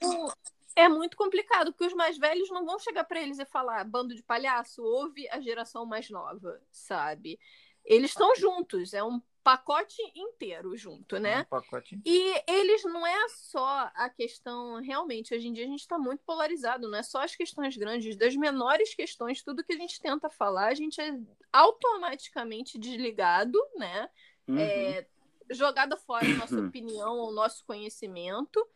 é 0.77 0.89
muito 0.89 1.17
complicado, 1.17 1.73
porque 1.73 1.87
os 1.87 1.95
mais 1.95 2.19
velhos 2.19 2.51
não 2.51 2.67
vão 2.67 2.79
chegar 2.79 3.05
para 3.05 3.21
eles 3.21 3.39
e 3.39 3.47
falar, 3.47 3.83
bando 3.85 4.15
de 4.15 4.23
palhaço, 4.23 4.83
ouve 4.83 5.29
a 5.31 5.41
geração 5.41 5.87
mais 5.87 6.11
nova, 6.11 6.61
sabe? 6.71 7.39
Eles 7.85 8.11
estão 8.11 8.35
juntos, 8.37 8.93
é 8.93 9.03
um 9.03 9.21
pacote 9.43 10.03
inteiro 10.15 10.77
junto, 10.77 11.21
né? 11.21 11.43
Um 11.43 11.45
pacote. 11.45 12.01
E 12.05 12.43
eles 12.49 12.83
não 12.83 13.07
é 13.07 13.29
só 13.29 13.91
a 13.95 14.11
questão, 14.11 14.83
realmente, 14.83 15.33
hoje 15.33 15.47
em 15.47 15.53
dia 15.53 15.65
a 15.65 15.69
gente 15.69 15.81
está 15.81 15.97
muito 15.97 16.21
polarizado, 16.27 16.91
não 16.91 16.99
é 16.99 17.03
só 17.05 17.23
as 17.23 17.37
questões 17.37 17.77
grandes, 17.77 18.17
das 18.17 18.35
menores 18.35 18.93
questões, 18.95 19.43
tudo 19.43 19.63
que 19.63 19.73
a 19.73 19.77
gente 19.77 20.01
tenta 20.01 20.29
falar, 20.29 20.67
a 20.67 20.75
gente 20.75 21.01
é 21.01 21.17
automaticamente 21.53 22.77
desligado, 22.77 23.59
né? 23.77 24.11
Uhum. 24.49 24.59
É, 24.59 25.07
jogada 25.51 25.97
fora 25.97 26.25
a 26.25 26.29
nossa 26.37 26.61
opinião 26.61 27.17
ou 27.19 27.33
nosso 27.33 27.65
conhecimento, 27.65 28.67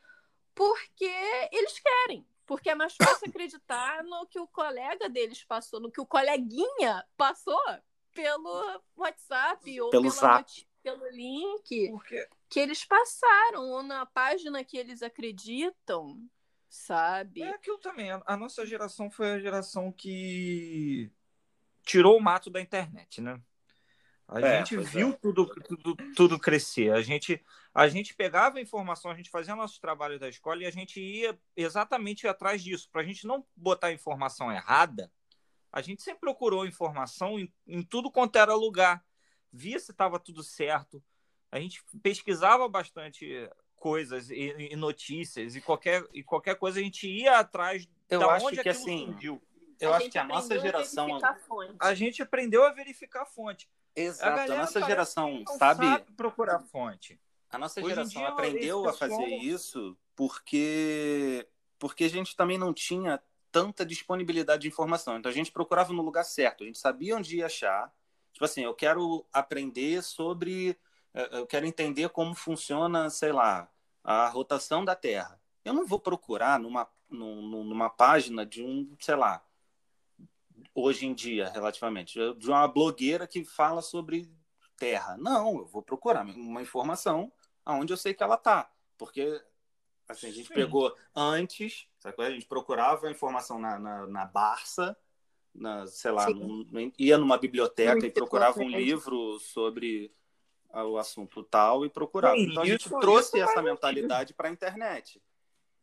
porque 0.54 1.10
eles 1.52 1.78
querem. 1.78 2.26
Porque 2.46 2.70
é 2.70 2.74
mais 2.74 2.94
fácil 2.96 3.28
acreditar 3.30 4.02
no 4.02 4.26
que 4.26 4.38
o 4.38 4.46
colega 4.46 5.08
deles 5.08 5.44
passou, 5.44 5.80
no 5.80 5.90
que 5.90 6.00
o 6.00 6.06
coleguinha 6.06 7.04
passou 7.16 7.60
pelo 8.12 8.82
WhatsApp 8.96 9.80
ou 9.80 9.90
pelo, 9.90 10.10
zap. 10.10 10.66
pelo 10.82 11.08
link 11.10 11.92
que 12.48 12.58
eles 12.58 12.84
passaram, 12.84 13.70
ou 13.70 13.82
na 13.82 14.04
página 14.04 14.64
que 14.64 14.76
eles 14.76 15.02
acreditam, 15.02 16.20
sabe? 16.68 17.42
É 17.42 17.50
aquilo 17.50 17.78
também. 17.78 18.10
A 18.26 18.36
nossa 18.36 18.66
geração 18.66 19.08
foi 19.08 19.30
a 19.30 19.38
geração 19.38 19.92
que 19.92 21.10
tirou 21.84 22.18
o 22.18 22.20
mato 22.20 22.50
da 22.50 22.60
internet, 22.60 23.20
né? 23.20 23.40
A 24.30 24.40
é, 24.40 24.58
gente 24.58 24.76
viu 24.76 25.08
é. 25.08 25.12
tudo, 25.12 25.44
tudo, 25.46 25.96
tudo 26.14 26.38
crescer. 26.38 26.92
A 26.92 27.02
gente, 27.02 27.44
a 27.74 27.88
gente 27.88 28.14
pegava 28.14 28.58
a 28.58 28.62
informação, 28.62 29.10
a 29.10 29.14
gente 29.14 29.28
fazia 29.28 29.56
nosso 29.56 29.80
trabalho 29.80 30.20
da 30.20 30.28
escola 30.28 30.62
e 30.62 30.66
a 30.66 30.70
gente 30.70 31.00
ia 31.00 31.36
exatamente 31.56 32.28
atrás 32.28 32.62
disso. 32.62 32.88
Para 32.92 33.02
a 33.02 33.04
gente 33.04 33.26
não 33.26 33.44
botar 33.56 33.92
informação 33.92 34.52
errada, 34.52 35.10
a 35.72 35.82
gente 35.82 36.02
sempre 36.02 36.20
procurou 36.20 36.64
informação 36.64 37.40
em, 37.40 37.52
em 37.66 37.82
tudo 37.82 38.08
quanto 38.08 38.36
era 38.36 38.54
lugar. 38.54 39.04
Via 39.52 39.80
se 39.80 39.90
estava 39.90 40.20
tudo 40.20 40.44
certo. 40.44 41.02
A 41.50 41.58
gente 41.58 41.82
pesquisava 42.00 42.68
bastante 42.68 43.50
coisas 43.74 44.30
e, 44.30 44.54
e, 44.70 44.76
notícias 44.76 45.56
e 45.56 45.60
qualquer, 45.60 46.06
e 46.12 46.22
qualquer 46.22 46.54
coisa 46.54 46.78
a 46.78 46.82
gente 46.82 47.08
ia 47.08 47.40
atrás 47.40 47.88
eu 48.08 48.20
da 48.20 48.26
acho 48.32 48.46
onde 48.46 48.62
que 48.62 48.68
assim, 48.68 49.06
surgiu. 49.06 49.42
Eu 49.80 49.92
a 49.92 49.96
acho 49.96 50.08
que 50.10 50.18
a 50.18 50.24
nossa 50.24 50.56
geração. 50.60 51.18
A, 51.80 51.88
a 51.88 51.94
gente 51.94 52.22
aprendeu 52.22 52.64
a 52.64 52.70
verificar 52.70 53.22
a 53.22 53.26
fonte. 53.26 53.68
Exato, 53.94 54.52
a, 54.52 54.54
a 54.54 54.58
nossa 54.58 54.80
geração 54.82 55.42
sabe... 55.58 55.86
sabe 55.86 56.12
procurar 56.16 56.60
fonte. 56.60 57.20
A 57.50 57.58
nossa 57.58 57.80
Hoje 57.80 57.88
geração 57.88 58.24
aprendeu 58.26 58.88
a 58.88 58.92
fazer 58.92 59.26
isso 59.26 59.96
porque 60.14 61.46
porque 61.78 62.04
a 62.04 62.10
gente 62.10 62.36
também 62.36 62.58
não 62.58 62.72
tinha 62.72 63.20
tanta 63.50 63.84
disponibilidade 63.84 64.62
de 64.62 64.68
informação. 64.68 65.16
Então 65.16 65.30
a 65.30 65.34
gente 65.34 65.50
procurava 65.50 65.92
no 65.92 66.02
lugar 66.02 66.24
certo, 66.24 66.62
a 66.62 66.66
gente 66.66 66.78
sabia 66.78 67.16
onde 67.16 67.38
ia 67.38 67.46
achar. 67.46 67.92
Tipo 68.32 68.44
assim, 68.44 68.62
eu 68.62 68.74
quero 68.74 69.26
aprender 69.32 70.02
sobre 70.02 70.78
eh, 71.12 71.28
eu 71.32 71.46
quero 71.46 71.66
entender 71.66 72.08
como 72.10 72.34
funciona, 72.34 73.10
sei 73.10 73.32
lá, 73.32 73.68
a 74.04 74.28
rotação 74.28 74.84
da 74.84 74.94
Terra. 74.94 75.40
Eu 75.64 75.74
não 75.74 75.86
vou 75.86 75.98
procurar 75.98 76.58
numa 76.58 76.88
numa 77.10 77.90
página 77.90 78.46
de 78.46 78.62
um, 78.62 78.96
sei 79.00 79.16
lá, 79.16 79.42
hoje 80.74 81.06
em 81.06 81.14
dia, 81.14 81.48
relativamente, 81.50 82.18
de 82.34 82.48
uma 82.48 82.66
blogueira 82.66 83.26
que 83.26 83.44
fala 83.44 83.82
sobre 83.82 84.30
terra. 84.76 85.16
Não, 85.18 85.58
eu 85.58 85.66
vou 85.66 85.82
procurar 85.82 86.24
uma 86.24 86.62
informação 86.62 87.32
aonde 87.64 87.92
eu 87.92 87.96
sei 87.96 88.14
que 88.14 88.22
ela 88.22 88.36
tá. 88.36 88.70
Porque 88.96 89.42
assim, 90.08 90.28
a 90.28 90.32
gente 90.32 90.48
Sim. 90.48 90.54
pegou 90.54 90.94
antes, 91.14 91.86
sabe? 91.98 92.22
a 92.22 92.30
gente 92.30 92.46
procurava 92.46 93.06
a 93.06 93.10
informação 93.10 93.58
na, 93.58 93.78
na, 93.78 94.06
na 94.06 94.24
Barça, 94.24 94.96
na, 95.54 95.86
sei 95.86 96.10
lá, 96.10 96.28
num, 96.30 96.92
ia 96.98 97.18
numa 97.18 97.38
biblioteca 97.38 97.92
Muito 97.92 98.06
e 98.06 98.10
procurava 98.10 98.60
um 98.60 98.68
livro 98.68 99.38
sobre 99.40 100.12
o 100.72 100.96
assunto 100.96 101.42
tal 101.42 101.84
e 101.84 101.90
procurava. 101.90 102.36
Sim, 102.36 102.50
então 102.50 102.62
a 102.62 102.66
gente 102.66 102.86
isso, 102.86 103.00
trouxe 103.00 103.38
isso 103.38 103.48
essa 103.48 103.62
mentalidade 103.62 104.32
para 104.34 104.48
a 104.48 104.52
internet. 104.52 105.20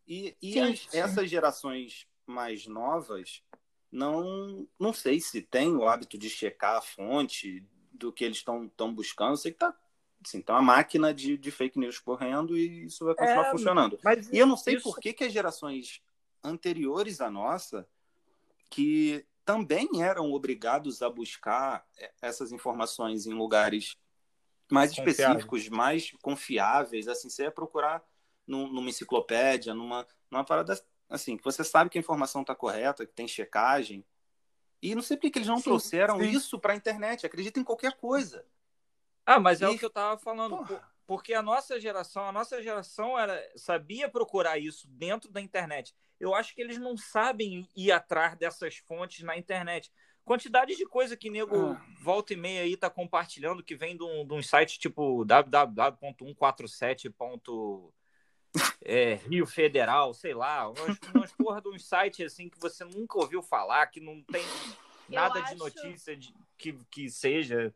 E, 0.07 0.35
e 0.41 0.53
sim, 0.53 0.61
as, 0.61 0.79
sim. 0.79 0.97
essas 0.97 1.29
gerações 1.29 2.07
mais 2.25 2.65
novas 2.65 3.43
não 3.91 4.67
não 4.79 4.93
sei 4.93 5.19
se 5.19 5.41
tem 5.41 5.75
o 5.75 5.87
hábito 5.87 6.17
de 6.17 6.29
checar 6.29 6.77
a 6.77 6.81
fonte 6.81 7.65
do 7.91 8.11
que 8.11 8.23
eles 8.23 8.37
estão 8.37 8.93
buscando. 8.93 9.33
Eu 9.33 9.37
sei 9.37 9.51
que 9.51 9.59
tá 9.59 9.75
assim, 10.23 10.41
tá 10.41 10.53
uma 10.53 10.61
máquina 10.61 11.13
de, 11.13 11.37
de 11.37 11.51
fake 11.51 11.79
news 11.79 11.99
correndo 11.99 12.57
e 12.57 12.85
isso 12.85 13.05
vai 13.05 13.15
continuar 13.15 13.47
é, 13.47 13.51
funcionando. 13.51 13.99
e 14.31 14.37
eu 14.37 14.47
não 14.47 14.57
sei 14.57 14.75
isso... 14.75 14.83
por 14.83 14.99
que, 14.99 15.13
que 15.13 15.23
as 15.23 15.31
gerações 15.31 16.01
anteriores 16.43 17.21
à 17.21 17.29
nossa, 17.29 17.87
que 18.69 19.25
também 19.45 20.01
eram 20.01 20.31
obrigados 20.31 21.01
a 21.01 21.09
buscar 21.09 21.85
essas 22.21 22.51
informações 22.51 23.25
em 23.25 23.33
lugares 23.33 23.95
mais 24.69 24.91
específicos, 24.91 25.69
mais 25.69 26.11
confiáveis, 26.21 27.07
assim, 27.07 27.29
você 27.29 27.43
ia 27.43 27.51
procurar 27.51 28.03
num, 28.45 28.67
numa 28.67 28.89
enciclopédia, 28.89 29.73
numa, 29.73 30.05
numa 30.29 30.43
parada 30.43 30.77
assim, 31.09 31.37
que 31.37 31.43
você 31.43 31.63
sabe 31.63 31.89
que 31.89 31.97
a 31.97 32.01
informação 32.01 32.41
está 32.41 32.53
correta, 32.55 33.05
que 33.05 33.13
tem 33.13 33.27
checagem. 33.27 34.05
E 34.81 34.93
não 34.93 35.01
sei 35.01 35.17
por 35.17 35.29
que 35.31 35.39
eles 35.39 35.47
não 35.47 35.57
sim, 35.57 35.63
trouxeram 35.63 36.19
sim. 36.19 36.29
isso 36.29 36.59
para 36.59 36.73
a 36.73 36.75
internet. 36.75 37.25
Acredita 37.25 37.59
em 37.59 37.63
qualquer 37.63 37.93
coisa. 37.97 38.45
Ah, 39.25 39.39
mas 39.39 39.61
e... 39.61 39.63
é 39.63 39.69
o 39.69 39.77
que 39.77 39.85
eu 39.85 39.89
estava 39.89 40.17
falando. 40.17 40.57
Porra. 40.57 40.97
Porque 41.07 41.33
a 41.33 41.41
nossa 41.41 41.79
geração, 41.79 42.27
a 42.27 42.31
nossa 42.33 42.61
geração 42.61 43.17
era, 43.17 43.41
sabia 43.55 44.09
procurar 44.09 44.57
isso 44.57 44.85
dentro 44.89 45.31
da 45.31 45.39
internet. 45.39 45.95
Eu 46.19 46.35
acho 46.35 46.53
que 46.53 46.61
eles 46.61 46.77
não 46.77 46.97
sabem 46.97 47.67
ir 47.75 47.93
atrás 47.93 48.37
dessas 48.37 48.75
fontes 48.75 49.23
na 49.23 49.37
internet. 49.37 49.89
Quantidade 50.25 50.75
de 50.75 50.85
coisa 50.85 51.15
que 51.15 51.29
nego 51.29 51.71
ah. 51.71 51.81
volta 52.01 52.33
e 52.33 52.35
meia 52.35 52.63
aí 52.63 52.75
tá 52.75 52.89
compartilhando 52.89 53.63
que 53.63 53.77
vem 53.77 53.95
de 53.95 54.03
um, 54.03 54.27
de 54.27 54.33
um 54.33 54.43
site 54.43 54.77
tipo 54.77 55.23
www.147. 55.23 57.13
É, 58.83 59.15
Rio 59.15 59.45
Federal, 59.45 60.13
sei 60.13 60.33
lá, 60.33 60.69
umas, 60.69 60.97
umas 61.13 61.31
porra 61.33 61.61
de 61.61 61.69
um 61.69 61.79
site 61.79 62.23
assim 62.23 62.49
que 62.49 62.59
você 62.59 62.83
nunca 62.83 63.17
ouviu 63.17 63.41
falar, 63.41 63.87
que 63.87 63.99
não 63.99 64.21
tem 64.23 64.43
nada 65.09 65.39
acho... 65.39 65.53
de 65.53 65.59
notícia 65.59 66.15
de, 66.15 66.33
que, 66.57 66.73
que 66.89 67.09
seja. 67.09 67.73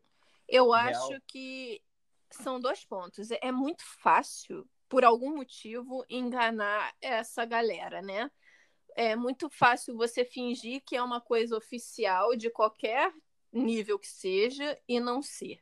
Eu 0.48 0.70
real. 0.70 0.90
acho 0.90 1.20
que 1.26 1.82
são 2.30 2.60
dois 2.60 2.84
pontos. 2.84 3.30
É 3.30 3.52
muito 3.52 3.82
fácil, 4.00 4.66
por 4.88 5.04
algum 5.04 5.36
motivo, 5.36 6.04
enganar 6.08 6.94
essa 7.00 7.44
galera, 7.44 8.00
né? 8.00 8.30
é 8.96 9.16
muito 9.16 9.48
fácil 9.48 9.96
você 9.96 10.24
fingir 10.24 10.82
que 10.84 10.96
é 10.96 11.02
uma 11.02 11.20
coisa 11.20 11.56
oficial 11.56 12.36
de 12.36 12.50
qualquer 12.50 13.12
nível 13.52 13.98
que 13.98 14.08
seja 14.08 14.78
e 14.88 14.98
não 14.98 15.22
ser, 15.22 15.60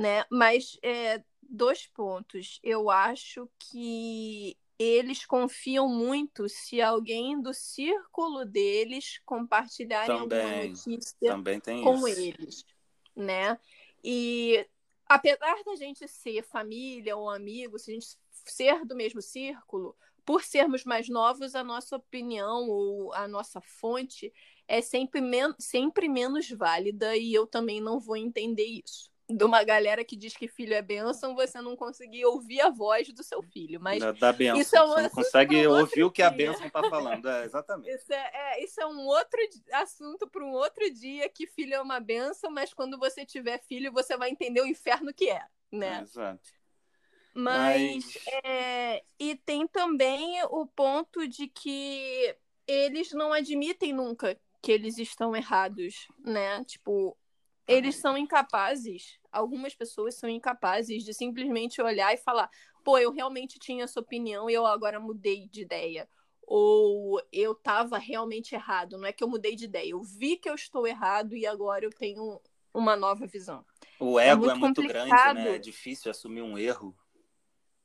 né? 0.00 0.24
Mas 0.30 0.78
é, 0.82 1.22
dois 1.42 1.86
pontos. 1.86 2.58
Eu 2.62 2.88
acho 2.88 3.46
que 3.58 4.56
eles 4.78 5.26
confiam 5.26 5.86
muito 5.86 6.48
se 6.48 6.80
alguém 6.80 7.38
do 7.38 7.52
círculo 7.52 8.46
deles 8.46 9.20
compartilharem 9.26 10.16
também, 10.16 10.40
alguma 10.40 10.66
notícia 10.68 11.34
com 11.84 12.08
isso. 12.08 12.18
eles, 12.18 12.66
né? 13.14 13.58
E 14.02 14.66
apesar 15.06 15.62
da 15.66 15.76
gente 15.76 16.08
ser 16.08 16.42
família 16.44 17.14
ou 17.14 17.28
amigo, 17.28 17.78
se 17.78 17.90
a 17.90 17.94
gente 17.94 18.16
ser 18.30 18.86
do 18.86 18.96
mesmo 18.96 19.20
círculo, 19.20 19.94
por 20.24 20.42
sermos 20.44 20.82
mais 20.82 21.10
novos, 21.10 21.54
a 21.54 21.62
nossa 21.62 21.96
opinião 21.96 22.70
ou 22.70 23.12
a 23.12 23.28
nossa 23.28 23.60
fonte 23.60 24.32
é 24.66 24.80
sempre, 24.80 25.20
men 25.20 25.54
sempre 25.58 26.08
menos 26.08 26.48
válida 26.48 27.14
e 27.18 27.34
eu 27.34 27.46
também 27.46 27.82
não 27.82 28.00
vou 28.00 28.16
entender 28.16 28.64
isso. 28.64 29.10
De 29.30 29.44
uma 29.44 29.62
galera 29.62 30.04
que 30.04 30.16
diz 30.16 30.36
que 30.36 30.48
filho 30.48 30.74
é 30.74 30.82
bênção, 30.82 31.34
você 31.34 31.60
não 31.60 31.76
conseguir 31.76 32.24
ouvir 32.24 32.60
a 32.60 32.70
voz 32.70 33.12
do 33.12 33.22
seu 33.22 33.42
filho. 33.42 33.80
Mas 33.80 34.00
da, 34.00 34.12
da 34.12 34.32
bênção. 34.32 34.60
Isso 34.60 34.76
é 34.76 34.82
um 34.82 34.88
você 34.88 35.02
não 35.02 35.10
consegue 35.10 35.66
ouvir 35.66 36.04
o 36.04 36.10
que 36.10 36.22
a 36.22 36.30
bênção 36.30 36.66
está 36.66 36.82
falando. 36.88 37.28
É, 37.28 37.44
exatamente. 37.44 37.94
Isso 37.94 38.12
é, 38.12 38.30
é, 38.34 38.64
isso 38.64 38.80
é 38.80 38.86
um 38.86 39.06
outro 39.06 39.40
assunto 39.72 40.28
para 40.28 40.44
um 40.44 40.52
outro 40.52 40.90
dia 40.92 41.28
que 41.28 41.46
filho 41.46 41.74
é 41.74 41.80
uma 41.80 42.00
bênção, 42.00 42.50
mas 42.50 42.74
quando 42.74 42.98
você 42.98 43.24
tiver 43.24 43.60
filho, 43.62 43.92
você 43.92 44.16
vai 44.16 44.30
entender 44.30 44.60
o 44.60 44.66
inferno 44.66 45.12
que 45.14 45.30
é. 45.30 45.42
Né? 45.70 45.98
É, 45.98 46.02
exato. 46.02 46.50
Mas, 47.32 48.04
Mas... 48.04 48.18
É, 48.44 49.04
e 49.18 49.36
tem 49.36 49.66
também 49.66 50.42
o 50.44 50.66
ponto 50.66 51.28
de 51.28 51.46
que 51.46 52.36
eles 52.66 53.12
não 53.12 53.32
admitem 53.32 53.92
nunca 53.92 54.36
que 54.62 54.72
eles 54.72 54.98
estão 54.98 55.34
errados, 55.34 56.06
né? 56.18 56.62
Tipo, 56.64 57.16
eles 57.66 57.96
são 57.96 58.16
incapazes, 58.16 59.18
algumas 59.32 59.74
pessoas 59.74 60.14
são 60.14 60.28
incapazes 60.28 61.04
de 61.04 61.14
simplesmente 61.14 61.80
olhar 61.80 62.12
e 62.12 62.18
falar: 62.18 62.50
pô, 62.84 62.98
eu 62.98 63.12
realmente 63.12 63.58
tinha 63.58 63.84
essa 63.84 64.00
opinião 64.00 64.48
e 64.48 64.54
eu 64.54 64.66
agora 64.66 64.98
mudei 65.00 65.48
de 65.48 65.62
ideia. 65.62 66.08
Ou 66.42 67.22
eu 67.32 67.52
estava 67.52 67.96
realmente 67.96 68.54
errado. 68.54 68.98
Não 68.98 69.06
é 69.06 69.12
que 69.12 69.22
eu 69.22 69.28
mudei 69.28 69.54
de 69.54 69.66
ideia, 69.66 69.90
eu 69.90 70.02
vi 70.02 70.36
que 70.36 70.48
eu 70.48 70.54
estou 70.54 70.86
errado 70.86 71.36
e 71.36 71.46
agora 71.46 71.84
eu 71.84 71.90
tenho 71.90 72.40
uma 72.74 72.96
nova 72.96 73.26
visão. 73.26 73.64
O 73.98 74.18
ego 74.18 74.48
é 74.50 74.54
muito, 74.54 74.80
é 74.80 74.84
muito 74.84 74.88
grande, 74.88 75.34
né? 75.34 75.54
É 75.54 75.58
difícil 75.58 76.10
assumir 76.10 76.42
um 76.42 76.58
erro. 76.58 76.96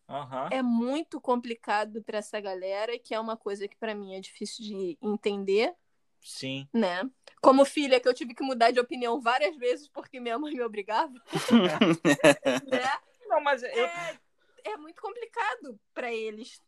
Uhum. 0.07 0.47
É 0.51 0.61
muito 0.61 1.19
complicado 1.19 2.03
para 2.03 2.19
essa 2.19 2.39
galera, 2.39 2.97
que 2.99 3.13
é 3.13 3.19
uma 3.19 3.35
coisa 3.35 3.67
que 3.67 3.75
para 3.75 3.95
mim 3.95 4.15
é 4.15 4.19
difícil 4.19 4.63
de 4.63 4.97
entender. 5.01 5.73
Sim. 6.21 6.67
Né? 6.73 7.09
Como 7.41 7.65
filha, 7.65 7.99
que 7.99 8.07
eu 8.07 8.13
tive 8.13 8.33
que 8.33 8.43
mudar 8.43 8.71
de 8.71 8.79
opinião 8.79 9.21
várias 9.21 9.55
vezes 9.57 9.87
porque 9.87 10.19
minha 10.19 10.37
mãe 10.39 10.53
me 10.53 10.63
obrigava. 10.63 11.13
né? 12.65 12.91
Não, 13.27 13.41
mas 13.41 13.61
eu... 13.63 13.69
é, 13.69 14.19
é 14.63 14.77
muito 14.77 15.01
complicado 15.01 15.79
para 15.93 16.11
eles. 16.11 16.61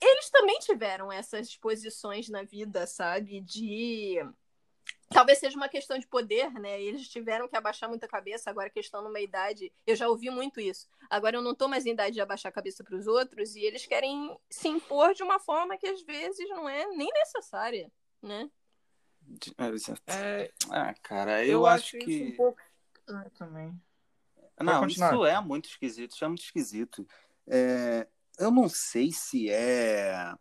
Eles 0.00 0.30
também 0.30 0.58
tiveram 0.60 1.12
essas 1.12 1.56
posições 1.56 2.28
na 2.28 2.42
vida, 2.42 2.86
sabe? 2.86 3.40
De 3.40 4.18
Talvez 5.12 5.38
seja 5.38 5.56
uma 5.56 5.68
questão 5.68 5.98
de 5.98 6.06
poder, 6.06 6.50
né? 6.54 6.80
Eles 6.80 7.08
tiveram 7.08 7.46
que 7.46 7.56
abaixar 7.56 7.88
muita 7.88 8.08
cabeça, 8.08 8.48
agora 8.48 8.70
questão 8.70 9.02
numa 9.02 9.20
idade. 9.20 9.70
Eu 9.86 9.94
já 9.94 10.08
ouvi 10.08 10.30
muito 10.30 10.58
isso. 10.60 10.88
Agora 11.10 11.36
eu 11.36 11.42
não 11.42 11.54
tô 11.54 11.68
mais 11.68 11.84
em 11.84 11.90
idade 11.90 12.14
de 12.14 12.20
abaixar 12.20 12.50
a 12.50 12.54
cabeça 12.54 12.82
para 12.82 12.96
os 12.96 13.06
outros 13.06 13.54
e 13.54 13.60
eles 13.60 13.84
querem 13.84 14.34
se 14.48 14.68
impor 14.68 15.12
de 15.12 15.22
uma 15.22 15.38
forma 15.38 15.76
que 15.76 15.86
às 15.86 16.02
vezes 16.02 16.48
não 16.48 16.68
é 16.68 16.86
nem 16.86 17.10
necessária, 17.12 17.92
né? 18.22 18.50
É... 20.06 20.52
Ah, 20.70 20.94
cara, 21.02 21.44
eu, 21.44 21.52
eu 21.52 21.66
acho, 21.66 21.96
acho 21.96 22.04
que. 22.04 22.24
Um 22.24 22.36
pouco... 22.36 22.60
ah, 23.08 23.26
também. 23.36 23.80
Não, 24.60 24.86
isso 24.86 25.26
é 25.26 25.40
muito 25.40 25.68
esquisito, 25.68 26.12
isso 26.12 26.24
é 26.24 26.28
muito 26.28 26.42
esquisito. 26.42 27.06
É... 27.46 28.06
Eu 28.38 28.50
não 28.50 28.68
sei 28.68 29.12
se 29.12 29.50
é 29.50 30.34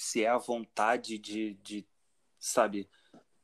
se 0.00 0.24
é 0.24 0.28
a 0.28 0.38
vontade 0.38 1.18
de, 1.18 1.54
de 1.62 1.86
sabe, 2.38 2.88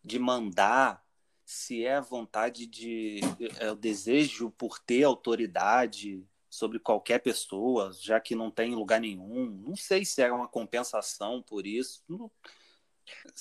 de 0.02 0.18
mandar, 0.18 1.04
se 1.44 1.84
é 1.84 1.96
a 1.96 2.00
vontade 2.00 2.66
de. 2.66 3.20
é 3.60 3.70
o 3.70 3.76
desejo 3.76 4.50
por 4.50 4.78
ter 4.78 5.04
autoridade 5.04 6.26
sobre 6.48 6.78
qualquer 6.78 7.18
pessoa, 7.20 7.92
já 7.92 8.18
que 8.18 8.34
não 8.34 8.50
tem 8.50 8.74
lugar 8.74 9.00
nenhum. 9.00 9.50
Não 9.66 9.76
sei 9.76 10.04
se 10.04 10.22
é 10.22 10.32
uma 10.32 10.48
compensação 10.48 11.42
por 11.42 11.66
isso. 11.66 12.02
Não... 12.08 12.30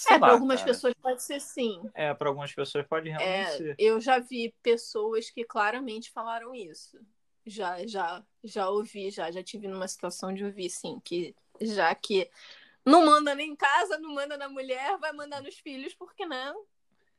é, 0.09 0.19
para 0.19 0.33
algumas 0.33 0.59
cara. 0.59 0.71
pessoas 0.71 0.93
pode 1.01 1.23
ser 1.23 1.39
sim. 1.39 1.81
É, 1.93 2.13
para 2.13 2.29
algumas 2.29 2.53
pessoas 2.53 2.85
pode 2.87 3.09
realmente 3.09 3.29
é, 3.31 3.57
ser. 3.57 3.75
Eu 3.77 3.99
já 3.99 4.19
vi 4.19 4.53
pessoas 4.61 5.29
que 5.29 5.43
claramente 5.43 6.11
falaram 6.11 6.53
isso. 6.53 6.99
Já, 7.45 7.85
já, 7.85 8.23
já 8.43 8.69
ouvi, 8.69 9.11
já, 9.11 9.29
já 9.29 9.43
tive 9.43 9.67
numa 9.67 9.87
situação 9.87 10.33
de 10.33 10.43
ouvir, 10.43 10.69
sim, 10.69 10.99
que 11.03 11.35
já 11.61 11.93
que 11.93 12.29
não 12.83 13.05
manda 13.05 13.35
nem 13.35 13.51
em 13.51 13.55
casa, 13.55 13.97
não 13.97 14.13
manda 14.13 14.37
na 14.37 14.49
mulher, 14.49 14.97
vai 14.97 15.11
mandar 15.11 15.41
nos 15.41 15.57
filhos, 15.57 15.93
porque 15.93 16.25
não. 16.25 16.65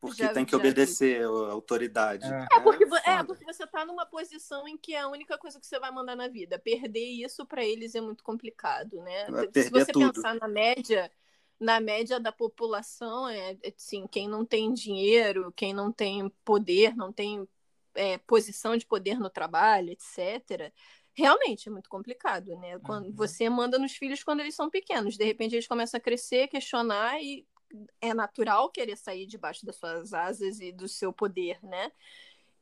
Porque 0.01 0.22
já, 0.22 0.32
tem 0.32 0.44
que 0.44 0.55
obedecer 0.55 1.24
a 1.24 1.51
autoridade. 1.51 2.24
É, 2.24 2.57
é 2.57 2.61
porque, 2.61 2.84
é, 2.84 3.12
é 3.12 3.24
porque 3.24 3.44
você 3.44 3.64
está 3.64 3.84
numa 3.84 4.07
posição 4.07 4.68
em 4.68 4.76
que 4.76 4.94
é 4.94 5.01
a 5.01 5.09
única 5.09 5.38
coisa 5.38 5.59
que 5.59 5.66
você 5.66 5.78
vai 5.80 5.90
mandar 5.90 6.14
na 6.14 6.28
vida. 6.28 6.59
Perder 6.59 7.05
isso 7.05 7.44
para 7.47 7.64
eles 7.64 7.94
é 7.94 8.01
muito 8.01 8.22
complicado, 8.22 9.01
né? 9.03 9.26
Vai 9.30 9.49
Se 9.53 9.70
você 9.70 9.92
tudo. 9.92 10.12
pensar 10.12 10.34
na 10.34 10.47
média, 10.47 11.11
na 11.59 11.80
média 11.80 12.20
da 12.20 12.30
população, 12.30 13.28
é 13.28 13.57
assim, 13.66 14.07
quem 14.07 14.28
não 14.28 14.44
tem 14.44 14.72
dinheiro, 14.72 15.52
quem 15.57 15.72
não 15.72 15.90
tem 15.90 16.28
poder, 16.44 16.94
não 16.94 17.12
tem 17.12 17.48
é, 17.94 18.18
posição 18.18 18.76
de 18.76 18.86
poder 18.86 19.18
no 19.18 19.30
trabalho, 19.30 19.90
etc., 19.90 20.72
realmente 21.14 21.68
é 21.68 21.72
muito 21.72 21.88
complicado, 21.88 22.54
né? 22.57 22.78
Quando 22.80 23.07
uhum. 23.07 23.14
você 23.14 23.48
manda 23.48 23.78
nos 23.78 23.92
filhos 23.92 24.22
quando 24.22 24.40
eles 24.40 24.54
são 24.54 24.68
pequenos, 24.68 25.16
de 25.16 25.24
repente 25.24 25.54
eles 25.54 25.66
começam 25.66 25.96
a 25.96 26.00
crescer, 26.00 26.48
questionar 26.48 27.20
e 27.22 27.46
é 28.00 28.12
natural 28.12 28.70
querer 28.70 28.96
sair 28.96 29.26
debaixo 29.26 29.64
das 29.64 29.76
suas 29.76 30.12
asas 30.12 30.61
e 30.61 30.70
do 30.70 30.86
seu 30.86 31.12
poder, 31.12 31.59
né? 31.62 31.90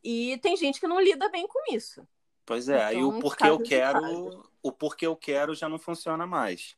E 0.03 0.39
tem 0.39 0.57
gente 0.57 0.79
que 0.79 0.87
não 0.87 1.01
lida 1.01 1.29
bem 1.29 1.49
com 1.49 1.75
isso. 1.75 2.07
Pois 2.47 2.69
é, 2.69 2.77
então, 2.77 2.89
aí 2.89 3.03
o 3.03 3.19
porquê 3.19 3.47
eu 3.47 3.59
quero, 3.59 4.49
o 4.63 4.71
porquê 4.71 5.07
eu 5.07 5.17
quero 5.17 5.55
já 5.55 5.69
não 5.69 5.79
funciona 5.79 6.27
mais. 6.27 6.77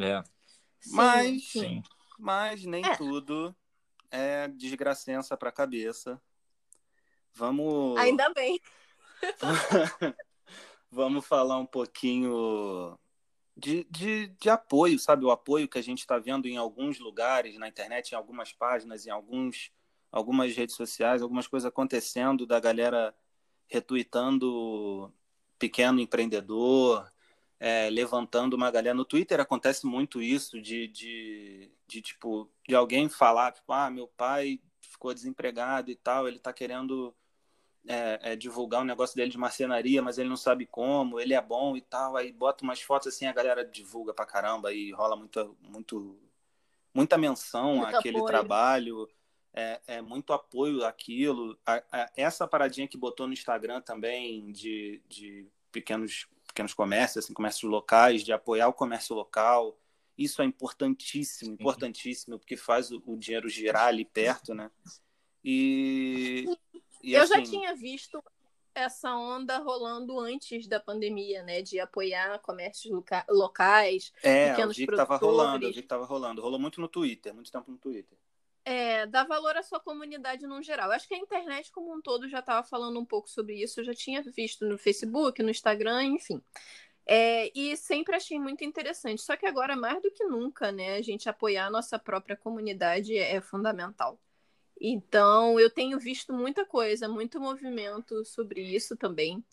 É. 0.00 0.22
Mas, 0.90 1.50
sim. 1.50 1.82
mas 2.18 2.64
nem 2.64 2.84
é. 2.84 2.96
tudo 2.96 3.54
é 4.10 4.48
desgracença 4.48 5.36
para 5.36 5.48
a 5.48 5.52
cabeça. 5.52 6.20
Vamos. 7.34 7.98
Ainda 7.98 8.28
bem. 8.34 8.60
Vamos 10.90 11.24
falar 11.26 11.58
um 11.58 11.64
pouquinho 11.64 12.98
de, 13.56 13.84
de, 13.90 14.26
de, 14.28 14.50
apoio, 14.50 14.98
sabe? 14.98 15.24
O 15.24 15.30
apoio 15.30 15.68
que 15.68 15.78
a 15.78 15.82
gente 15.82 16.00
está 16.00 16.18
vendo 16.18 16.46
em 16.46 16.56
alguns 16.56 16.98
lugares, 16.98 17.58
na 17.58 17.68
internet, 17.68 18.10
em 18.10 18.14
algumas 18.14 18.52
páginas, 18.52 19.06
em 19.06 19.10
alguns, 19.10 19.70
algumas 20.10 20.54
redes 20.54 20.74
sociais, 20.74 21.22
algumas 21.22 21.46
coisas 21.46 21.66
acontecendo 21.66 22.46
da 22.46 22.60
galera 22.60 23.14
retuitando 23.66 25.12
pequeno 25.58 26.00
empreendedor, 26.00 27.10
é, 27.62 27.88
levantando 27.88 28.54
uma 28.54 28.72
galera. 28.72 28.92
No 28.92 29.04
Twitter 29.04 29.38
acontece 29.38 29.86
muito 29.86 30.20
isso, 30.20 30.60
de, 30.60 30.88
de, 30.88 31.70
de, 31.86 32.02
tipo, 32.02 32.50
de 32.68 32.74
alguém 32.74 33.08
falar, 33.08 33.52
tipo, 33.52 33.72
ah, 33.72 33.88
meu 33.88 34.08
pai 34.08 34.60
ficou 34.80 35.14
desempregado 35.14 35.88
e 35.88 35.94
tal, 35.94 36.26
ele 36.26 36.38
está 36.38 36.52
querendo 36.52 37.14
é, 37.86 38.32
é, 38.32 38.36
divulgar 38.36 38.82
um 38.82 38.84
negócio 38.84 39.14
dele 39.14 39.30
de 39.30 39.38
marcenaria, 39.38 40.02
mas 40.02 40.18
ele 40.18 40.28
não 40.28 40.36
sabe 40.36 40.66
como, 40.66 41.20
ele 41.20 41.34
é 41.34 41.40
bom 41.40 41.76
e 41.76 41.80
tal, 41.80 42.16
aí 42.16 42.32
bota 42.32 42.64
umas 42.64 42.82
fotos 42.82 43.14
assim, 43.14 43.26
a 43.26 43.32
galera 43.32 43.64
divulga 43.64 44.12
pra 44.12 44.26
caramba 44.26 44.72
e 44.72 44.90
rola 44.90 45.14
muito, 45.14 45.56
muito, 45.60 46.18
muita 46.92 47.16
menção 47.16 47.76
muito 47.76 47.96
àquele 47.96 48.16
apoio. 48.16 48.28
trabalho, 48.28 49.08
é, 49.54 49.80
é, 49.86 50.02
muito 50.02 50.32
apoio 50.32 50.84
àquilo. 50.84 51.56
A, 51.64 51.80
a, 51.92 52.10
essa 52.16 52.48
paradinha 52.48 52.88
que 52.88 52.98
botou 52.98 53.28
no 53.28 53.32
Instagram 53.32 53.80
também 53.80 54.50
de, 54.50 55.00
de 55.08 55.46
pequenos 55.70 56.26
pequenos 56.52 56.74
comércios, 56.74 57.24
assim, 57.24 57.32
comércios 57.32 57.70
locais, 57.70 58.22
de 58.22 58.32
apoiar 58.32 58.68
o 58.68 58.72
comércio 58.72 59.16
local. 59.16 59.78
Isso 60.16 60.42
é 60.42 60.44
importantíssimo, 60.44 61.54
importantíssimo, 61.54 62.38
porque 62.38 62.56
faz 62.56 62.90
o, 62.92 63.02
o 63.06 63.16
dinheiro 63.16 63.48
girar 63.48 63.86
ali 63.88 64.04
perto, 64.04 64.54
né? 64.54 64.70
E, 65.42 66.46
e 67.02 67.14
eu 67.14 67.22
assim... 67.22 67.34
já 67.34 67.42
tinha 67.42 67.74
visto 67.74 68.22
essa 68.74 69.14
onda 69.16 69.58
rolando 69.58 70.18
antes 70.20 70.66
da 70.66 70.78
pandemia, 70.78 71.42
né? 71.42 71.62
De 71.62 71.80
apoiar 71.80 72.38
comércios 72.40 72.92
loca 72.92 73.24
locais, 73.28 74.12
é, 74.22 74.50
pequenos 74.50 74.78
eu 74.78 74.86
vi 74.86 74.86
que 74.86 74.96
tava 74.96 75.16
rolando, 75.16 75.66
eu 75.66 75.72
vi 75.72 75.82
que 75.82 75.88
tava 75.88 76.04
rolando. 76.04 76.42
Rolou 76.42 76.60
muito 76.60 76.80
no 76.80 76.88
Twitter, 76.88 77.34
muito 77.34 77.50
tempo 77.50 77.70
no 77.70 77.78
Twitter. 77.78 78.16
É, 78.64 79.06
dá 79.06 79.24
valor 79.24 79.56
à 79.56 79.62
sua 79.62 79.80
comunidade 79.80 80.46
no 80.46 80.62
geral. 80.62 80.88
Eu 80.88 80.94
acho 80.94 81.08
que 81.08 81.14
a 81.14 81.18
internet 81.18 81.70
como 81.72 81.92
um 81.92 82.00
todo 82.00 82.28
já 82.28 82.38
estava 82.38 82.66
falando 82.66 82.98
um 82.98 83.04
pouco 83.04 83.28
sobre 83.28 83.60
isso. 83.60 83.80
Eu 83.80 83.84
já 83.84 83.94
tinha 83.94 84.22
visto 84.22 84.64
no 84.66 84.78
Facebook, 84.78 85.42
no 85.42 85.50
Instagram, 85.50 86.04
enfim. 86.04 86.40
É, 87.04 87.50
e 87.58 87.76
sempre 87.76 88.14
achei 88.14 88.38
muito 88.38 88.64
interessante. 88.64 89.22
Só 89.22 89.36
que 89.36 89.46
agora, 89.46 89.74
mais 89.76 90.00
do 90.02 90.10
que 90.10 90.24
nunca, 90.24 90.70
né, 90.70 90.96
a 90.96 91.02
gente 91.02 91.28
apoiar 91.28 91.66
a 91.66 91.70
nossa 91.70 91.98
própria 91.98 92.36
comunidade 92.36 93.16
é 93.16 93.40
fundamental. 93.40 94.18
Então, 94.80 95.58
eu 95.60 95.70
tenho 95.70 95.98
visto 95.98 96.32
muita 96.32 96.64
coisa, 96.64 97.08
muito 97.08 97.40
movimento 97.40 98.24
sobre 98.24 98.62
isso 98.62 98.96
também, 98.96 99.44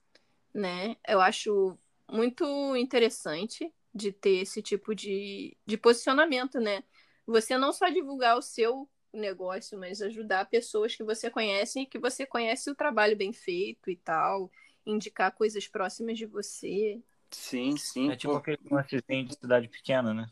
né? 0.53 0.95
Eu 1.07 1.21
acho 1.21 1.77
muito 2.11 2.75
interessante 2.75 3.71
de 3.93 4.11
ter 4.11 4.41
esse 4.41 4.61
tipo 4.61 4.95
de, 4.95 5.55
de 5.65 5.77
posicionamento, 5.77 6.59
né? 6.59 6.83
Você 7.27 7.57
não 7.57 7.71
só 7.71 7.89
divulgar 7.89 8.37
o 8.37 8.41
seu 8.41 8.89
negócio, 9.13 9.77
mas 9.77 10.01
ajudar 10.01 10.49
pessoas 10.49 10.95
que 10.95 11.03
você 11.03 11.29
conhece 11.29 11.81
e 11.81 11.85
que 11.85 11.99
você 11.99 12.25
conhece 12.25 12.69
o 12.69 12.75
trabalho 12.75 13.17
bem 13.17 13.33
feito 13.33 13.89
e 13.89 13.95
tal, 13.95 14.51
indicar 14.85 15.31
coisas 15.31 15.67
próximas 15.67 16.17
de 16.17 16.25
você. 16.25 17.01
Sim, 17.31 17.77
sim. 17.77 18.11
É 18.11 18.15
tipo 18.15 18.33
pô. 18.33 18.39
aquele 18.39 18.59
lancezinho 18.69 19.25
de 19.25 19.35
cidade 19.35 19.67
pequena, 19.67 20.13
né? 20.13 20.29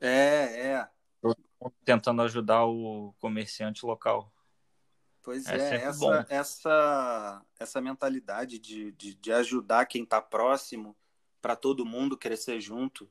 É, 0.00 0.68
é. 0.68 0.88
Tentando 1.84 2.22
ajudar 2.22 2.64
o 2.66 3.14
comerciante 3.18 3.84
local. 3.84 4.32
Pois 5.22 5.46
é, 5.46 5.76
é 5.76 5.82
essa, 5.82 6.26
essa, 6.28 7.42
essa 7.58 7.80
mentalidade 7.80 8.58
de, 8.58 8.92
de, 8.92 9.14
de 9.14 9.32
ajudar 9.32 9.86
quem 9.86 10.04
está 10.04 10.20
próximo 10.20 10.96
para 11.42 11.56
todo 11.56 11.84
mundo 11.84 12.16
crescer 12.16 12.60
junto 12.60 13.10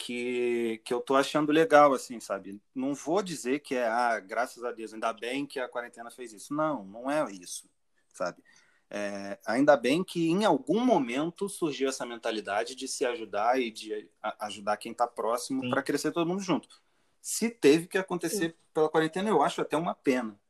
que, 0.00 0.80
que 0.82 0.94
eu 0.94 1.00
tô 1.00 1.14
achando 1.14 1.52
legal, 1.52 1.92
assim, 1.92 2.18
sabe? 2.18 2.58
Não 2.74 2.94
vou 2.94 3.22
dizer 3.22 3.60
que 3.60 3.74
é, 3.74 3.86
ah, 3.86 4.18
graças 4.18 4.64
a 4.64 4.72
Deus, 4.72 4.94
ainda 4.94 5.12
bem 5.12 5.46
que 5.46 5.60
a 5.60 5.68
quarentena 5.68 6.10
fez 6.10 6.32
isso. 6.32 6.54
Não, 6.54 6.84
não 6.86 7.10
é 7.10 7.30
isso, 7.30 7.68
sabe? 8.14 8.42
É, 8.88 9.38
ainda 9.46 9.76
bem 9.76 10.02
que 10.02 10.30
em 10.30 10.44
algum 10.44 10.80
momento 10.80 11.48
surgiu 11.50 11.90
essa 11.90 12.06
mentalidade 12.06 12.74
de 12.74 12.88
se 12.88 13.04
ajudar 13.04 13.60
e 13.60 13.70
de 13.70 14.08
ajudar 14.40 14.78
quem 14.78 14.92
está 14.92 15.06
próximo 15.06 15.68
para 15.68 15.82
crescer 15.82 16.12
todo 16.12 16.26
mundo 16.26 16.40
junto. 16.40 16.82
Se 17.20 17.50
teve 17.50 17.86
que 17.86 17.98
acontecer 17.98 18.50
Sim. 18.50 18.56
pela 18.72 18.88
quarentena, 18.88 19.28
eu 19.28 19.42
acho 19.42 19.60
até 19.60 19.76
uma 19.76 19.94
pena. 19.94 20.40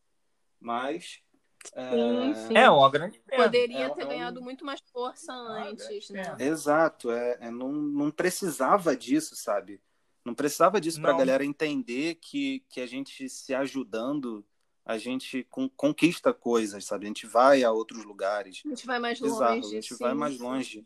Mas 0.61 1.21
Sim, 1.65 2.35
sim. 2.35 2.57
É 2.57 2.71
uma 2.71 2.91
grande 2.91 3.21
pena. 3.21 3.45
Poderia 3.45 3.87
é, 3.87 3.91
ter 3.91 4.03
é 4.03 4.07
ganhado 4.07 4.41
muito 4.41 4.65
mais 4.65 4.81
força 4.93 5.33
ah, 5.33 5.69
antes, 5.69 6.11
né? 6.11 6.37
Exato, 6.39 7.11
é, 7.11 7.39
é, 7.41 7.51
não, 7.51 7.71
não 7.71 8.11
precisava 8.11 8.97
disso, 8.97 9.37
sabe? 9.37 9.81
Não 10.25 10.35
precisava 10.35 10.81
disso 10.81 11.01
para 11.01 11.13
a 11.13 11.17
galera 11.17 11.45
entender 11.45 12.17
que, 12.17 12.65
que 12.69 12.81
a 12.81 12.87
gente 12.87 13.29
se 13.29 13.55
ajudando, 13.55 14.45
a 14.85 14.99
gente 14.99 15.45
com, 15.45 15.69
conquista 15.69 16.33
coisas, 16.33 16.85
sabe? 16.85 17.07
A 17.07 17.09
gente 17.09 17.27
vai 17.27 17.63
a 17.63 17.71
outros 17.71 18.05
lugares. 18.05 18.63
A 18.65 18.69
gente 18.69 18.87
vai 18.87 18.99
mais 18.99 19.21
Bizarro, 19.21 19.57
longe. 19.57 19.67
A 19.67 19.71
gente 19.71 19.95
sim, 19.95 20.03
vai 20.03 20.15
mais 20.15 20.39
longe. 20.39 20.85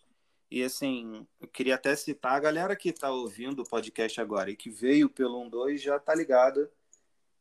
E 0.51 0.63
assim, 0.63 1.27
eu 1.41 1.49
queria 1.49 1.75
até 1.75 1.97
citar 1.97 2.33
a 2.33 2.41
galera 2.41 2.77
que 2.77 2.91
está 2.91 3.11
ouvindo 3.11 3.63
o 3.63 3.69
podcast 3.69 4.21
agora 4.21 4.51
e 4.51 4.57
que 4.57 4.71
veio 4.71 5.09
pelo 5.09 5.49
12 5.49 5.79
já 5.79 5.99
tá 5.99 6.15
ligada 6.15 6.71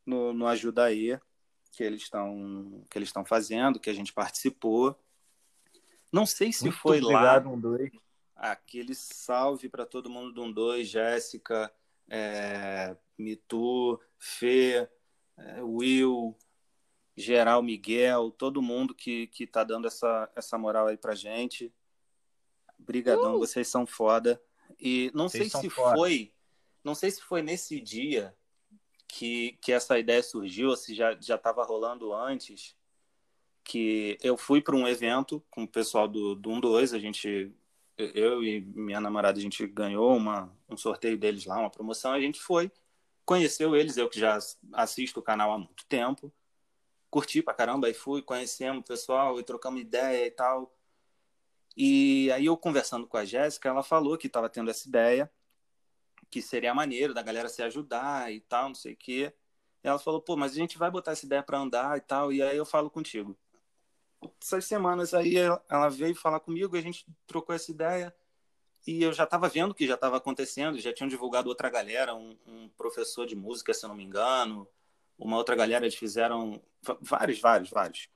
no, 0.05 0.33
no 0.33 0.47
Ajuda 0.47 0.85
aí 0.85 1.19
que 1.73 1.83
eles 1.83 2.03
estão 2.03 2.85
que 2.89 2.97
eles 2.97 3.09
estão 3.09 3.25
fazendo, 3.25 3.79
que 3.79 3.89
a 3.89 3.93
gente 3.93 4.13
participou. 4.13 4.97
Não 6.11 6.25
sei 6.25 6.53
se 6.53 6.65
Muito 6.65 6.77
foi 6.77 7.01
obrigado, 7.01 7.47
lá. 7.47 7.51
Um 7.51 7.59
dois. 7.59 7.91
Aquele 8.35 8.93
salve 8.93 9.67
para 9.67 9.85
todo 9.85 10.09
mundo 10.09 10.31
do 10.31 10.43
um 10.43 10.51
dois, 10.51 10.87
Jéssica, 10.87 11.73
é, 12.07 12.95
Mitu, 13.17 13.99
Fê, 14.19 14.87
é, 15.35 15.63
Will, 15.63 16.37
Geral 17.17 17.63
Miguel, 17.63 18.31
todo 18.31 18.61
mundo 18.61 18.93
que, 18.93 19.27
que 19.27 19.47
tá 19.47 19.63
dando 19.63 19.87
essa, 19.87 20.31
essa 20.35 20.57
moral 20.57 20.87
aí 20.87 20.97
pra 20.97 21.15
gente. 21.15 21.73
Brigadão, 22.77 23.35
uh! 23.35 23.39
vocês 23.39 23.67
são 23.67 23.87
foda. 23.87 24.41
E 24.79 25.11
não 25.13 25.27
vocês 25.27 25.51
sei 25.51 25.61
se 25.61 25.69
foda. 25.69 25.95
foi, 25.95 26.33
não 26.83 26.93
sei 26.93 27.09
se 27.09 27.21
foi 27.21 27.41
nesse 27.41 27.79
dia 27.79 28.35
que, 29.13 29.59
que 29.61 29.71
essa 29.71 29.99
ideia 29.99 30.23
surgiu, 30.23 30.75
se 30.75 30.95
já 30.95 31.13
estava 31.13 31.63
rolando 31.63 32.15
antes, 32.15 32.75
que 33.63 34.17
eu 34.23 34.35
fui 34.35 34.59
para 34.59 34.75
um 34.75 34.87
evento 34.87 35.39
com 35.51 35.63
o 35.63 35.67
pessoal 35.67 36.07
do, 36.07 36.33
do 36.33 36.49
1-2, 36.49 36.95
a 36.95 36.99
gente, 36.99 37.53
eu 37.95 38.43
e 38.43 38.61
minha 38.61 38.99
namorada, 38.99 39.37
a 39.37 39.41
gente 39.41 39.67
ganhou 39.67 40.17
uma, 40.17 40.51
um 40.67 40.75
sorteio 40.75 41.15
deles 41.15 41.45
lá, 41.45 41.59
uma 41.59 41.69
promoção, 41.69 42.11
a 42.13 42.19
gente 42.19 42.41
foi, 42.41 42.71
conheceu 43.23 43.75
eles, 43.75 43.97
eu 43.97 44.09
que 44.09 44.19
já 44.19 44.39
assisto 44.73 45.19
o 45.19 45.23
canal 45.23 45.53
há 45.53 45.59
muito 45.59 45.85
tempo, 45.85 46.33
curti 47.11 47.43
pra 47.43 47.53
caramba, 47.53 47.85
aí 47.85 47.93
fui, 47.93 48.23
conhecemos 48.23 48.81
o 48.81 48.83
pessoal 48.83 49.39
e 49.39 49.43
trocamos 49.43 49.79
ideia 49.79 50.25
e 50.25 50.31
tal. 50.31 50.75
E 51.77 52.31
aí 52.31 52.47
eu 52.47 52.57
conversando 52.57 53.05
com 53.05 53.17
a 53.17 53.25
Jéssica, 53.25 53.69
ela 53.69 53.83
falou 53.83 54.17
que 54.17 54.25
estava 54.25 54.49
tendo 54.49 54.71
essa 54.71 54.87
ideia 54.87 55.31
que 56.33 56.41
seria 56.41 56.73
maneiro 56.73 57.13
da 57.13 57.21
galera 57.21 57.47
se 57.47 57.61
ajudar 57.61 58.33
e 58.33 58.39
tal, 58.39 58.69
não 58.69 58.75
sei 58.75 58.93
o 58.93 58.97
quê. 58.97 59.31
E 59.83 59.87
ela 59.87 59.99
falou, 59.99 60.19
pô, 60.19 60.35
mas 60.35 60.53
a 60.53 60.55
gente 60.55 60.79
vai 60.79 60.89
botar 60.89 61.11
essa 61.11 61.27
ideia 61.27 61.43
para 61.43 61.59
andar 61.59 61.95
e 61.95 62.01
tal, 62.01 62.33
e 62.33 62.41
aí 62.41 62.57
eu 62.57 62.65
falo 62.65 62.89
contigo. 62.89 63.37
Essas 64.41 64.65
semanas 64.65 65.13
aí 65.13 65.35
ela 65.37 65.89
veio 65.89 66.15
falar 66.15 66.39
comigo, 66.39 66.75
a 66.75 66.81
gente 66.81 67.05
trocou 67.27 67.53
essa 67.53 67.69
ideia, 67.69 68.15
e 68.87 69.03
eu 69.03 69.13
já 69.13 69.25
estava 69.25 69.47
vendo 69.47 69.75
que 69.75 69.85
já 69.85 69.93
estava 69.93 70.17
acontecendo, 70.17 70.79
já 70.79 70.91
tinham 70.91 71.07
divulgado 71.07 71.49
outra 71.49 71.69
galera, 71.69 72.15
um, 72.15 72.35
um, 72.47 72.67
professor 72.69 73.27
de 73.27 73.35
música, 73.35 73.71
se 73.71 73.85
eu 73.85 73.89
não 73.89 73.95
me 73.95 74.03
engano, 74.03 74.67
uma 75.15 75.37
outra 75.37 75.55
galera, 75.55 75.85
eles 75.85 75.95
fizeram 75.95 76.59
vários, 76.99 77.39
vários, 77.39 77.69
vários. 77.69 78.09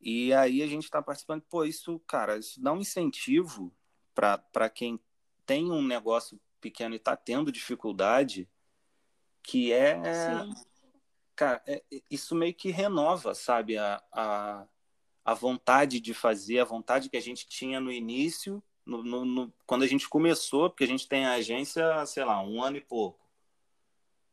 E 0.00 0.32
aí 0.34 0.62
a 0.62 0.68
gente 0.68 0.84
está 0.84 1.02
participando, 1.02 1.42
pô, 1.42 1.64
isso, 1.64 1.98
cara, 2.06 2.38
isso 2.38 2.62
dá 2.62 2.72
um 2.72 2.78
incentivo 2.78 3.74
para 4.14 4.70
quem 4.70 5.00
tem 5.44 5.72
um 5.72 5.82
negócio 5.82 6.40
pequeno 6.60 6.94
e 6.94 6.96
está 6.96 7.16
tendo 7.16 7.50
dificuldade, 7.52 8.48
que 9.42 9.72
é. 9.72 9.94
Sim. 9.96 10.54
Cara, 11.34 11.62
é, 11.66 11.82
isso 12.10 12.34
meio 12.34 12.54
que 12.54 12.70
renova, 12.70 13.34
sabe, 13.34 13.78
a, 13.78 14.02
a, 14.12 14.66
a 15.24 15.34
vontade 15.34 15.98
de 16.00 16.12
fazer, 16.12 16.58
a 16.58 16.64
vontade 16.64 17.08
que 17.08 17.16
a 17.16 17.20
gente 17.20 17.48
tinha 17.48 17.80
no 17.80 17.90
início, 17.90 18.62
no, 18.84 19.02
no, 19.02 19.24
no, 19.24 19.54
quando 19.66 19.82
a 19.82 19.86
gente 19.86 20.08
começou, 20.08 20.68
porque 20.68 20.84
a 20.84 20.88
gente 20.88 21.08
tem 21.08 21.24
a 21.24 21.34
agência, 21.34 22.04
sei 22.04 22.24
lá, 22.24 22.42
um 22.42 22.62
ano 22.62 22.76
e 22.76 22.80
pouco. 22.80 23.26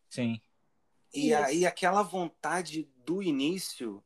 Sim. 0.09 0.41
E 1.13 1.29
Isso. 1.29 1.37
aí 1.37 1.65
aquela 1.65 2.03
vontade 2.03 2.89
do 3.05 3.23
início 3.23 4.03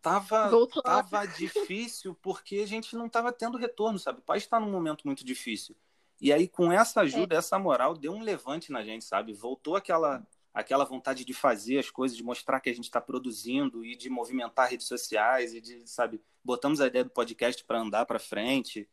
tava, 0.00 0.50
tava 0.82 1.26
difícil 1.26 2.14
porque 2.14 2.56
a 2.56 2.66
gente 2.66 2.96
não 2.96 3.08
tava 3.08 3.32
tendo 3.32 3.58
retorno, 3.58 3.98
sabe? 3.98 4.20
O 4.20 4.22
pai 4.22 4.38
está 4.38 4.58
num 4.60 4.70
momento 4.70 5.04
muito 5.04 5.24
difícil. 5.24 5.76
E 6.20 6.32
aí, 6.32 6.48
com 6.48 6.72
essa 6.72 7.02
ajuda, 7.02 7.36
é. 7.36 7.38
essa 7.38 7.58
moral, 7.58 7.94
deu 7.94 8.12
um 8.12 8.22
levante 8.22 8.72
na 8.72 8.82
gente, 8.82 9.04
sabe? 9.04 9.32
Voltou 9.32 9.76
aquela 9.76 10.26
aquela 10.52 10.84
vontade 10.84 11.24
de 11.24 11.32
fazer 11.32 11.78
as 11.78 11.88
coisas, 11.88 12.16
de 12.16 12.24
mostrar 12.24 12.58
que 12.58 12.68
a 12.68 12.74
gente 12.74 12.86
está 12.86 13.00
produzindo 13.00 13.84
e 13.84 13.94
de 13.94 14.10
movimentar 14.10 14.68
redes 14.68 14.88
sociais 14.88 15.54
e 15.54 15.60
de, 15.60 15.88
sabe, 15.88 16.20
botamos 16.42 16.80
a 16.80 16.88
ideia 16.88 17.04
do 17.04 17.10
podcast 17.10 17.62
para 17.64 17.80
andar 17.80 18.04
para 18.06 18.18
frente. 18.18 18.88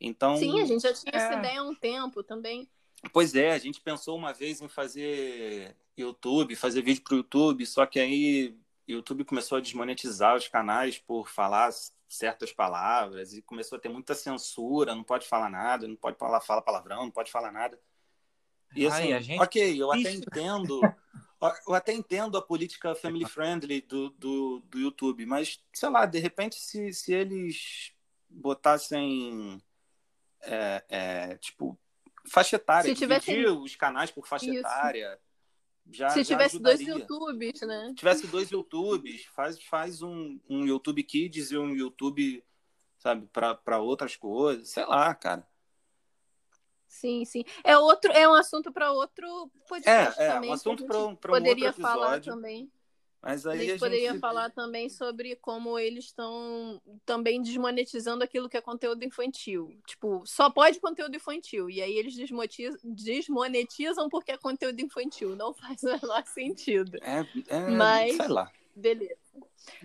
Então, 0.00 0.36
Sim, 0.36 0.60
a 0.60 0.64
gente 0.64 0.82
já 0.82 0.94
tinha 0.94 1.12
é... 1.12 1.16
essa 1.16 1.34
ideia 1.34 1.60
há 1.60 1.64
um 1.64 1.74
tempo 1.74 2.22
também. 2.22 2.66
Pois 3.12 3.34
é, 3.34 3.52
a 3.52 3.58
gente 3.58 3.80
pensou 3.80 4.16
uma 4.16 4.32
vez 4.32 4.62
em 4.62 4.68
fazer 4.68 5.76
YouTube, 5.96 6.56
fazer 6.56 6.80
vídeo 6.82 7.02
para 7.02 7.14
o 7.14 7.16
YouTube, 7.18 7.66
só 7.66 7.84
que 7.84 8.00
aí 8.00 8.56
o 8.88 8.92
YouTube 8.92 9.24
começou 9.24 9.58
a 9.58 9.60
desmonetizar 9.60 10.36
os 10.36 10.48
canais 10.48 10.98
por 10.98 11.28
falar 11.28 11.70
certas 12.12 12.52
palavras 12.52 13.32
e 13.32 13.40
começou 13.40 13.78
a 13.78 13.80
ter 13.80 13.88
muita 13.88 14.14
censura, 14.14 14.94
não 14.94 15.02
pode 15.02 15.26
falar 15.26 15.48
nada, 15.48 15.88
não 15.88 15.96
pode 15.96 16.18
falar, 16.18 16.40
fala 16.42 16.60
palavrão, 16.60 17.04
não 17.04 17.10
pode 17.10 17.30
falar 17.30 17.50
nada. 17.50 17.80
E 18.76 18.86
assim, 18.86 19.12
Ai, 19.14 19.22
gente... 19.22 19.40
ok, 19.40 19.82
eu 19.82 19.90
até 19.90 20.12
entendo, 20.12 20.80
eu 21.66 21.74
até 21.74 21.92
entendo 21.92 22.36
a 22.36 22.42
política 22.42 22.94
family 22.94 23.26
friendly 23.26 23.80
do, 23.80 24.10
do, 24.10 24.60
do 24.66 24.78
YouTube, 24.78 25.24
mas 25.24 25.62
sei 25.72 25.88
lá, 25.88 26.04
de 26.04 26.18
repente 26.18 26.56
se, 26.56 26.92
se 26.92 27.14
eles 27.14 27.92
botassem 28.28 29.62
é, 30.42 30.84
é, 30.88 31.36
tipo 31.38 31.78
faixa 32.28 32.56
etária, 32.56 32.90
se 32.90 32.94
tivesse... 32.94 33.46
os 33.46 33.74
canais 33.74 34.10
por 34.10 34.26
faixa 34.26 34.46
Isso. 34.46 34.58
etária. 34.58 35.18
Já, 35.92 36.10
se 36.10 36.24
já 36.24 36.36
tivesse 36.36 36.56
ajudaria. 36.56 36.86
dois 36.86 37.00
YouTubes, 37.00 37.60
né? 37.62 37.86
Se 37.88 37.94
tivesse 37.94 38.26
dois 38.26 38.50
YouTubes, 38.50 39.24
faz, 39.26 39.62
faz 39.62 40.02
um, 40.02 40.38
um 40.48 40.64
YouTube 40.64 41.02
Kids 41.02 41.50
e 41.50 41.58
um 41.58 41.74
YouTube, 41.74 42.42
sabe, 42.98 43.28
para 43.32 43.78
outras 43.78 44.16
coisas, 44.16 44.68
sei 44.70 44.84
lá, 44.86 45.14
cara. 45.14 45.46
Sim, 46.88 47.24
sim. 47.24 47.44
É 47.64 47.76
outro, 47.76 48.12
é 48.12 48.28
um 48.28 48.34
assunto 48.34 48.70
para 48.70 48.92
outro 48.92 49.50
podcast 49.68 50.20
é, 50.20 50.24
é, 50.24 50.32
também. 50.32 50.48
É, 50.48 50.52
um 50.52 50.54
assunto 50.54 50.84
para 50.84 50.98
um, 50.98 51.16
poderia 51.16 51.68
outro 51.68 51.82
falar 51.82 52.20
também. 52.20 52.70
Mas 53.22 53.46
aí 53.46 53.60
a 53.60 53.62
gente 53.62 53.76
a 53.76 53.78
poderia 53.78 54.10
gente... 54.10 54.20
falar 54.20 54.50
também 54.50 54.88
sobre 54.88 55.36
como 55.36 55.78
eles 55.78 56.06
estão 56.06 56.82
também 57.06 57.40
desmonetizando 57.40 58.24
aquilo 58.24 58.48
que 58.48 58.56
é 58.56 58.60
conteúdo 58.60 59.04
infantil. 59.04 59.78
Tipo, 59.86 60.24
só 60.26 60.50
pode 60.50 60.80
conteúdo 60.80 61.14
infantil. 61.14 61.70
E 61.70 61.80
aí 61.80 61.96
eles 61.96 62.16
desmonetizam 62.82 64.08
porque 64.08 64.32
é 64.32 64.36
conteúdo 64.36 64.80
infantil. 64.80 65.36
Não 65.36 65.54
faz 65.54 65.84
o 65.84 65.86
menor 65.86 66.26
sentido. 66.26 66.98
É, 67.00 67.24
é 67.46 67.60
Mas, 67.70 68.16
sei 68.16 68.28
lá. 68.28 68.50
Beleza. 68.74 69.20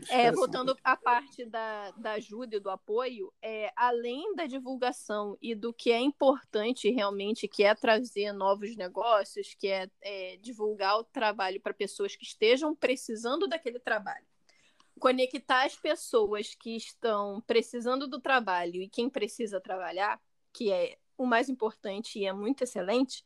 É, 0.09 0.31
voltando 0.31 0.75
à 0.83 0.95
parte 0.95 1.45
da, 1.45 1.91
da 1.91 2.13
ajuda 2.13 2.55
e 2.55 2.59
do 2.59 2.69
apoio, 2.69 3.31
é, 3.41 3.71
além 3.75 4.35
da 4.35 4.45
divulgação 4.45 5.37
e 5.41 5.53
do 5.53 5.73
que 5.73 5.91
é 5.91 5.99
importante 5.99 6.89
realmente, 6.89 7.47
que 7.47 7.63
é 7.63 7.75
trazer 7.75 8.31
novos 8.31 8.75
negócios, 8.75 9.53
que 9.53 9.67
é, 9.67 9.89
é 10.01 10.37
divulgar 10.37 10.97
o 10.97 11.03
trabalho 11.03 11.61
para 11.61 11.73
pessoas 11.73 12.15
que 12.15 12.23
estejam 12.23 12.75
precisando 12.75 13.47
daquele 13.47 13.79
trabalho, 13.79 14.25
conectar 14.99 15.65
as 15.65 15.75
pessoas 15.75 16.55
que 16.55 16.75
estão 16.75 17.41
precisando 17.45 18.07
do 18.07 18.19
trabalho 18.19 18.81
e 18.81 18.89
quem 18.89 19.09
precisa 19.09 19.59
trabalhar, 19.59 20.19
que 20.53 20.71
é 20.71 20.97
o 21.17 21.25
mais 21.25 21.49
importante 21.49 22.19
e 22.19 22.25
é 22.25 22.33
muito 22.33 22.63
excelente, 22.63 23.23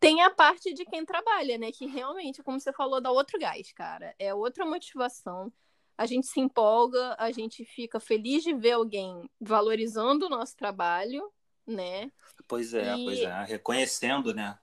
tem 0.00 0.22
a 0.22 0.30
parte 0.30 0.72
de 0.74 0.84
quem 0.84 1.04
trabalha, 1.04 1.58
né? 1.58 1.70
Que 1.72 1.86
realmente, 1.86 2.42
como 2.42 2.60
você 2.60 2.72
falou, 2.72 3.00
dá 3.00 3.10
outro 3.10 3.38
gás, 3.38 3.72
cara. 3.72 4.14
É 4.18 4.34
outra 4.34 4.64
motivação 4.64 5.52
a 5.98 6.06
gente 6.06 6.28
se 6.28 6.38
empolga, 6.38 7.16
a 7.18 7.32
gente 7.32 7.64
fica 7.64 7.98
feliz 7.98 8.44
de 8.44 8.54
ver 8.54 8.72
alguém 8.72 9.28
valorizando 9.40 10.26
o 10.26 10.28
nosso 10.28 10.56
trabalho, 10.56 11.28
né? 11.66 12.12
Pois 12.46 12.72
é, 12.72 12.96
e... 12.96 13.04
pois 13.04 13.18
é, 13.18 13.44
reconhecendo, 13.44 14.32
né? 14.32 14.56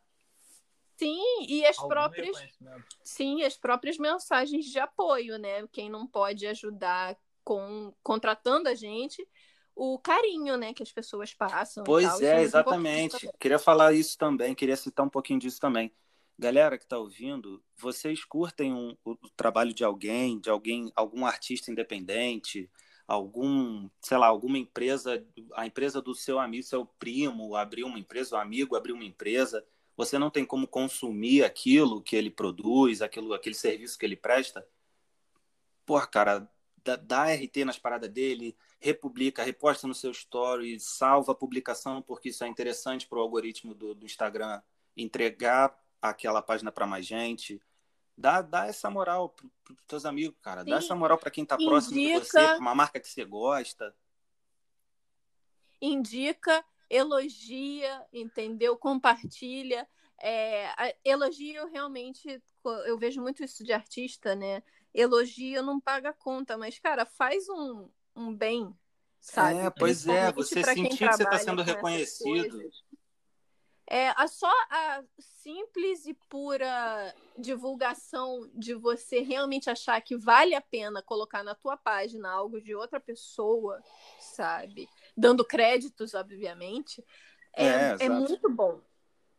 Sim, 0.96 1.22
e 1.46 1.66
as 1.66 1.78
Algum 1.78 1.90
próprias 1.90 2.38
sim, 3.04 3.44
as 3.44 3.58
próprias 3.58 3.98
mensagens 3.98 4.66
de 4.66 4.80
apoio, 4.80 5.38
né? 5.38 5.68
Quem 5.74 5.90
não 5.90 6.08
pode 6.08 6.48
ajudar 6.48 7.18
com 7.44 7.94
contratando 8.02 8.70
a 8.70 8.74
gente, 8.74 9.28
o 9.76 10.00
carinho, 10.00 10.56
né, 10.56 10.74
que 10.74 10.82
as 10.82 10.92
pessoas 10.92 11.34
passam. 11.34 11.84
Pois 11.84 12.22
é, 12.22 12.40
é 12.40 12.42
exatamente. 12.42 13.30
Queria 13.40 13.60
falar 13.60 13.94
isso 13.94 14.18
também, 14.18 14.56
queria 14.56 14.78
citar 14.78 15.06
um 15.06 15.10
pouquinho 15.10 15.40
disso 15.40 15.60
também. 15.60 15.92
Galera 16.38 16.78
que 16.78 16.84
está 16.84 16.98
ouvindo, 16.98 17.64
vocês 17.78 18.24
curtem 18.24 18.74
um, 18.74 18.96
o, 19.04 19.12
o 19.12 19.30
trabalho 19.36 19.74
de 19.74 19.84
alguém, 19.84 20.40
de 20.40 20.50
alguém, 20.50 20.92
algum 20.96 21.26
artista 21.26 21.72
independente, 21.72 22.70
algum, 23.08 23.90
sei 24.02 24.18
lá, 24.18 24.28
alguma 24.28 24.58
empresa, 24.58 25.26
a 25.54 25.66
empresa 25.66 26.02
do 26.02 26.16
seu 26.16 26.40
amigo, 26.40 26.64
seu 26.64 26.86
primo 26.86 27.56
abriu 27.56 27.88
uma 27.88 28.00
empresa, 28.00 28.36
o 28.36 28.40
amigo 28.40 28.76
abriu 28.76 28.96
uma 28.96 29.06
empresa, 29.06 29.66
você 29.96 30.18
não 30.18 30.30
tem 30.30 30.46
como 30.46 30.68
consumir 30.68 31.44
aquilo 31.44 32.02
que 32.02 32.16
ele 32.16 32.30
produz, 32.30 33.02
aquilo, 33.02 33.34
aquele 33.34 33.56
serviço 33.56 33.98
que 33.98 34.06
ele 34.06 34.16
presta. 34.16 34.68
Porra, 35.86 36.08
cara, 36.08 36.52
dá, 36.86 36.96
dá 36.96 37.34
RT 37.34 37.66
nas 37.66 37.80
paradas 37.80 38.10
dele, 38.10 38.56
republica, 38.80 39.44
reposta 39.44 39.88
no 39.88 39.96
seu 39.96 40.12
story, 40.12 40.80
salva 40.80 41.32
a 41.32 41.36
publicação, 41.36 42.02
porque 42.02 42.30
isso 42.30 42.44
é 42.44 42.48
interessante 42.48 43.08
para 43.08 43.18
o 43.18 43.22
algoritmo 43.22 43.74
do, 43.74 43.96
do 43.96 44.06
Instagram 44.06 44.62
entregar 44.96 45.78
aquela 46.02 46.42
página 46.42 46.72
para 46.72 46.86
mais 46.86 47.06
gente. 47.06 47.60
Dá, 48.18 48.42
dá 48.42 48.68
essa 48.68 48.90
moral 48.90 49.30
para 49.30 49.74
os 49.74 49.84
teus 49.88 50.06
amigos, 50.06 50.38
cara. 50.42 50.64
Sim. 50.64 50.70
Dá 50.70 50.78
essa 50.78 50.96
moral 50.96 51.18
para 51.18 51.32
quem 51.32 51.44
está 51.44 51.58
próximo 51.58 52.00
de 52.00 52.14
você, 52.14 52.32
pra 52.32 52.58
uma 52.60 52.76
marca 52.76 53.00
que 53.00 53.10
você 53.10 53.26
gosta. 53.26 53.94
Indica, 55.82 56.64
elogia, 56.90 58.06
entendeu? 58.14 58.78
Compartilha. 58.78 59.88
É, 60.22 60.96
elogio 61.04 61.68
realmente, 61.68 62.42
eu 62.86 62.98
vejo 62.98 63.22
muito 63.22 63.44
isso 63.44 63.66
de 63.66 63.74
artista, 63.74 64.34
né? 64.34 64.64
Elogio 64.96 65.62
não 65.62 65.80
paga 65.80 66.14
conta, 66.14 66.58
mas, 66.58 66.80
cara, 66.80 67.06
faz 67.06 67.50
um, 67.50 67.90
um 68.16 68.34
bem, 68.34 68.74
sabe? 69.20 69.60
É, 69.60 69.70
pois 69.70 70.08
é, 70.08 70.32
você 70.32 70.64
sentir 70.64 70.98
que 70.98 71.14
você 71.14 71.24
está 71.24 71.38
sendo 71.38 71.62
reconhecido. 71.62 72.62
É, 73.88 74.10
a 74.16 74.28
só 74.28 74.52
a 74.72 75.04
simples 75.20 76.08
e 76.08 76.14
pura 76.28 77.14
divulgação 77.38 78.50
de 78.54 78.74
você 78.74 79.20
realmente 79.20 79.70
achar 79.70 80.02
que 80.02 80.18
vale 80.18 80.56
a 80.56 80.62
pena 80.62 81.04
colocar 81.04 81.44
na 81.44 81.54
tua 81.54 81.78
página 81.78 82.32
algo 82.32 82.60
de 82.60 82.74
outra 82.74 83.00
pessoa, 83.00 83.80
sabe? 84.20 84.90
Dando 85.16 85.46
créditos, 85.46 86.16
obviamente, 86.16 87.06
é, 87.56 87.66
é, 87.66 87.98
é 88.00 88.10
muito 88.10 88.50
bom, 88.50 88.82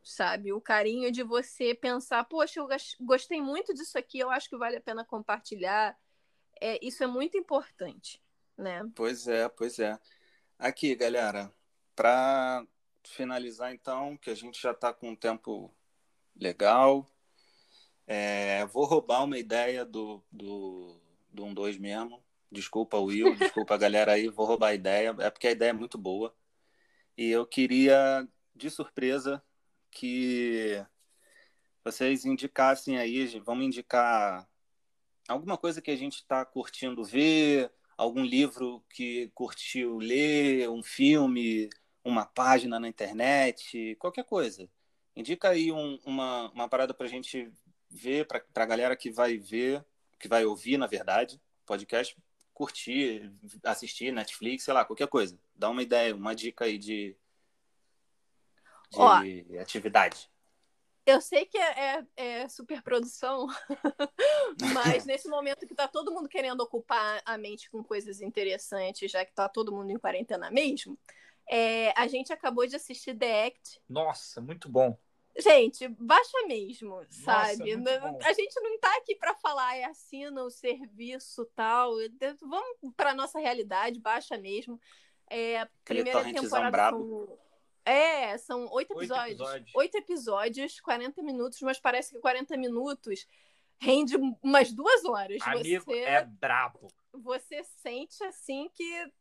sabe? 0.06 0.52
O 0.52 0.60
carinho 0.60 1.10
de 1.10 1.24
você 1.24 1.74
pensar, 1.74 2.22
poxa, 2.24 2.60
eu 2.60 2.68
gostei 3.00 3.42
muito 3.42 3.74
disso 3.74 3.98
aqui, 3.98 4.20
eu 4.20 4.30
acho 4.30 4.48
que 4.48 4.56
vale 4.56 4.76
a 4.76 4.80
pena 4.80 5.04
compartilhar. 5.04 5.98
É, 6.60 6.78
isso 6.80 7.02
é 7.02 7.08
muito 7.08 7.36
importante, 7.36 8.22
né? 8.56 8.88
Pois 8.94 9.26
é, 9.26 9.48
pois 9.48 9.80
é. 9.80 9.98
Aqui, 10.56 10.94
galera, 10.94 11.52
para 11.96 12.64
finalizar, 13.02 13.74
então, 13.74 14.16
que 14.16 14.30
a 14.30 14.34
gente 14.34 14.62
já 14.62 14.70
está 14.70 14.92
com 14.92 15.10
um 15.10 15.16
tempo 15.16 15.74
legal. 16.36 17.10
É, 18.06 18.64
vou 18.66 18.84
roubar 18.84 19.24
uma 19.24 19.38
ideia 19.38 19.84
do, 19.84 20.22
do, 20.30 21.00
do 21.30 21.44
1-2 21.46 21.78
mesmo. 21.78 22.22
Desculpa, 22.50 22.96
Will, 22.98 23.34
desculpa 23.36 23.74
a 23.74 23.78
galera 23.78 24.12
aí, 24.12 24.28
vou 24.28 24.46
roubar 24.46 24.68
a 24.68 24.74
ideia, 24.74 25.14
é 25.18 25.30
porque 25.30 25.48
a 25.48 25.52
ideia 25.52 25.70
é 25.70 25.72
muito 25.72 25.98
boa. 25.98 26.32
E 27.18 27.28
eu 27.28 27.44
queria, 27.44 28.26
de 28.54 28.70
surpresa, 28.70 29.42
que 29.96 30.84
vocês 31.82 32.26
indicassem 32.26 32.98
aí, 32.98 33.26
vamos 33.40 33.64
indicar 33.64 34.46
alguma 35.26 35.56
coisa 35.56 35.80
que 35.80 35.90
a 35.90 35.96
gente 35.96 36.16
está 36.16 36.44
curtindo 36.44 37.02
ver, 37.02 37.72
algum 37.96 38.22
livro 38.22 38.84
que 38.90 39.30
curtiu 39.34 39.96
ler, 39.96 40.68
um 40.68 40.82
filme, 40.82 41.70
uma 42.04 42.26
página 42.26 42.78
na 42.78 42.88
internet, 42.88 43.96
qualquer 43.98 44.24
coisa. 44.24 44.68
Indica 45.14 45.48
aí 45.48 45.72
um, 45.72 45.98
uma, 46.04 46.50
uma 46.50 46.68
parada 46.68 46.92
para 46.92 47.06
a 47.06 47.08
gente 47.08 47.50
ver, 47.88 48.26
para 48.26 48.44
a 48.54 48.66
galera 48.66 48.94
que 48.94 49.10
vai 49.10 49.38
ver, 49.38 49.82
que 50.18 50.28
vai 50.28 50.44
ouvir, 50.44 50.76
na 50.76 50.86
verdade, 50.86 51.40
podcast, 51.64 52.14
curtir, 52.52 53.32
assistir, 53.64 54.12
Netflix, 54.12 54.64
sei 54.64 54.74
lá, 54.74 54.84
qualquer 54.84 55.08
coisa. 55.08 55.38
Dá 55.54 55.70
uma 55.70 55.82
ideia, 55.82 56.14
uma 56.14 56.34
dica 56.34 56.66
aí 56.66 56.76
de, 56.76 57.16
de 58.96 59.46
Ó, 59.56 59.60
atividade. 59.60 60.30
eu 61.04 61.20
sei 61.20 61.46
que 61.46 61.58
é, 61.58 62.04
é, 62.16 62.42
é 62.42 62.48
superprodução, 62.48 63.46
mas 64.74 65.04
nesse 65.04 65.28
momento 65.28 65.66
que 65.66 65.74
tá 65.74 65.86
todo 65.86 66.12
mundo 66.12 66.28
querendo 66.28 66.60
ocupar 66.60 67.22
a 67.24 67.38
mente 67.38 67.70
com 67.70 67.82
coisas 67.82 68.20
interessantes, 68.20 69.10
já 69.10 69.24
que 69.24 69.32
tá 69.32 69.48
todo 69.48 69.72
mundo 69.72 69.90
em 69.90 69.98
quarentena 69.98 70.50
mesmo, 70.50 70.98
é, 71.48 71.92
a 71.96 72.06
gente 72.08 72.32
acabou 72.32 72.66
de 72.66 72.76
assistir 72.76 73.16
The 73.16 73.46
Act. 73.46 73.80
Nossa, 73.88 74.40
muito 74.40 74.68
bom. 74.68 74.98
Gente, 75.38 75.86
baixa 75.88 76.46
mesmo, 76.48 77.04
sabe? 77.10 77.76
Nossa, 77.76 78.26
a 78.26 78.32
gente 78.32 78.58
não 78.60 78.78
tá 78.78 78.96
aqui 78.96 79.14
para 79.14 79.34
falar, 79.34 79.76
é 79.76 79.84
assina 79.84 80.42
o 80.42 80.50
serviço 80.50 81.44
tal. 81.54 81.92
Vamos 82.40 82.94
para 82.96 83.14
nossa 83.14 83.38
realidade, 83.38 84.00
baixa 84.00 84.38
mesmo. 84.38 84.80
É, 85.28 85.66
primeira 85.84 86.24
temporada. 86.24 86.96
É, 87.86 88.36
são 88.38 88.68
oito 88.72 88.92
episódios. 88.92 89.40
oito 89.40 89.40
episódios. 89.40 89.74
Oito 89.74 89.96
episódios, 89.96 90.80
40 90.80 91.22
minutos, 91.22 91.60
mas 91.62 91.78
parece 91.78 92.12
que 92.12 92.18
40 92.18 92.56
minutos 92.56 93.26
rende 93.78 94.16
umas 94.42 94.72
duas 94.72 95.04
horas. 95.04 95.40
Amigo, 95.42 95.84
você, 95.84 95.98
é 96.00 96.24
brabo. 96.24 96.88
Você 97.12 97.62
sente 97.62 98.24
assim 98.24 98.68
que 98.74 99.12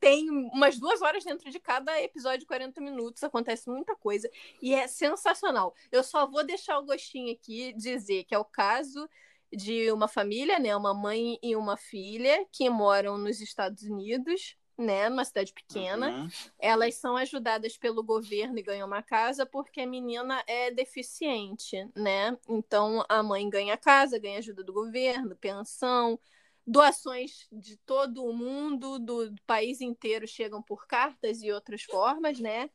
tem 0.00 0.30
umas 0.30 0.78
duas 0.78 1.02
horas 1.02 1.22
dentro 1.22 1.50
de 1.50 1.60
cada 1.60 2.00
episódio 2.00 2.40
de 2.40 2.46
40 2.46 2.80
minutos, 2.80 3.22
acontece 3.22 3.68
muita 3.68 3.94
coisa 3.94 4.30
e 4.62 4.74
é 4.74 4.88
sensacional. 4.88 5.74
Eu 5.92 6.02
só 6.02 6.26
vou 6.26 6.42
deixar 6.42 6.78
o 6.78 6.86
gostinho 6.86 7.30
aqui 7.32 7.74
dizer 7.74 8.24
que 8.24 8.34
é 8.34 8.38
o 8.38 8.44
caso 8.44 9.06
de 9.52 9.92
uma 9.92 10.08
família, 10.08 10.58
né, 10.58 10.74
uma 10.74 10.94
mãe 10.94 11.38
e 11.42 11.54
uma 11.54 11.76
filha 11.76 12.46
que 12.50 12.70
moram 12.70 13.18
nos 13.18 13.40
Estados 13.40 13.82
Unidos, 13.82 14.56
né, 14.80 15.08
numa 15.08 15.24
cidade 15.24 15.52
pequena. 15.52 16.08
Uhum. 16.08 16.28
Elas 16.58 16.94
são 16.94 17.16
ajudadas 17.16 17.76
pelo 17.76 18.02
governo 18.02 18.58
e 18.58 18.62
ganham 18.62 18.86
uma 18.86 19.02
casa 19.02 19.44
porque 19.44 19.80
a 19.80 19.86
menina 19.86 20.42
é 20.46 20.70
deficiente, 20.70 21.88
né? 21.94 22.36
Então 22.48 23.04
a 23.08 23.22
mãe 23.22 23.48
ganha 23.48 23.76
casa, 23.76 24.18
ganha 24.18 24.38
ajuda 24.38 24.64
do 24.64 24.72
governo, 24.72 25.36
pensão, 25.36 26.18
doações 26.66 27.46
de 27.52 27.76
todo 27.78 28.24
o 28.24 28.32
mundo, 28.32 28.98
do, 28.98 29.34
país 29.46 29.80
inteiro 29.80 30.26
chegam 30.26 30.62
por 30.62 30.86
cartas 30.86 31.42
e 31.42 31.52
outras 31.52 31.82
formas, 31.82 32.38
né? 32.38 32.70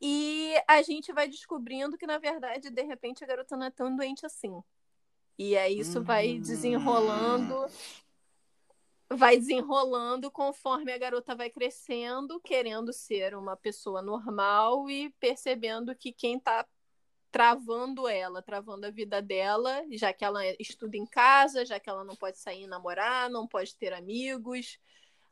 E 0.00 0.54
a 0.68 0.82
gente 0.82 1.12
vai 1.12 1.26
descobrindo 1.26 1.96
que, 1.96 2.06
na 2.06 2.18
verdade, 2.18 2.70
de 2.70 2.82
repente, 2.82 3.24
a 3.24 3.26
garota 3.26 3.56
não 3.56 3.66
é 3.66 3.70
tão 3.70 3.94
doente 3.96 4.26
assim. 4.26 4.62
E 5.38 5.56
aí 5.56 5.78
isso 5.78 6.02
vai 6.02 6.38
desenrolando, 6.38 7.66
vai 9.10 9.36
desenrolando 9.38 10.30
conforme 10.30 10.92
a 10.92 10.98
garota 10.98 11.34
vai 11.34 11.50
crescendo, 11.50 12.40
querendo 12.40 12.92
ser 12.92 13.36
uma 13.36 13.56
pessoa 13.56 14.02
normal 14.02 14.90
e 14.90 15.10
percebendo 15.20 15.94
que 15.94 16.12
quem 16.12 16.36
está 16.38 16.66
travando 17.30 18.08
ela, 18.08 18.42
travando 18.42 18.86
a 18.86 18.90
vida 18.90 19.20
dela, 19.20 19.84
já 19.92 20.12
que 20.12 20.24
ela 20.24 20.40
estuda 20.58 20.96
em 20.96 21.06
casa, 21.06 21.66
já 21.66 21.78
que 21.78 21.88
ela 21.88 22.02
não 22.02 22.16
pode 22.16 22.38
sair 22.38 22.62
e 22.62 22.66
namorar, 22.66 23.28
não 23.28 23.46
pode 23.46 23.76
ter 23.76 23.92
amigos, 23.92 24.78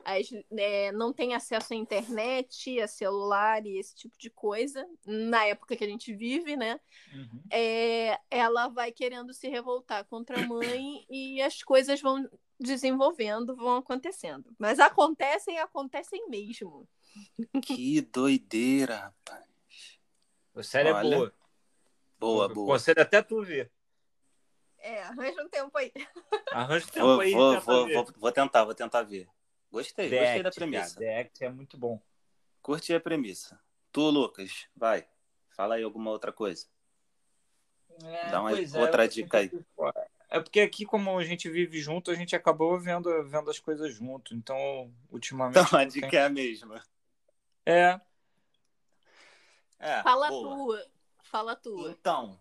as, 0.05 0.29
é, 0.55 0.91
não 0.91 1.11
tem 1.11 1.33
acesso 1.33 1.73
à 1.73 1.75
internet, 1.75 2.79
a 2.79 2.87
celular 2.87 3.65
e 3.65 3.79
esse 3.79 3.95
tipo 3.95 4.15
de 4.19 4.29
coisa, 4.29 4.87
na 5.03 5.45
época 5.45 5.75
que 5.75 5.83
a 5.83 5.87
gente 5.87 6.13
vive, 6.13 6.55
né? 6.55 6.79
Uhum. 7.11 7.41
É, 7.51 8.19
ela 8.29 8.67
vai 8.67 8.91
querendo 8.91 9.33
se 9.33 9.49
revoltar 9.49 10.05
contra 10.05 10.39
a 10.39 10.45
mãe 10.45 11.05
e 11.09 11.41
as 11.41 11.63
coisas 11.63 11.99
vão 12.01 12.29
desenvolvendo, 12.59 13.55
vão 13.55 13.77
acontecendo. 13.77 14.53
Mas 14.57 14.79
acontecem, 14.79 15.59
acontecem 15.59 16.27
mesmo. 16.29 16.87
Que 17.61 18.01
doideira, 18.01 18.97
rapaz. 18.97 19.45
A 20.55 20.63
série 20.63 20.91
Olha... 20.91 21.07
é 21.07 21.17
boa. 21.17 21.33
Boa, 22.17 22.47
boa. 22.47 22.73
Conselho 22.73 23.01
até 23.01 23.21
tu 23.21 23.43
ver. 23.43 23.71
É, 24.79 25.03
arranja 25.03 25.43
um 25.43 25.49
tempo 25.49 25.77
aí. 25.77 25.91
Arranja 26.51 26.85
um 26.85 26.89
tempo 26.89 27.05
vou, 27.05 27.19
aí. 27.19 27.31
Vou, 27.33 27.59
vou, 27.61 27.87
vou, 27.87 28.05
vou, 28.17 28.31
tentar, 28.31 28.63
vou 28.63 28.75
tentar 28.75 29.03
ver. 29.03 29.27
Gostei, 29.71 30.09
gostei 30.09 30.43
da 30.43 30.51
premissa. 30.51 30.99
The 30.99 31.21
Act 31.21 31.43
é 31.43 31.49
muito 31.49 31.77
bom. 31.77 31.99
Curti 32.61 32.93
a 32.93 32.99
premissa. 32.99 33.59
Tu, 33.91 34.01
Lucas, 34.01 34.67
vai. 34.75 35.07
Fala 35.49 35.75
aí 35.75 35.83
alguma 35.83 36.11
outra 36.11 36.31
coisa. 36.31 36.67
É, 38.03 38.29
Dá 38.29 38.41
uma 38.41 38.51
é, 38.51 38.79
outra 38.79 39.07
dica 39.07 39.39
aí. 39.39 39.51
É 40.35 40.39
porque 40.41 40.59
aqui, 40.59 40.85
como 40.85 41.17
a 41.17 41.23
gente 41.23 41.49
vive 41.49 41.79
junto, 41.79 42.11
a 42.11 42.13
gente 42.13 42.35
acabou 42.35 42.77
vendo, 42.77 43.23
vendo 43.23 43.49
as 43.49 43.57
coisas 43.57 43.95
junto. 43.95 44.35
Então, 44.35 44.93
ultimamente. 45.09 45.65
Então, 45.65 45.79
a 45.79 45.85
dica 45.85 46.09
tem... 46.09 46.19
é 46.19 46.25
a 46.25 46.29
mesma. 46.29 46.83
É. 47.65 48.01
é 49.79 50.03
Fala 50.03 50.27
boa. 50.27 50.57
tua. 50.57 50.85
Fala 51.23 51.55
tua. 51.55 51.89
Então, 51.89 52.37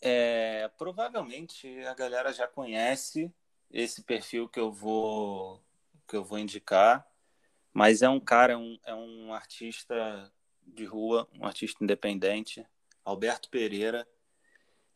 é, 0.00 0.70
provavelmente 0.78 1.80
a 1.80 1.94
galera 1.94 2.32
já 2.32 2.46
conhece 2.46 3.34
esse 3.72 4.00
perfil 4.04 4.48
que 4.48 4.60
eu 4.60 4.70
vou 4.70 5.60
que 6.06 6.14
eu 6.14 6.22
vou 6.22 6.38
indicar, 6.38 7.04
mas 7.72 8.02
é 8.02 8.08
um 8.08 8.20
cara, 8.20 8.52
é 8.52 8.56
um, 8.56 8.78
é 8.84 8.94
um 8.94 9.34
artista 9.34 10.32
de 10.64 10.84
rua, 10.84 11.28
um 11.40 11.44
artista 11.44 11.82
independente, 11.82 12.64
Alberto 13.04 13.50
Pereira. 13.50 14.06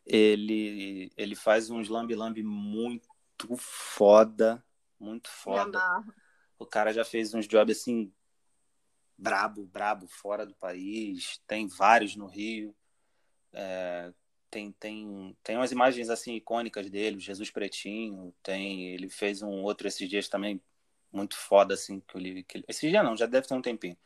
Ele 0.08 1.12
ele 1.16 1.34
faz 1.34 1.68
uns 1.68 1.88
lambi-lambi 1.88 2.42
muito 2.42 3.06
foda, 3.56 4.64
muito 4.98 5.28
foda. 5.28 5.78
O 6.58 6.66
cara 6.66 6.92
já 6.92 7.04
fez 7.04 7.34
uns 7.34 7.46
jobs 7.46 7.78
assim 7.78 8.12
brabo, 9.16 9.66
brabo 9.66 10.06
fora 10.06 10.46
do 10.46 10.54
país, 10.54 11.40
tem 11.46 11.66
vários 11.66 12.16
no 12.16 12.26
Rio. 12.26 12.74
É, 13.52 14.12
tem, 14.50 14.72
tem, 14.72 15.36
tem 15.42 15.56
umas 15.56 15.72
imagens 15.72 16.08
assim 16.08 16.34
icônicas 16.36 16.88
dele, 16.90 17.18
Jesus 17.18 17.50
Pretinho, 17.50 18.34
tem, 18.42 18.88
ele 18.88 19.08
fez 19.08 19.42
um 19.42 19.62
outro 19.62 19.86
esses 19.86 20.08
dias 20.08 20.28
também 20.28 20.60
muito 21.12 21.36
foda 21.36 21.74
assim 21.74 22.00
que 22.00 22.16
eu 22.16 22.20
li, 22.20 22.42
que, 22.44 22.64
esse 22.68 22.88
dia 22.88 23.02
não, 23.02 23.16
já 23.16 23.26
deve 23.26 23.46
ter 23.46 23.54
um 23.54 23.62
tempinho, 23.62 23.96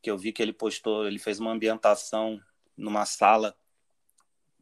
que 0.00 0.10
eu 0.10 0.18
vi 0.18 0.32
que 0.32 0.42
ele 0.42 0.52
postou, 0.52 1.06
ele 1.06 1.18
fez 1.18 1.38
uma 1.38 1.52
ambientação 1.52 2.40
numa 2.76 3.04
sala 3.04 3.56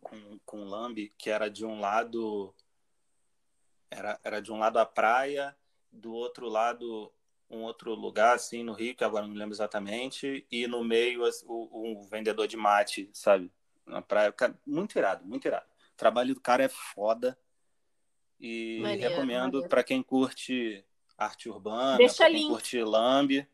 com 0.00 0.38
com 0.44 0.64
lambe 0.64 1.12
que 1.18 1.30
era 1.30 1.48
de 1.48 1.64
um 1.64 1.80
lado 1.80 2.54
era, 3.90 4.18
era 4.22 4.40
de 4.40 4.52
um 4.52 4.58
lado 4.58 4.78
a 4.78 4.86
praia, 4.86 5.56
do 5.90 6.12
outro 6.12 6.48
lado 6.48 7.12
um 7.50 7.62
outro 7.62 7.94
lugar 7.94 8.36
assim 8.36 8.62
no 8.62 8.72
Rio, 8.72 8.94
que 8.94 9.02
agora 9.02 9.26
não 9.26 9.32
me 9.32 9.38
lembro 9.38 9.54
exatamente, 9.54 10.46
e 10.50 10.68
no 10.68 10.84
meio 10.84 11.22
o, 11.46 12.00
o 12.00 12.02
vendedor 12.04 12.46
de 12.46 12.56
mate, 12.56 13.10
sabe? 13.12 13.52
Na 13.84 14.00
praia, 14.00 14.32
muito 14.64 14.96
irado, 14.96 15.26
muito 15.26 15.46
irado. 15.46 15.66
O 15.92 15.96
trabalho 15.96 16.34
do 16.34 16.40
cara 16.40 16.62
é 16.62 16.68
foda. 16.68 17.36
E 18.38 18.78
maneiro, 18.80 19.10
recomendo 19.10 19.68
para 19.68 19.82
quem 19.82 20.00
curte 20.00 20.84
arte 21.18 21.48
urbana, 21.48 21.98
Deixa 21.98 22.30
quem 22.30 22.46
curte 22.46 22.80
lambe. 22.82 23.46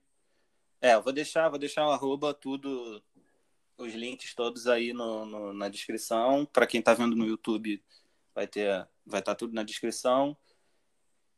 É, 0.80 0.94
eu 0.94 1.03
vou 1.03 1.12
deixar, 1.12 1.49
vou 1.49 1.59
deixar 1.59 1.86
o 1.88 1.90
arroba 1.90 2.34
tudo, 2.34 3.03
os 3.79 3.95
links 3.95 4.35
todos 4.35 4.66
aí 4.66 4.93
no, 4.93 5.24
no 5.24 5.53
na 5.53 5.68
descrição. 5.68 6.47
Para 6.47 6.66
quem 6.66 6.81
está 6.81 6.95
vendo 6.95 7.16
no 7.16 7.27
YouTube, 7.27 7.83
vai 8.35 8.47
ter, 8.47 8.89
vai 9.05 9.20
estar 9.20 9.33
tá 9.33 9.35
tudo 9.35 9.55
na 9.55 9.62
descrição. 9.62 10.37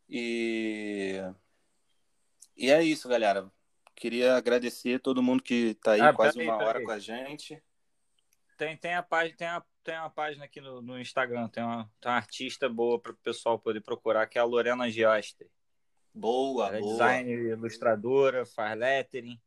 E 0.08 1.20
e 2.56 2.70
é 2.70 2.82
isso, 2.82 3.08
galera. 3.08 3.50
Queria 3.94 4.36
agradecer 4.36 5.00
todo 5.00 5.22
mundo 5.22 5.42
que 5.42 5.70
está 5.70 5.92
aí 5.92 6.00
ah, 6.00 6.12
quase 6.12 6.42
uma 6.42 6.56
hora 6.56 6.82
com 6.82 6.90
a 6.90 6.98
gente. 6.98 7.62
Tem, 8.56 8.76
tem, 8.76 8.94
a 8.94 9.02
página, 9.02 9.36
tem, 9.36 9.46
a, 9.46 9.62
tem 9.84 9.94
uma 9.96 10.10
página 10.10 10.44
aqui 10.44 10.60
no, 10.60 10.82
no 10.82 11.00
Instagram, 11.00 11.48
tem 11.48 11.62
uma, 11.62 11.88
tem 12.00 12.10
uma 12.10 12.16
artista 12.16 12.68
boa 12.68 12.98
para 12.98 13.12
o 13.12 13.16
pessoal 13.16 13.58
poder 13.58 13.80
procurar, 13.80 14.26
que 14.26 14.36
é 14.36 14.40
a 14.40 14.44
Lorena 14.44 14.90
Giostre. 14.90 15.48
Boa, 16.12 16.66
Ela 16.66 16.78
é 16.78 16.80
boa. 16.80 16.92
design, 16.92 17.30
ilustradora, 17.30 18.44
faz 18.44 18.76
lettering. 18.76 19.40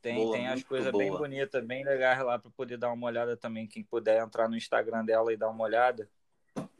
Tem, 0.00 0.14
boa, 0.14 0.36
tem 0.36 0.46
as 0.46 0.62
coisas 0.62 0.92
bem 0.92 1.10
bonitas, 1.10 1.64
bem 1.64 1.84
legais 1.84 2.22
lá 2.22 2.38
para 2.38 2.50
poder 2.50 2.76
dar 2.76 2.92
uma 2.92 3.06
olhada 3.06 3.36
também. 3.36 3.66
Quem 3.66 3.82
puder 3.82 4.22
entrar 4.22 4.48
no 4.48 4.56
Instagram 4.56 5.04
dela 5.04 5.32
e 5.32 5.36
dar 5.36 5.48
uma 5.48 5.64
olhada. 5.64 6.08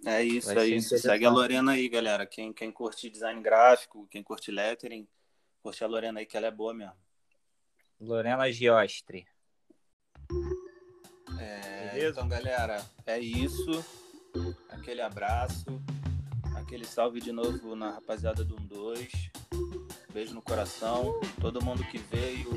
É 0.04 0.22
isso, 0.22 0.50
é 0.56 0.66
isso. 0.66 0.96
Segue 0.98 1.24
a 1.24 1.30
Lorena 1.30 1.72
aí, 1.72 1.88
galera. 1.88 2.24
Quem, 2.26 2.52
quem 2.52 2.70
curte 2.70 3.10
design 3.10 3.40
gráfico, 3.42 4.06
quem 4.10 4.22
curte 4.22 4.50
lettering, 4.50 5.06
curte 5.62 5.82
a 5.82 5.86
Lorena 5.86 6.20
aí, 6.20 6.26
que 6.26 6.36
ela 6.36 6.46
é 6.46 6.50
boa 6.50 6.72
mesmo. 6.72 6.94
Lorena 8.00 8.50
Giostre. 8.52 9.26
É, 11.40 11.90
Beleza? 11.92 12.10
Então, 12.10 12.28
galera, 12.28 12.84
é 13.04 13.18
isso. 13.18 13.84
Aquele 14.68 15.00
abraço. 15.00 15.82
Aquele 16.54 16.84
salve 16.84 17.20
de 17.20 17.32
novo 17.32 17.74
na 17.74 17.92
rapaziada 17.92 18.44
do 18.44 18.56
12. 18.56 19.08
Beijo 20.12 20.34
no 20.34 20.42
coração. 20.42 21.18
Todo 21.40 21.64
mundo 21.64 21.84
que 21.84 21.98
veio. 21.98 22.48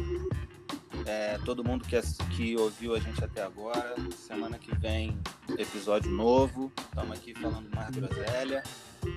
É, 1.06 1.38
todo 1.46 1.64
mundo 1.64 1.86
que, 1.86 2.00
que 2.36 2.56
ouviu 2.58 2.96
a 2.96 3.00
gente 3.00 3.24
até 3.24 3.44
agora. 3.44 3.96
Semana 4.16 4.58
que 4.58 4.76
vem, 4.76 5.18
episódio 5.58 6.12
novo. 6.12 6.72
Estamos 6.78 7.18
aqui 7.18 7.34
falando 7.34 7.70
mais 7.74 7.90
groselha. 7.90 8.64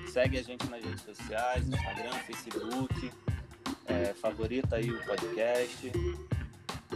Segue 0.07 0.39
a 0.39 0.43
gente 0.43 0.67
nas 0.69 0.83
redes 0.83 1.01
sociais, 1.01 1.67
Instagram, 1.67 2.13
Facebook. 2.25 3.11
É, 3.85 4.13
favorita 4.13 4.77
aí 4.77 4.91
o 4.91 5.05
podcast. 5.05 5.91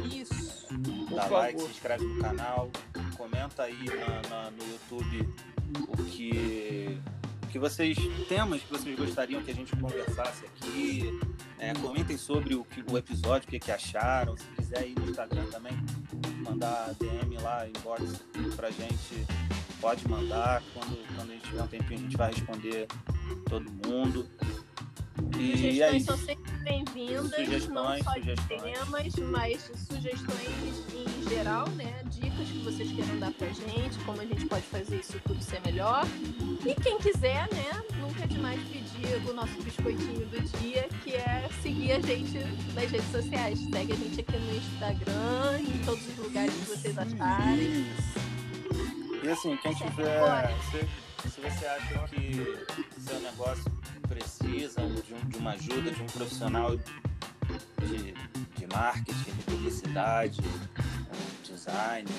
Isso. 0.06 0.68
Dá 1.16 1.28
like, 1.28 1.60
se 1.60 1.68
inscreve 1.68 2.06
no 2.06 2.22
canal, 2.22 2.72
comenta 3.18 3.64
aí 3.64 3.86
na, 3.86 4.30
na, 4.30 4.52
no 4.52 4.64
YouTube 4.64 5.30
o 5.88 6.04
que, 6.06 7.00
o 7.44 7.48
que 7.48 7.60
vocês, 7.60 7.98
temas 8.28 8.62
que 8.62 8.72
vocês 8.72 8.98
gostariam 8.98 9.44
que 9.44 9.52
a 9.52 9.56
gente 9.56 9.76
conversasse 9.76 10.46
aqui. 10.46 11.20
É, 11.60 11.74
comentem 11.74 12.18
sobre 12.18 12.56
o, 12.56 12.66
o 12.90 12.98
episódio, 12.98 13.46
o 13.46 13.52
que, 13.52 13.60
que 13.60 13.72
acharam. 13.72 14.36
Se 14.38 14.46
quiser 14.56 14.88
ir 14.88 14.98
no 14.98 15.10
Instagram 15.10 15.46
também, 15.48 15.74
mandar 16.38 16.94
DM 16.98 17.38
lá, 17.42 17.68
inbox 17.68 18.24
pra 18.56 18.72
gente, 18.72 19.26
pode 19.82 20.08
mandar. 20.08 20.64
Quando, 20.74 20.98
quando 21.16 21.32
a 21.32 21.34
gente 21.34 21.44
tiver 21.44 21.62
um 21.62 21.68
tempinho, 21.68 22.00
a 22.00 22.04
gente 22.04 22.18
vai 22.18 22.32
responder 22.32 22.88
todo 23.50 23.70
mundo. 23.86 24.26
E 25.38 25.52
sugestões 25.52 26.04
é 26.04 26.06
são 26.06 26.18
sempre 26.18 26.52
bem-vindas, 26.64 27.68
não 27.68 28.04
só 28.04 28.14
de 28.14 28.36
temas, 28.48 29.16
mas 29.30 29.72
sugestões 29.76 30.86
em 30.94 31.30
geral, 31.30 31.68
né? 31.72 32.04
Dicas 32.06 32.48
que 32.48 32.60
vocês 32.60 32.90
queiram 32.90 33.20
dar 33.20 33.32
pra 33.34 33.48
gente, 33.50 33.98
como 34.06 34.22
a 34.22 34.26
gente 34.26 34.46
pode 34.46 34.64
fazer 34.64 35.02
isso 35.02 35.20
tudo 35.28 35.44
ser 35.44 35.62
melhor. 35.66 36.06
E 36.66 36.74
quem 36.82 36.98
quiser, 37.00 37.50
né? 37.52 37.84
Nunca 38.00 38.24
é 38.24 38.28
demais 38.28 38.62
pedir 38.70 38.89
o 39.30 39.34
nosso 39.34 39.62
biscoitinho 39.62 40.26
do 40.28 40.60
dia, 40.60 40.88
que 41.04 41.16
é 41.16 41.50
seguir 41.62 41.94
a 41.94 42.00
gente 42.00 42.40
nas 42.74 42.90
redes 42.90 43.12
sociais. 43.12 43.60
Segue 43.60 43.94
a 43.94 43.96
gente 43.96 44.22
aqui 44.22 44.38
no 44.38 44.56
Instagram, 44.56 45.60
em 45.60 45.86
todos 45.86 46.08
os 46.08 46.18
lugares 46.18 46.54
que 46.54 46.66
vocês 46.66 46.98
acharem. 46.98 47.86
E 49.24 49.30
assim, 49.30 49.58
quem 49.58 49.74
tiver. 49.74 50.54
Se, 50.72 51.30
se 51.30 51.42
você 51.42 51.66
acha 51.66 52.08
que 52.08 53.02
seu 53.02 53.20
negócio 53.20 53.72
precisam 54.08 54.88
de, 54.88 55.14
um, 55.14 55.30
de 55.30 55.38
uma 55.38 55.52
ajuda 55.52 55.92
de 55.92 56.02
um 56.02 56.08
profissional 56.08 56.76
de, 56.76 58.14
de 58.58 58.68
marketing, 58.74 59.32
de 59.32 59.44
publicidade, 59.44 60.42
design. 61.44 62.10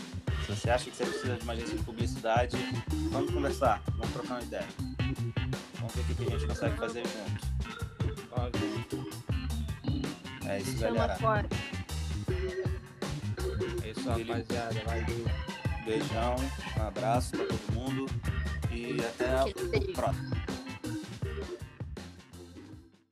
Se 0.51 0.57
você 0.57 0.71
acha 0.71 0.91
que 0.91 0.97
você 0.97 1.05
precisa 1.05 1.37
de 1.37 1.45
uma 1.45 1.53
agência 1.53 1.79
de 1.79 1.85
publicidade, 1.85 2.57
vamos 3.13 3.31
conversar, 3.31 3.81
vamos 3.97 4.11
trocar 4.13 4.35
uma 4.35 4.43
ideia. 4.43 4.67
Vamos 5.79 5.95
ver 5.95 6.01
o 6.01 6.05
que 6.05 6.27
a 6.27 6.31
gente 6.39 6.47
consegue 6.49 6.77
fazer 6.77 7.05
junto. 7.07 7.61
É 10.49 10.59
isso, 10.59 10.77
galera. 10.79 11.17
É 13.85 13.91
isso, 13.91 14.09
rapaziada. 14.09 14.83
Valeu. 14.85 15.25
Beijão, 15.85 16.37
um 16.77 16.83
abraço 16.83 17.31
para 17.31 17.47
todo 17.47 17.73
mundo 17.73 18.07
e 18.73 18.97
até 19.05 19.45
o 19.45 19.93
próximo. 19.93 20.31